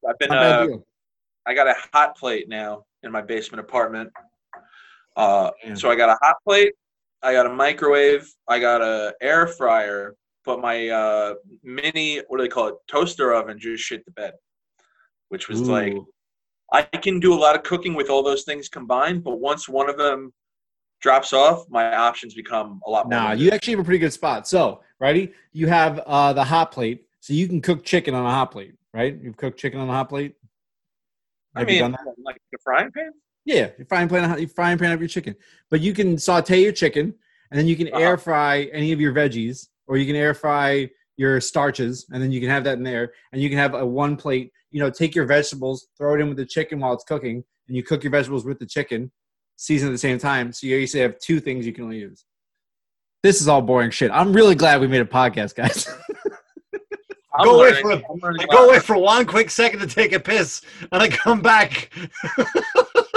I've 0.08 0.18
been. 0.18 0.28
Bad 0.28 0.70
Uh. 0.70 0.76
I 1.46 1.54
got 1.54 1.66
a 1.66 1.74
hot 1.94 2.16
plate 2.16 2.48
now 2.48 2.84
in 3.02 3.10
my 3.10 3.22
basement 3.22 3.60
apartment. 3.60 4.12
Uh, 5.16 5.50
so 5.74 5.90
I 5.90 5.96
got 5.96 6.10
a 6.10 6.18
hot 6.20 6.36
plate, 6.44 6.74
I 7.22 7.32
got 7.32 7.46
a 7.46 7.48
microwave, 7.54 8.28
I 8.48 8.58
got 8.58 8.82
a 8.82 9.14
air 9.22 9.46
fryer, 9.46 10.14
but 10.46 10.60
my 10.60 10.88
uh, 10.88 11.34
mini 11.62 12.20
what 12.28 12.38
do 12.38 12.44
they 12.44 12.48
call 12.48 12.68
it 12.68 12.74
toaster 12.86 13.34
oven 13.34 13.58
just 13.58 13.82
shit 13.82 14.04
the 14.06 14.12
bed, 14.12 14.32
which 15.28 15.48
was 15.48 15.60
like 15.60 15.94
I 16.72 16.82
can 16.82 17.20
do 17.20 17.34
a 17.34 17.40
lot 17.44 17.54
of 17.56 17.62
cooking 17.64 17.94
with 17.94 18.08
all 18.08 18.22
those 18.22 18.44
things 18.44 18.68
combined, 18.68 19.22
but 19.22 19.40
once 19.40 19.68
one 19.68 19.90
of 19.90 19.98
them 19.98 20.32
drops 21.00 21.32
off, 21.32 21.64
my 21.68 21.94
options 21.94 22.34
become 22.34 22.80
a 22.86 22.90
lot 22.90 23.06
more. 23.06 23.18
Nah, 23.20 23.32
you 23.32 23.50
actually 23.50 23.72
have 23.72 23.80
a 23.80 23.84
pretty 23.84 23.98
good 23.98 24.12
spot. 24.12 24.48
So, 24.48 24.80
ready? 24.98 25.32
You 25.52 25.66
have 25.66 26.00
uh, 26.06 26.32
the 26.32 26.42
hot 26.44 26.72
plate, 26.72 27.06
so 27.20 27.34
you 27.34 27.46
can 27.46 27.60
cook 27.60 27.84
chicken 27.84 28.14
on 28.14 28.24
a 28.24 28.30
hot 28.30 28.50
plate, 28.50 28.74
right? 28.94 29.16
You've 29.22 29.36
cooked 29.36 29.58
chicken 29.58 29.78
on 29.80 29.88
a 29.88 29.92
hot 29.92 30.08
plate. 30.08 30.34
I 31.54 31.60
Have 31.60 31.68
you 31.68 31.74
mean, 31.74 31.82
done 31.82 31.92
that? 31.92 32.14
like 32.24 32.38
the 32.52 32.58
frying 32.64 32.90
pan. 32.90 33.10
Yeah, 33.44 33.68
you're 33.78 33.86
frying 33.86 34.08
pan, 34.08 34.38
you 34.40 34.48
frying 34.48 34.78
pan 34.78 34.92
of 34.92 35.00
your 35.00 35.08
chicken, 35.08 35.36
but 35.70 35.80
you 35.80 35.92
can 35.92 36.18
saute 36.18 36.60
your 36.62 36.72
chicken, 36.72 37.14
and 37.50 37.58
then 37.60 37.68
you 37.68 37.76
can 37.76 37.88
Uh-huh. 37.88 38.00
air 38.00 38.16
fry 38.18 38.62
any 38.72 38.90
of 38.92 39.00
your 39.00 39.12
veggies, 39.12 39.68
or 39.86 39.96
you 39.96 40.06
can 40.06 40.16
air 40.16 40.34
fry 40.34 40.88
your 41.16 41.40
starches, 41.40 42.06
and 42.12 42.22
then 42.22 42.30
you 42.30 42.40
can 42.40 42.50
have 42.50 42.64
that 42.64 42.76
in 42.78 42.82
there, 42.84 43.12
and 43.32 43.40
you 43.40 43.48
can 43.48 43.58
have 43.58 43.74
a 43.74 43.84
one 43.86 44.16
plate. 44.16 44.52
You 44.70 44.80
know, 44.80 44.90
take 44.90 45.14
your 45.14 45.24
vegetables, 45.24 45.88
throw 45.96 46.14
it 46.14 46.20
in 46.20 46.28
with 46.28 46.36
the 46.36 46.44
chicken 46.44 46.80
while 46.80 46.92
it's 46.92 47.04
cooking, 47.04 47.42
and 47.68 47.76
you 47.76 47.82
cook 47.82 48.04
your 48.04 48.10
vegetables 48.10 48.44
with 48.44 48.58
the 48.58 48.66
chicken, 48.66 49.10
season 49.56 49.88
at 49.88 49.92
the 49.92 49.98
same 49.98 50.18
time. 50.18 50.52
So 50.52 50.66
you 50.66 50.76
usually 50.76 51.02
have 51.02 51.18
two 51.18 51.40
things 51.40 51.66
you 51.66 51.72
can 51.72 51.84
only 51.84 51.98
use. 51.98 52.24
This 53.22 53.40
is 53.40 53.48
all 53.48 53.62
boring 53.62 53.90
shit. 53.90 54.10
I'm 54.10 54.32
really 54.32 54.54
glad 54.54 54.80
we 54.80 54.86
made 54.88 55.00
a 55.00 55.06
podcast, 55.06 55.54
guys. 55.54 55.88
I'm 57.38 57.44
Go 57.44 57.60
away 57.60 57.80
for 57.82 57.90
a- 57.92 57.96
I'm 57.96 58.18
learning 58.22 58.42
I 58.42 58.44
a 58.44 58.46
go 58.56 58.68
away 58.68 58.78
for 58.78 58.96
one 58.96 59.26
quick 59.26 59.50
second 59.50 59.80
to 59.80 59.86
take 59.86 60.12
a 60.12 60.20
piss, 60.20 60.62
and 60.92 61.02
I 61.02 61.08
come 61.08 61.40
back. 61.40 61.90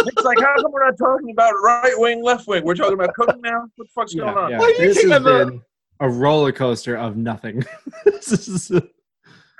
It's 0.02 0.24
like, 0.24 0.40
how 0.40 0.56
come 0.56 0.72
we're 0.72 0.86
not 0.86 0.98
talking 0.98 1.30
about 1.32 1.52
right 1.62 1.92
wing, 1.98 2.24
left 2.24 2.48
wing? 2.48 2.64
We're 2.64 2.74
talking 2.74 2.94
about 2.94 3.14
cooking 3.16 3.42
now. 3.42 3.68
What 3.76 3.86
the 3.88 3.92
fuck's 3.94 4.16
going 4.16 4.30
on? 4.36 4.54
Why 4.58 4.74
do 4.78 4.82
you 4.84 4.88
This 4.88 4.98
think 4.98 5.10
has 5.10 5.18
I'm 5.18 5.50
been 5.50 5.62
a 6.00 6.10
roller 6.10 6.52
coaster 6.52 6.96
of 6.98 7.18
nothing. 7.18 7.64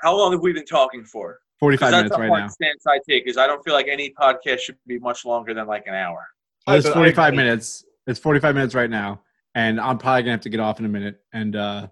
How 0.02 0.16
long 0.16 0.32
have 0.32 0.40
we 0.40 0.52
been 0.52 0.64
talking 0.64 1.04
for? 1.04 1.38
45 1.60 1.78
Because 1.78 1.90
that's 1.90 1.96
minutes 2.02 2.16
a 2.16 2.20
right 2.20 2.28
hard 2.28 2.40
now. 2.42 2.48
stance 2.48 2.84
I 2.86 2.98
take. 3.08 3.26
Is 3.28 3.36
I 3.36 3.46
don't 3.46 3.62
feel 3.64 3.74
like 3.74 3.86
any 3.88 4.12
podcast 4.18 4.60
should 4.60 4.76
be 4.86 4.98
much 4.98 5.24
longer 5.26 5.52
than 5.52 5.66
like 5.66 5.86
an 5.86 5.94
hour. 5.94 6.26
Well, 6.66 6.76
it's 6.76 6.86
I- 6.86 6.90
I 6.90 6.94
45 6.94 7.34
minutes. 7.34 7.84
It's 8.06 8.18
45 8.18 8.54
minutes 8.54 8.74
right 8.74 8.88
now, 8.88 9.20
and 9.54 9.78
I'm 9.78 9.98
probably 9.98 10.22
gonna 10.22 10.32
have 10.32 10.40
to 10.40 10.48
get 10.48 10.58
off 10.60 10.80
in 10.80 10.86
a 10.86 10.88
minute 10.88 11.20
and 11.34 11.54
uh, 11.54 11.86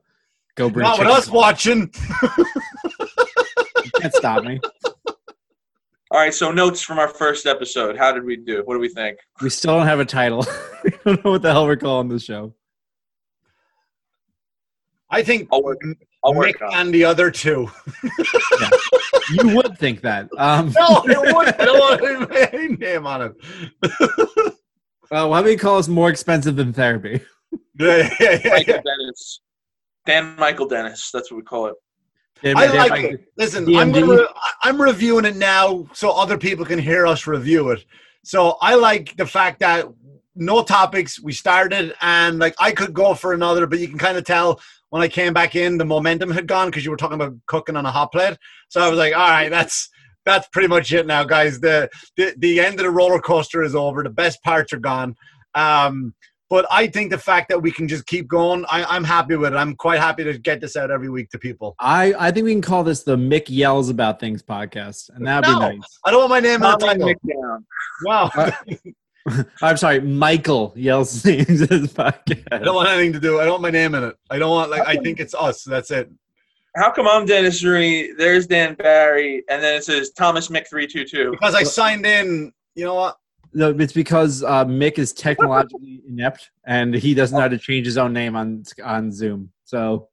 go 0.56 0.70
bring. 0.70 0.84
Not 0.84 0.98
with 0.98 1.08
us 1.08 1.28
watching. 1.30 1.92
You 3.84 3.90
can't 4.00 4.14
stop 4.14 4.42
me. 4.44 4.58
All 6.10 6.18
right. 6.18 6.32
So 6.32 6.50
notes 6.50 6.80
from 6.80 6.98
our 6.98 7.08
first 7.08 7.44
episode. 7.46 7.96
How 7.98 8.10
did 8.12 8.24
we 8.24 8.36
do? 8.36 8.62
What 8.64 8.74
do 8.74 8.80
we 8.80 8.88
think? 8.88 9.18
We 9.42 9.50
still 9.50 9.76
don't 9.76 9.86
have 9.86 10.00
a 10.00 10.04
title. 10.06 10.46
we 10.84 10.90
don't 11.04 11.22
know 11.24 11.32
what 11.32 11.42
the 11.42 11.52
hell 11.52 11.66
we're 11.66 11.76
calling 11.76 12.08
this 12.08 12.24
show. 12.24 12.54
I 15.10 15.22
think 15.22 15.48
I'll 15.52 15.62
work. 15.62 15.78
I'll 16.24 16.34
Mick 16.34 16.60
on. 16.62 16.74
and 16.74 16.94
the 16.94 17.04
other 17.04 17.30
two. 17.30 17.70
You 19.30 19.54
would 19.56 19.78
think 19.78 20.00
that. 20.02 20.28
Um, 20.36 20.72
No, 20.76 21.02
it 21.06 21.34
would. 21.34 21.48
I 21.60 21.64
don't 21.64 21.78
want 21.78 22.54
any 22.54 22.76
name 22.76 23.06
on 23.06 23.22
it. 23.22 23.34
uh, 23.82 24.50
well, 25.10 25.32
how 25.34 25.42
many 25.42 25.56
call 25.56 25.78
us 25.78 25.88
more 25.88 26.08
expensive 26.10 26.56
than 26.56 26.72
therapy? 26.72 27.20
yeah, 27.78 28.08
yeah, 28.20 28.40
yeah, 28.44 28.50
Michael. 28.50 28.82
Dennis. 28.84 29.40
Dan 30.06 30.36
Michael 30.38 30.66
Dennis. 30.66 31.10
That's 31.12 31.30
what 31.30 31.36
we 31.38 31.42
call 31.42 31.66
it. 31.66 31.74
Yeah, 32.42 32.52
I 32.56 32.66
man, 32.66 32.76
like 32.76 32.90
like- 32.90 33.04
it. 33.04 33.24
Listen, 33.36 33.66
DMD? 33.66 33.80
I'm 33.80 33.92
gonna, 33.92 34.22
I'm 34.62 34.80
reviewing 34.80 35.24
it 35.24 35.36
now 35.36 35.86
so 35.92 36.10
other 36.10 36.38
people 36.38 36.64
can 36.64 36.78
hear 36.78 37.06
us 37.06 37.26
review 37.26 37.70
it. 37.70 37.84
So 38.24 38.56
I 38.60 38.74
like 38.74 39.16
the 39.16 39.26
fact 39.26 39.60
that 39.60 39.86
no 40.34 40.62
topics. 40.62 41.20
We 41.20 41.32
started 41.32 41.94
and 42.00 42.38
like 42.38 42.54
I 42.58 42.72
could 42.72 42.94
go 42.94 43.14
for 43.14 43.32
another, 43.32 43.66
but 43.66 43.78
you 43.80 43.88
can 43.88 43.98
kind 43.98 44.16
of 44.16 44.24
tell 44.24 44.60
when 44.90 45.02
I 45.02 45.08
came 45.08 45.32
back 45.32 45.54
in, 45.56 45.78
the 45.78 45.84
momentum 45.84 46.30
had 46.30 46.46
gone 46.46 46.68
because 46.68 46.84
you 46.84 46.90
were 46.90 46.96
talking 46.96 47.14
about 47.16 47.34
cooking 47.46 47.76
on 47.76 47.84
a 47.86 47.90
hot 47.90 48.12
plate. 48.12 48.36
So 48.68 48.80
I 48.80 48.88
was 48.88 48.98
like, 48.98 49.14
all 49.14 49.28
right, 49.28 49.50
that's 49.50 49.88
that's 50.24 50.48
pretty 50.48 50.68
much 50.68 50.92
it 50.92 51.06
now, 51.06 51.24
guys. 51.24 51.60
The 51.60 51.88
the, 52.16 52.34
the 52.38 52.60
end 52.60 52.78
of 52.78 52.84
the 52.84 52.90
roller 52.90 53.20
coaster 53.20 53.62
is 53.62 53.74
over. 53.74 54.02
The 54.02 54.10
best 54.10 54.42
parts 54.42 54.72
are 54.72 54.78
gone. 54.78 55.14
Um, 55.54 56.14
but 56.50 56.64
I 56.70 56.86
think 56.86 57.10
the 57.10 57.18
fact 57.18 57.50
that 57.50 57.60
we 57.60 57.70
can 57.70 57.86
just 57.88 58.06
keep 58.06 58.26
going, 58.26 58.64
I, 58.70 58.82
I'm 58.84 59.04
happy 59.04 59.36
with 59.36 59.52
it. 59.52 59.56
I'm 59.56 59.76
quite 59.76 60.00
happy 60.00 60.24
to 60.24 60.38
get 60.38 60.62
this 60.62 60.76
out 60.76 60.90
every 60.90 61.10
week 61.10 61.28
to 61.30 61.38
people. 61.38 61.74
I, 61.78 62.14
I 62.18 62.30
think 62.30 62.44
we 62.46 62.52
can 62.52 62.62
call 62.62 62.84
this 62.84 63.02
the 63.02 63.16
Mick 63.16 63.44
Yells 63.48 63.90
About 63.90 64.18
Things 64.18 64.42
podcast, 64.42 65.10
and 65.14 65.26
that'd 65.26 65.46
No. 65.46 65.58
be 65.58 65.76
nice. 65.76 65.98
I 66.06 66.10
don't 66.10 66.20
want 66.20 66.30
my 66.30 66.40
name 66.40 66.54
in 66.54 66.60
the 66.62 66.76
title. 66.78 67.06
Mick 67.06 67.16
down. 67.28 67.66
Wow. 68.04 68.30
I'm 69.62 69.76
sorry, 69.76 70.00
Michael 70.00 70.72
Yells 70.76 71.22
Things 71.22 71.62
in 71.62 71.68
his 71.68 71.92
podcast. 71.92 72.48
I 72.52 72.58
don't 72.58 72.74
want 72.74 72.88
anything 72.88 73.12
to 73.14 73.20
do. 73.20 73.40
I 73.40 73.44
don't 73.44 73.52
want 73.52 73.62
my 73.62 73.70
name 73.70 73.94
in 73.94 74.04
it. 74.04 74.16
I 74.30 74.38
don't 74.38 74.50
want 74.50 74.70
like 74.70 74.86
I 74.86 74.96
think 74.96 75.20
it's 75.20 75.34
us. 75.34 75.64
That's 75.64 75.90
it. 75.90 76.10
How 76.76 76.90
come 76.92 77.08
I'm 77.08 77.26
Dennis 77.26 77.64
Rooney? 77.64 78.12
There's 78.12 78.46
Dan 78.46 78.74
Barry, 78.74 79.44
and 79.48 79.62
then 79.62 79.74
it 79.74 79.84
says 79.84 80.10
Thomas 80.10 80.48
Mick 80.48 80.68
three 80.68 80.86
two 80.86 81.04
two. 81.04 81.32
Because 81.32 81.54
I 81.54 81.62
signed 81.62 82.06
in. 82.06 82.52
You 82.74 82.84
know 82.84 82.94
what? 82.94 83.16
No, 83.54 83.70
it's 83.70 83.92
because 83.92 84.42
uh, 84.42 84.64
Mick 84.64 84.98
is 84.98 85.12
technologically 85.12 86.02
inept 86.08 86.50
and 86.66 86.94
he 86.94 87.14
doesn't 87.14 87.34
know 87.34 87.42
how 87.42 87.48
to 87.48 87.58
change 87.58 87.86
his 87.86 87.96
own 87.98 88.12
name 88.12 88.36
on 88.36 88.64
on 88.84 89.10
Zoom. 89.10 89.50
So 89.64 90.08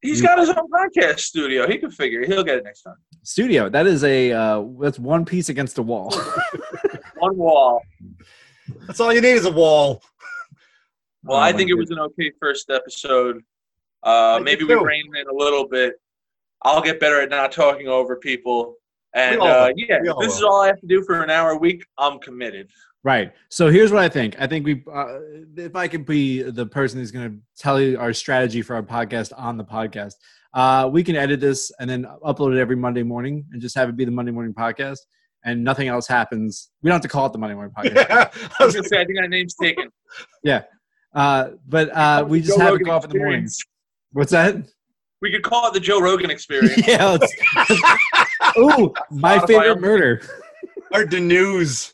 He's 0.00 0.22
got 0.22 0.38
his 0.38 0.48
own 0.48 0.70
podcast 0.70 1.20
studio. 1.20 1.68
He 1.68 1.78
can 1.78 1.90
figure. 1.90 2.22
it. 2.22 2.28
He'll 2.28 2.44
get 2.44 2.58
it 2.58 2.64
next 2.64 2.82
time. 2.82 2.94
studio, 3.24 3.68
that 3.68 3.86
is 3.86 4.04
a 4.04 4.32
uh, 4.32 4.64
that's 4.80 4.98
one 4.98 5.24
piece 5.24 5.48
against 5.48 5.78
a 5.78 5.82
wall. 5.82 6.14
One 7.18 7.36
wall. 7.36 7.82
That's 8.86 9.00
all 9.00 9.12
you 9.12 9.20
need 9.20 9.32
is 9.32 9.44
a 9.46 9.50
wall. 9.52 10.02
Well, 11.24 11.36
Oh, 11.38 11.40
I 11.40 11.50
my 11.52 11.58
think 11.58 11.70
it 11.70 11.74
was 11.74 11.90
an 11.90 11.98
okay 11.98 12.30
first 12.40 12.70
episode. 12.70 13.42
Uh, 14.02 14.40
maybe 14.42 14.64
we 14.64 14.74
too. 14.74 14.84
rein 14.84 15.04
it 15.14 15.20
in 15.20 15.26
a 15.28 15.34
little 15.34 15.66
bit. 15.68 15.94
I'll 16.62 16.80
get 16.82 17.00
better 17.00 17.20
at 17.20 17.30
not 17.30 17.52
talking 17.52 17.88
over 17.88 18.16
people. 18.16 18.74
And 19.14 19.40
uh, 19.40 19.70
yeah, 19.76 19.98
We 20.02 20.08
if 20.08 20.14
all 20.14 20.20
this 20.22 20.36
is 20.36 20.42
all 20.42 20.60
I 20.62 20.66
have 20.68 20.80
to 20.80 20.86
do 20.86 21.02
for 21.02 21.22
an 21.22 21.30
hour 21.30 21.50
a 21.50 21.56
week. 21.56 21.84
I'm 21.98 22.18
committed. 22.18 22.70
Right. 23.04 23.32
So 23.48 23.70
here's 23.70 23.90
what 23.92 24.02
I 24.02 24.08
think. 24.08 24.36
I 24.40 24.46
think 24.46 24.66
we, 24.66 24.82
uh, 24.92 25.18
if 25.56 25.74
I 25.76 25.88
could 25.88 26.04
be 26.04 26.42
the 26.42 26.66
person 26.66 26.98
who's 26.98 27.10
going 27.10 27.30
to 27.30 27.38
tell 27.56 27.80
you 27.80 27.98
our 27.98 28.12
strategy 28.12 28.60
for 28.60 28.74
our 28.74 28.82
podcast 28.82 29.32
on 29.36 29.56
the 29.56 29.64
podcast, 29.64 30.14
uh, 30.54 30.88
we 30.92 31.02
can 31.04 31.14
edit 31.16 31.40
this 31.40 31.70
and 31.80 31.88
then 31.88 32.06
upload 32.24 32.56
it 32.56 32.60
every 32.60 32.76
Monday 32.76 33.02
morning 33.02 33.44
and 33.52 33.62
just 33.62 33.76
have 33.76 33.88
it 33.88 33.96
be 33.96 34.04
the 34.04 34.10
Monday 34.10 34.32
morning 34.32 34.52
podcast, 34.52 34.98
and 35.44 35.64
nothing 35.64 35.88
else 35.88 36.06
happens. 36.06 36.70
We 36.82 36.88
don't 36.88 36.96
have 36.96 37.02
to 37.02 37.08
call 37.08 37.26
it 37.26 37.32
the 37.32 37.38
Monday 37.38 37.54
morning 37.54 37.74
podcast. 37.76 38.10
I 38.10 38.22
I 38.60 38.64
was 38.64 38.74
was 38.74 38.74
gonna 38.76 38.88
say 38.88 39.00
I 39.00 39.04
think 39.04 39.18
that 39.18 39.30
name's 39.30 39.54
taken. 39.54 39.88
Yeah, 40.42 40.64
uh, 41.14 41.50
but 41.66 41.90
uh, 41.94 42.24
we 42.28 42.40
just 42.40 42.58
Joe 42.58 42.64
have 42.64 42.72
Rogan 42.72 42.86
it 42.86 42.90
go 42.90 42.96
off 42.96 43.04
in 43.04 43.10
the 43.10 43.18
mornings. 43.18 43.58
What's 44.12 44.32
that? 44.32 44.56
We 45.20 45.32
could 45.32 45.42
call 45.42 45.68
it 45.68 45.74
the 45.74 45.80
Joe 45.80 46.00
Rogan 46.00 46.30
Experience. 46.30 46.86
yeah. 46.86 47.04
Let's, 47.04 47.34
ooh, 48.58 48.94
my 49.10 49.38
favorite 49.46 49.70
only. 49.70 49.80
murder. 49.80 50.22
or 50.92 51.04
the 51.04 51.20
news. 51.20 51.92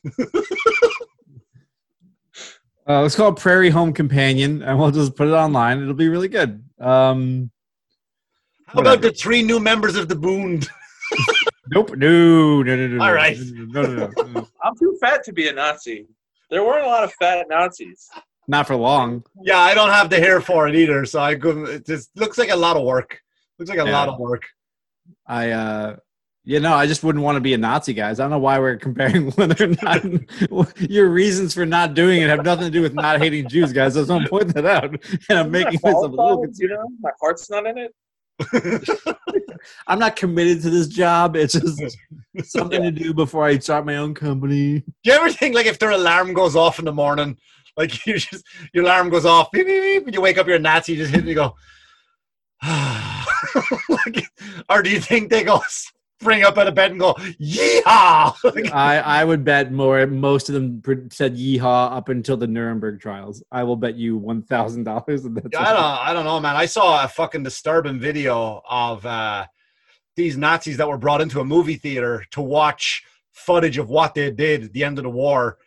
Uh, 2.87 3.01
let's 3.01 3.17
call 3.17 3.31
it 3.31 3.37
Prairie 3.37 3.71
Home 3.71 3.95
Companion, 3.95 4.63
and 4.63 4.79
we'll 4.79 4.91
just 4.91 5.17
put 5.17 5.27
it 5.27 5.33
online. 5.33 5.81
It'll 5.81 5.95
be 5.95 6.09
really 6.09 6.29
good. 6.29 6.63
Um, 6.79 7.51
How 8.67 8.81
about 8.81 9.01
the 9.01 9.11
three 9.11 9.43
new 9.43 9.59
members 9.59 9.97
of 9.97 10.09
the 10.09 10.15
Bund? 10.15 10.69
Nope. 11.71 11.97
No. 11.97 12.63
No. 12.63 12.77
No. 12.77 12.87
No. 12.89 13.05
All 13.05 13.15
no. 13.15 13.31
No. 13.31 13.83
No. 13.83 13.83
No. 13.97 14.07
no, 14.07 14.23
no. 14.33 14.49
I'm 14.63 14.77
too 14.79 14.97
fat 15.01 15.23
to 15.25 15.33
be 15.33 15.49
a 15.49 15.53
Nazi. 15.53 16.07
There 16.51 16.63
weren't 16.65 16.85
a 16.85 16.89
lot 16.89 17.05
of 17.05 17.13
fat 17.15 17.47
Nazis. 17.49 18.09
Not 18.47 18.67
for 18.67 18.77
long. 18.77 19.25
Yeah, 19.43 19.59
I 19.59 19.73
don't 19.75 19.91
have 19.91 20.11
the 20.11 20.17
hair 20.19 20.41
for 20.41 20.69
it 20.69 20.75
either, 20.77 21.05
so 21.07 21.21
I 21.21 21.35
couldn't. 21.35 21.67
It 21.69 21.87
just 21.87 22.11
looks 22.17 22.37
like 22.39 22.51
a 22.51 22.57
lot 22.57 22.77
of 22.77 22.85
work. 22.85 23.19
Looks 23.59 23.71
like 23.71 23.79
a 23.79 23.85
Yeah. 23.87 23.93
lot 23.93 24.09
of 24.09 24.19
work. 24.19 24.43
I. 25.27 25.51
uh 25.51 25.97
you 26.47 26.61
know, 26.61 26.75
I 26.75 26.87
just 26.87 27.03
wouldn't 27.03 27.25
want 27.25 27.37
to 27.37 27.41
be 27.41 27.55
a 27.55 27.57
Nazi, 27.57 27.95
guys. 27.95 28.21
I 28.21 28.25
don't 28.25 28.31
know 28.33 28.39
why 28.39 28.59
we're 28.59 28.77
comparing 28.77 29.31
whether 29.37 29.65
or 29.65 29.69
not 29.83 30.05
your 30.91 31.09
reasons 31.09 31.55
for 31.55 31.65
not 31.65 31.95
doing 31.95 32.21
it 32.21 32.29
have 32.29 32.45
nothing 32.45 32.67
to 32.67 32.71
do 32.71 32.83
with 32.83 32.93
not 32.93 33.19
hating 33.19 33.49
Jews, 33.49 33.73
guys. 33.73 33.97
I 33.97 34.01
just 34.01 34.11
want 34.11 34.25
to 34.25 34.29
point 34.29 34.53
that 34.53 34.67
out, 34.67 34.85
and 35.31 35.39
I'm 35.39 35.51
making 35.51 35.81
My 35.83 35.89
myself 35.93 36.05
a 36.05 36.09
little. 36.09 36.17
fault, 36.17 36.49
you 36.59 36.69
know, 36.69 36.87
my 37.01 37.09
heart's 37.19 37.49
not 37.49 37.65
in 37.67 37.79
it. 37.79 37.95
I'm 39.87 39.99
not 39.99 40.17
committed 40.17 40.63
to 40.63 40.71
this 40.71 40.89
job. 40.89 41.37
It's 41.37 41.55
just 41.55 41.97
something 42.45 42.83
to 42.83 42.91
do 42.91 43.15
before 43.15 43.45
I 43.45 43.59
start 43.59 43.87
my 43.87 43.97
own 43.97 44.15
company. 44.15 44.81
Do 44.81 44.93
you 45.05 45.13
ever 45.13 45.31
think 45.31 45.55
like 45.55 45.67
if 45.67 45.79
their 45.79 45.91
alarm 45.91 46.35
goes 46.35 46.57
off 46.57 46.79
in 46.79 46.85
the 46.85 46.93
morning, 46.93 47.37
like 47.77 48.07
you 48.07 48.19
just 48.19 48.45
your 48.73 48.85
alarm 48.85 49.11
goes 49.11 49.27
off, 49.27 49.51
beep, 49.53 49.67
beep, 49.67 49.83
beep, 49.83 50.07
and 50.07 50.15
you 50.15 50.21
wake 50.21 50.39
up, 50.39 50.47
you're 50.47 50.57
a 50.57 50.61
Nazi, 50.61 50.93
you 50.93 50.99
just 50.99 51.11
hit 51.13 51.21
and 51.21 51.29
you 51.29 51.35
go, 51.35 51.55
like, 53.89 54.27
or 54.69 54.83
do 54.83 54.91
you 54.91 55.01
think 55.01 55.31
they 55.31 55.45
go, 55.45 55.61
spring 56.21 56.43
up 56.43 56.57
out 56.57 56.67
of 56.67 56.75
bed 56.75 56.91
and 56.91 57.01
go, 57.01 57.15
yeehaw! 57.15 58.71
I, 58.73 58.99
I 59.05 59.25
would 59.25 59.45
bet 59.45 59.73
more. 59.73 60.07
Most 60.07 60.49
of 60.49 60.55
them 60.55 60.83
said 61.11 61.37
yeehaw 61.37 61.97
up 61.97 62.09
until 62.09 62.37
the 62.37 62.47
Nuremberg 62.47 63.01
trials. 63.01 63.43
I 63.53 63.65
will 63.65 63.77
bet 63.77 63.97
you 63.97 64.17
one 64.17 64.43
thousand 64.43 64.85
dollars. 64.85 65.25
I 65.27 65.29
don't, 65.31 65.55
I 65.57 66.13
don't 66.13 66.25
know, 66.25 66.41
man. 66.41 66.57
I 66.57 66.67
saw 66.67 67.05
a 67.05 67.09
fucking 67.09 67.43
disturbing 67.43 67.99
video 67.99 68.63
of 68.69 69.05
uh, 69.05 69.47
these 70.17 70.37
Nazis 70.37 70.77
that 70.79 70.89
were 70.89 70.99
brought 70.99 71.21
into 71.21 71.41
a 71.41 71.45
movie 71.45 71.77
theater 71.77 72.25
to 72.33 72.41
watch 72.41 73.05
footage 73.33 73.79
of 73.79 73.89
what 73.89 74.15
they 74.15 74.31
did 74.31 74.65
at 74.65 74.73
the 74.73 74.85
end 74.85 74.99
of 74.99 75.05
the 75.05 75.11
war, 75.11 75.59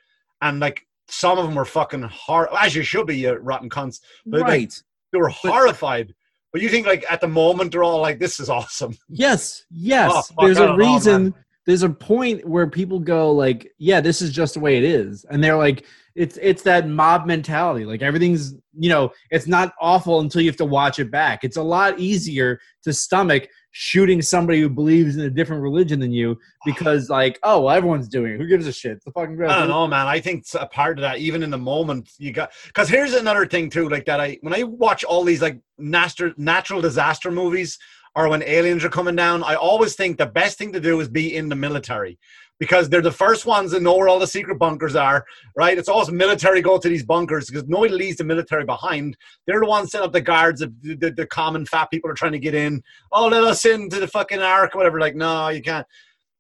and 0.42 0.60
like 0.60 0.88
some 1.10 1.38
of 1.38 1.46
them 1.46 1.56
were 1.56 1.66
fucking 1.66 2.04
hard, 2.04 2.50
as 2.60 2.76
you 2.76 2.84
should 2.84 3.08
be, 3.08 3.18
you 3.18 3.34
rotten 3.34 3.70
cunts. 3.70 4.00
But 4.26 4.42
like, 4.42 4.72
they 5.12 5.20
were 5.20 5.30
horrified. 5.30 6.08
But 6.08 6.16
you 6.56 6.70
think 6.70 6.88
like 6.88 7.06
at 7.12 7.22
the 7.22 7.28
moment 7.28 7.72
they're 7.72 7.84
all 7.84 8.02
like, 8.02 8.20
"This 8.20 8.40
is 8.40 8.50
awesome." 8.50 8.98
Yes. 9.10 9.66
Yes. 9.70 10.12
Oh, 10.14 10.22
fuck, 10.22 10.36
There's 10.46 10.58
a 10.58 10.68
don't 10.68 10.78
know, 10.80 10.94
reason. 10.94 11.34
there's 11.66 11.84
a 11.84 11.90
point 11.90 12.48
where 12.48 12.68
people 12.68 13.00
go 13.00 13.32
like, 13.32 13.72
"Yeah, 13.78 14.02
this 14.02 14.22
is 14.22 14.32
just 14.32 14.54
the 14.56 14.60
way 14.60 14.78
it 14.78 14.84
is," 14.84 15.26
and 15.30 15.44
they're 15.44 15.58
like, 15.58 15.86
"It's 16.18 16.38
it's 16.42 16.64
that 16.64 16.88
mob 16.88 17.26
mentality. 17.26 17.86
Like 17.86 18.02
everything's 18.02 18.56
you 18.80 18.90
know, 18.90 19.12
it's 19.32 19.48
not 19.48 19.74
awful 19.82 20.20
until 20.20 20.42
you 20.42 20.50
have 20.50 20.58
to 20.58 20.66
watch 20.66 21.00
it 21.00 21.10
back. 21.10 21.44
It's 21.44 21.58
a 21.58 21.64
lot 21.64 22.00
easier 22.00 22.60
to 22.84 22.94
stomach 22.94 23.48
shooting 23.72 24.22
somebody 24.22 24.60
who 24.60 24.70
believes 24.70 25.18
in 25.18 25.24
a 25.24 25.30
different 25.30 25.62
religion 25.62 26.00
than 26.00 26.12
you 26.12 26.38
because 26.66 27.10
like, 27.10 27.40
oh, 27.44 27.62
well, 27.62 27.76
everyone's 27.76 28.08
doing 28.08 28.34
it. 28.34 28.40
Who 28.40 28.48
gives 28.48 28.66
a 28.66 28.74
shit? 28.74 28.94
It's 28.94 29.06
the 29.06 29.12
fucking 29.12 29.42
I 29.44 29.60
don't 29.60 29.68
know, 29.68 29.88
man. 29.88 30.08
I 30.08 30.20
think 30.20 30.42
it's 30.42 30.56
a 30.56 30.66
part 30.66 30.98
of 30.98 31.04
that, 31.04 31.20
even 31.20 31.44
in 31.44 31.52
the 31.52 31.58
moment, 31.58 32.10
you 32.18 32.32
got 32.32 32.52
because 32.66 32.90
here's 32.90 33.14
another 33.14 33.46
thing 33.46 33.70
too, 33.70 33.88
like 33.90 34.06
that. 34.06 34.20
I 34.20 34.38
when 34.42 34.54
I 34.54 34.64
watch 34.64 35.04
all 35.04 35.24
these 35.24 35.42
like 35.42 35.60
natural 35.78 36.34
natural 36.38 36.82
disaster 36.82 37.32
movies, 37.32 37.78
or 38.16 38.30
when 38.30 38.42
aliens 38.44 38.84
are 38.84 38.90
coming 38.90 39.16
down, 39.16 39.44
I 39.44 39.56
always 39.56 39.96
think 39.96 40.18
the 40.18 40.26
best 40.26 40.58
thing 40.58 40.74
to 40.74 40.80
do 40.80 41.00
is 41.00 41.08
be 41.08 41.36
in 41.36 41.50
the 41.50 41.56
military 41.56 42.18
because 42.60 42.90
they're 42.90 43.02
the 43.02 43.12
first 43.12 43.46
ones 43.46 43.72
that 43.72 43.82
know 43.82 43.96
where 43.96 44.08
all 44.08 44.20
the 44.20 44.28
secret 44.28 44.58
bunkers 44.58 44.96
are. 44.96 45.26
Right? 45.56 45.78
It's 45.78 45.90
always 45.90 46.12
military 46.12 46.62
go 46.62 46.78
to 46.78 46.90
these 46.90 47.06
bunkers 47.06 47.48
because 47.50 47.68
nobody 47.68 47.94
leaves 47.94 48.18
the 48.18 48.24
military 48.24 48.66
behind. 48.66 49.18
They're 49.46 49.60
the 49.60 49.68
ones 49.68 49.92
setting 49.92 50.06
up 50.06 50.14
the 50.14 50.22
guards. 50.22 50.62
The, 50.62 50.74
the, 50.82 51.12
the 51.12 51.28
common 51.28 51.66
fat 51.66 51.92
people 51.92 52.10
are 52.10 52.16
trying 52.16 52.32
to 52.34 52.40
get 52.40 52.56
in. 52.56 52.82
Oh, 53.12 53.28
let 53.28 53.44
us 53.44 53.66
into 53.66 54.00
the 54.00 54.08
fucking 54.08 54.42
ark, 54.42 54.76
or 54.76 54.80
whatever. 54.80 55.00
Like, 55.00 55.16
no, 55.16 55.50
you 55.50 55.62
can't. 55.62 55.86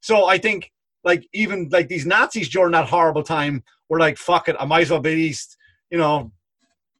So 0.01 0.25
I 0.25 0.37
think 0.37 0.71
like 1.03 1.27
even 1.33 1.69
like 1.71 1.87
these 1.87 2.05
Nazis 2.05 2.49
during 2.49 2.71
that 2.73 2.87
horrible 2.87 3.23
time 3.23 3.63
were 3.89 3.99
like, 3.99 4.17
fuck 4.17 4.49
it, 4.49 4.55
I 4.59 4.65
might 4.65 4.81
as 4.81 4.91
well 4.91 4.99
be 4.99 5.11
east, 5.11 5.57
you 5.89 5.97
know, 5.97 6.31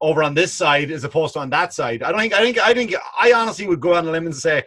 over 0.01 0.23
on 0.23 0.33
this 0.33 0.53
side 0.53 0.91
as 0.91 1.03
opposed 1.03 1.33
to 1.33 1.39
on 1.39 1.49
that 1.51 1.73
side. 1.73 2.03
I 2.03 2.11
don't 2.11 2.21
think 2.21 2.33
I 2.33 2.41
think 2.41 2.59
I 2.59 2.73
think 2.73 2.95
I 3.19 3.33
honestly 3.33 3.67
would 3.67 3.81
go 3.81 3.95
on 3.95 4.07
a 4.07 4.11
limb 4.11 4.25
and 4.25 4.35
say 4.35 4.63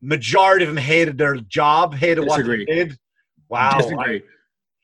majority 0.00 0.64
of 0.64 0.74
them 0.74 0.82
hated 0.82 1.18
their 1.18 1.36
job, 1.36 1.94
hated 1.94 2.24
Disagree. 2.24 2.60
what 2.60 2.68
they 2.68 2.74
did. 2.74 2.98
Wow. 3.48 3.78
Disagree. 3.78 4.22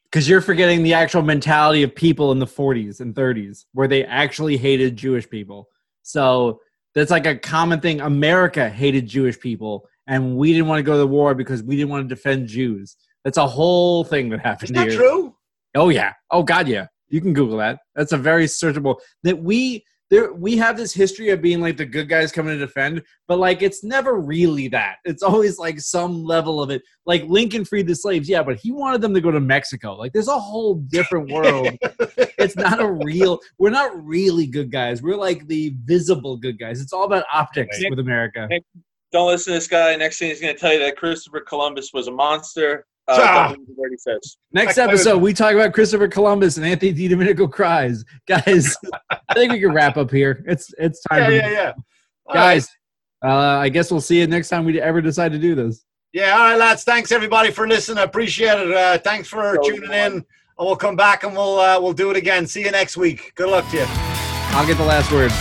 Because 0.05 0.29
you're 0.29 0.41
forgetting 0.41 0.83
the 0.83 0.95
actual 0.95 1.23
mentality 1.23 1.83
of 1.83 1.95
people 1.95 2.31
in 2.33 2.39
the 2.39 2.47
40s 2.47 3.01
and 3.01 3.15
30s 3.15 3.65
where 3.73 3.89
they 3.89 4.05
actually 4.05 4.57
hated 4.57 4.97
Jewish 4.97 5.29
people. 5.29 5.69
So 6.03 6.61
that's 6.95 7.11
like 7.11 7.27
a 7.27 7.37
common 7.37 7.81
thing. 7.81 8.01
America 8.01 8.69
hated 8.69 9.07
Jewish 9.07 9.39
people, 9.41 9.89
and 10.07 10.37
we 10.37 10.53
didn't 10.53 10.69
want 10.69 10.79
to 10.79 10.83
go 10.85 10.93
to 10.93 10.99
the 10.99 11.07
war 11.07 11.35
because 11.35 11.63
we 11.63 11.77
didn't 11.77 11.91
want 11.91 12.09
to 12.09 12.15
defend 12.15 12.47
Jews. 12.47 12.97
That's 13.25 13.39
a 13.39 13.47
whole 13.47 14.05
thing 14.05 14.29
that 14.31 14.41
happened 14.41 14.71
Is 14.71 14.77
that 14.77 14.89
here. 14.89 14.99
true? 14.99 15.35
Oh 15.75 15.89
yeah. 15.89 16.13
Oh 16.31 16.43
god, 16.43 16.69
yeah. 16.69 16.87
You 17.09 17.21
can 17.21 17.33
Google 17.33 17.59
that. 17.59 17.81
That's 17.97 18.13
a 18.13 18.17
very 18.19 18.45
searchable. 18.45 18.97
That 19.25 19.43
we 19.43 19.85
there 20.11 20.33
we 20.35 20.57
have 20.59 20.77
this 20.77 20.93
history 20.93 21.31
of 21.31 21.41
being 21.41 21.61
like 21.61 21.77
the 21.77 21.85
good 21.87 22.09
guys 22.09 22.31
coming 22.31 22.53
to 22.59 22.59
defend, 22.59 23.03
but 23.27 23.39
like 23.39 23.63
it's 23.63 23.83
never 23.83 24.21
really 24.21 24.69
that. 24.69 24.97
It's 25.05 25.23
always 25.23 25.59
like 25.59 25.81
some 25.81 26.23
level 26.25 26.63
of 26.63 26.71
it. 26.71 26.83
Like 27.07 27.25
Lincoln 27.25 27.65
freed 27.65 27.87
the 27.87 27.95
slaves, 27.95 28.29
yeah, 28.29 28.43
but 28.43 28.57
he 28.59 28.71
wanted 28.71 29.01
them 29.01 29.15
to 29.15 29.21
go 29.21 29.31
to 29.31 29.41
Mexico. 29.41 29.95
Like 29.97 30.13
there's 30.13 30.29
a 30.29 30.39
whole 30.39 30.75
different 30.77 31.31
world. 31.33 31.69
it's 32.39 32.57
not 32.57 32.81
a 32.81 32.91
real. 32.91 33.41
We're 33.59 33.71
not 33.71 34.05
really 34.05 34.47
good 34.47 34.71
guys. 34.71 35.03
We're 35.03 35.17
like 35.17 35.47
the 35.49 35.75
visible 35.85 36.37
good 36.37 36.59
guys. 36.59 36.81
It's 36.81 36.93
all 36.93 37.05
about 37.05 37.25
optics 37.33 37.81
Right. 37.83 37.91
with 37.91 37.99
America. 37.99 38.49
Don't 39.13 39.29
listen 39.29 39.53
to 39.53 39.59
this 39.59 39.69
guy. 39.69 39.95
Next 39.97 40.19
thing 40.19 40.29
he's 40.31 40.41
going 40.41 40.55
to 40.55 40.61
tell 40.61 40.73
you 40.73 40.81
that 40.81 40.97
Christopher 40.97 41.41
Columbus 41.41 41.91
was 41.95 42.09
a 42.09 42.13
monster. 42.13 42.85
Uh, 43.07 43.19
Ah. 43.21 43.49
don't 43.49 43.65
believe 43.67 43.77
what 43.77 43.91
he 43.91 43.97
says. 43.99 44.39
Next 44.53 44.77
Like, 44.79 44.89
episode, 44.89 45.19
we 45.19 45.33
talk 45.35 45.53
about 45.55 45.73
Christopher 45.75 46.09
Columbus 46.09 46.57
and 46.57 46.67
Anthony 46.67 46.93
DiDomenico 46.95 47.51
cries. 47.53 48.03
Guys, 48.27 48.77
I 49.29 49.35
think 49.35 49.53
we 49.53 49.61
can 49.61 49.73
wrap 49.73 49.97
up 49.97 50.11
here. 50.11 50.45
It's 50.47 50.73
it's 50.79 51.01
time. 51.03 51.33
yeah, 51.33 51.39
yeah, 51.39 51.51
yeah. 51.51 51.73
All 52.27 52.35
right. 52.35 52.55
guys 52.55 52.69
uh, 53.25 53.29
i 53.59 53.69
guess 53.71 53.91
we'll 53.91 54.01
see 54.01 54.19
you 54.21 54.27
next 54.27 54.49
time 54.51 54.65
we 54.67 54.81
ever 54.81 55.01
decide 55.01 55.33
to 55.33 55.39
do 55.39 55.55
this 55.55 55.85
Yeah, 56.13 56.33
all 56.37 56.45
right, 56.51 56.57
lads. 56.59 56.85
Thanks 56.85 57.11
everybody 57.11 57.51
for 57.51 57.67
listening. 57.67 57.99
I 57.99 58.03
appreciate 58.05 58.57
it. 58.59 58.71
Uh, 58.73 58.99
thanks 58.99 59.27
for 59.29 59.57
So 59.57 59.63
tuning 59.71 59.89
fun. 59.91 59.95
in. 59.95 60.13
And 60.13 60.25
we'll 60.59 60.77
come 60.77 60.95
back 60.97 61.25
and 61.25 61.33
we'll 61.33 61.59
uh, 61.59 61.81
we'll 61.81 61.93
do 62.05 62.11
it 62.13 62.17
again. 62.17 62.47
See 62.47 62.63
you 62.63 62.71
next 62.71 62.97
week. 62.97 63.33
Good 63.35 63.49
luck 63.51 63.69
to 63.71 63.77
you. 63.79 63.87
i'll 64.57 64.67
get 64.67 64.77
the 64.77 64.85
last 64.85 65.11
word 65.11 65.33